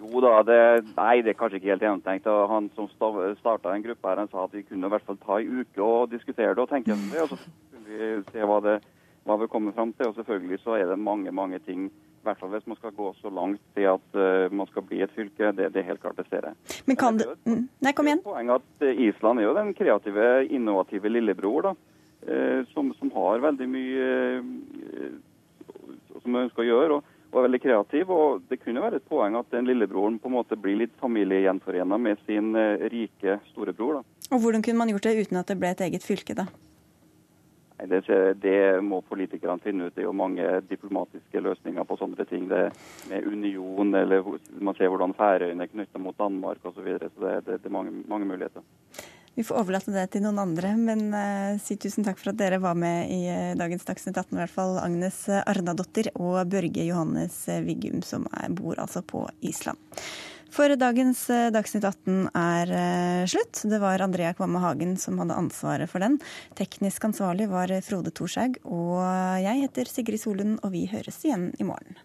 Jo 0.05 0.21
da, 0.21 0.33
det, 0.45 0.57
nei, 0.97 1.21
det 1.23 1.31
er 1.31 1.37
kanskje 1.39 1.61
ikke 1.61 1.71
helt 1.73 1.85
gjennomtenkt. 1.85 2.27
Og 2.31 2.49
han 2.51 2.67
som 2.75 2.89
starta 2.91 3.71
en 3.71 3.85
gruppe 3.85 4.11
her, 4.11 4.21
han 4.21 4.31
sa 4.31 4.43
at 4.45 4.55
vi 4.55 4.65
kunne 4.65 4.89
i 4.89 4.93
hvert 4.93 5.07
fall 5.07 5.19
ta 5.21 5.39
en 5.39 5.61
uke 5.61 5.85
og 5.85 6.11
diskutere 6.11 6.53
det 6.53 6.65
og 6.65 6.71
tenke 6.71 6.91
gjennom 6.91 7.13
det. 7.13 7.23
Og 7.23 7.31
så 7.31 7.39
kunne 7.39 7.85
vi 7.87 8.11
se 8.33 8.49
hva, 8.49 8.59
det, 8.65 8.75
hva 9.23 9.39
vi 9.41 9.49
kommer 9.51 9.75
fram 9.77 9.95
til. 9.95 10.11
Og 10.11 10.19
selvfølgelig 10.19 10.61
så 10.65 10.77
er 10.79 10.91
det 10.91 10.99
mange, 10.99 11.31
mange 11.35 11.61
ting 11.63 11.87
hvert 12.25 12.41
fall 12.41 12.51
hvis 12.53 12.67
man 12.69 12.79
skal 12.79 12.93
gå 12.97 13.11
så 13.21 13.31
langt 13.33 13.61
til 13.77 13.87
at 13.93 14.17
uh, 14.17 14.51
man 14.51 14.69
skal 14.71 14.85
bli 14.87 15.01
et 15.05 15.13
fylke. 15.15 15.51
Det, 15.55 15.71
det 15.73 15.81
er 15.81 15.89
helt 15.89 16.03
klart, 16.03 16.19
det 16.19 16.27
ser 16.29 16.49
jeg. 16.49 16.81
Men 16.89 16.99
kan 16.99 17.19
det, 17.21 17.29
mm, 17.45 17.65
Nei, 17.85 17.95
kom 17.97 18.09
igjen. 18.09 18.23
Poenget 18.25 18.61
at 18.61 18.87
eh, 18.87 19.03
Island 19.07 19.41
er 19.41 19.47
jo 19.47 19.57
den 19.57 19.73
kreative, 19.77 20.29
innovative 20.49 21.11
lillebror 21.11 21.69
da, 21.69 21.75
uh, 22.29 22.61
som, 22.73 22.93
som, 22.99 23.13
har 23.15 23.43
veldig 23.49 23.69
mye 23.71 24.07
som 26.21 26.33
man 26.33 26.47
ønsker 26.47 26.65
å 26.65 26.69
gjøre. 26.71 26.99
og 26.99 27.11
og 27.35 27.41
er 27.41 27.47
veldig 27.49 27.61
kreativ. 27.61 28.11
og 28.11 28.43
Det 28.49 28.61
kunne 28.63 28.83
være 28.83 29.01
et 29.01 29.09
poeng 29.09 29.35
at 29.35 29.51
den 29.51 29.67
lillebroren 29.67 30.19
på 30.19 30.31
en 30.31 30.37
måte 30.37 30.57
blir 30.59 30.79
litt 30.79 30.93
familiegjenforena 31.01 31.99
med 31.99 32.21
sin 32.25 32.55
eh, 32.55 32.87
rike 32.91 33.39
storebror. 33.51 33.99
da. 33.99 34.29
Og 34.31 34.41
Hvordan 34.41 34.63
kunne 34.63 34.79
man 34.79 34.93
gjort 34.93 35.03
det 35.03 35.17
uten 35.25 35.41
at 35.41 35.51
det 35.51 35.59
ble 35.59 35.73
et 35.75 35.83
eget 35.89 36.05
fylke, 36.05 36.37
da? 36.37 36.47
Det, 37.77 38.01
det, 38.39 38.81
må 38.81 39.01
politikerne 39.03 39.59
finne 39.63 39.87
ut. 39.87 39.95
Det 39.95 40.03
er 40.03 40.07
jo 40.07 40.15
mange 40.15 40.45
diplomatiske 40.69 41.41
løsninger 41.43 41.83
på 41.83 41.97
sånne 41.99 42.27
ting. 42.29 42.47
Det 42.47 42.69
med 43.09 43.27
union, 43.27 43.91
eller 43.99 44.29
man 44.63 44.77
ser 44.77 44.91
hvordan 44.91 45.15
Færøyene 45.17 45.67
er 45.67 45.73
knytta 45.73 45.99
mot 45.99 46.17
Danmark 46.17 46.63
osv. 46.63 46.77
Så, 46.77 46.85
videre. 46.85 47.11
så 47.11 47.25
det, 47.25 47.35
det, 47.47 47.59
det 47.63 47.69
er 47.71 47.75
mange, 47.75 47.91
mange 48.07 48.29
muligheter. 48.29 48.63
Vi 49.35 49.43
får 49.43 49.59
overlate 49.59 49.91
det 49.91 50.05
til 50.13 50.23
noen 50.23 50.39
andre, 50.39 50.71
men 50.79 51.09
uh, 51.11 51.57
si 51.59 51.75
tusen 51.75 52.05
takk 52.07 52.21
for 52.21 52.31
at 52.31 52.39
dere 52.39 52.61
var 52.63 52.77
med 52.79 53.11
i 53.11 53.25
uh, 53.27 53.57
dagens 53.59 53.83
Dagsnytt 53.83 54.15
18. 54.15 54.31
I 54.31 54.41
hvert 54.45 54.55
fall 54.55 54.79
Agnes 54.79 55.17
Arnadottir 55.43 56.13
og 56.15 56.39
Børge 56.53 56.87
Johannes 56.87 57.41
Viggum, 57.67 57.99
som 58.07 58.29
er, 58.31 58.47
bor 58.55 58.79
altså 58.79 59.03
på 59.03 59.25
Island. 59.43 59.81
For 60.55 60.71
dagens 60.79 61.25
eh, 61.29 61.49
Dagsnytt 61.51 61.83
18 61.83 62.29
er 62.31 62.69
eh, 62.71 63.25
slutt. 63.27 63.59
Det 63.67 63.79
var 63.81 63.99
Andrea 63.99 64.31
Kvamme 64.33 64.61
Hagen 64.63 64.93
som 64.95 65.19
hadde 65.19 65.35
ansvaret 65.35 65.91
for 65.91 65.99
den. 65.99 66.15
Teknisk 66.55 67.09
ansvarlig 67.09 67.49
var 67.51 67.73
Frode 67.83 68.13
Thorshaug. 68.15 68.61
Og 68.63 69.03
jeg 69.43 69.65
heter 69.65 69.91
Sigrid 69.91 70.23
Solund, 70.23 70.61
og 70.63 70.71
vi 70.71 70.85
høres 70.87 71.19
igjen 71.27 71.49
i 71.59 71.67
morgen. 71.67 71.99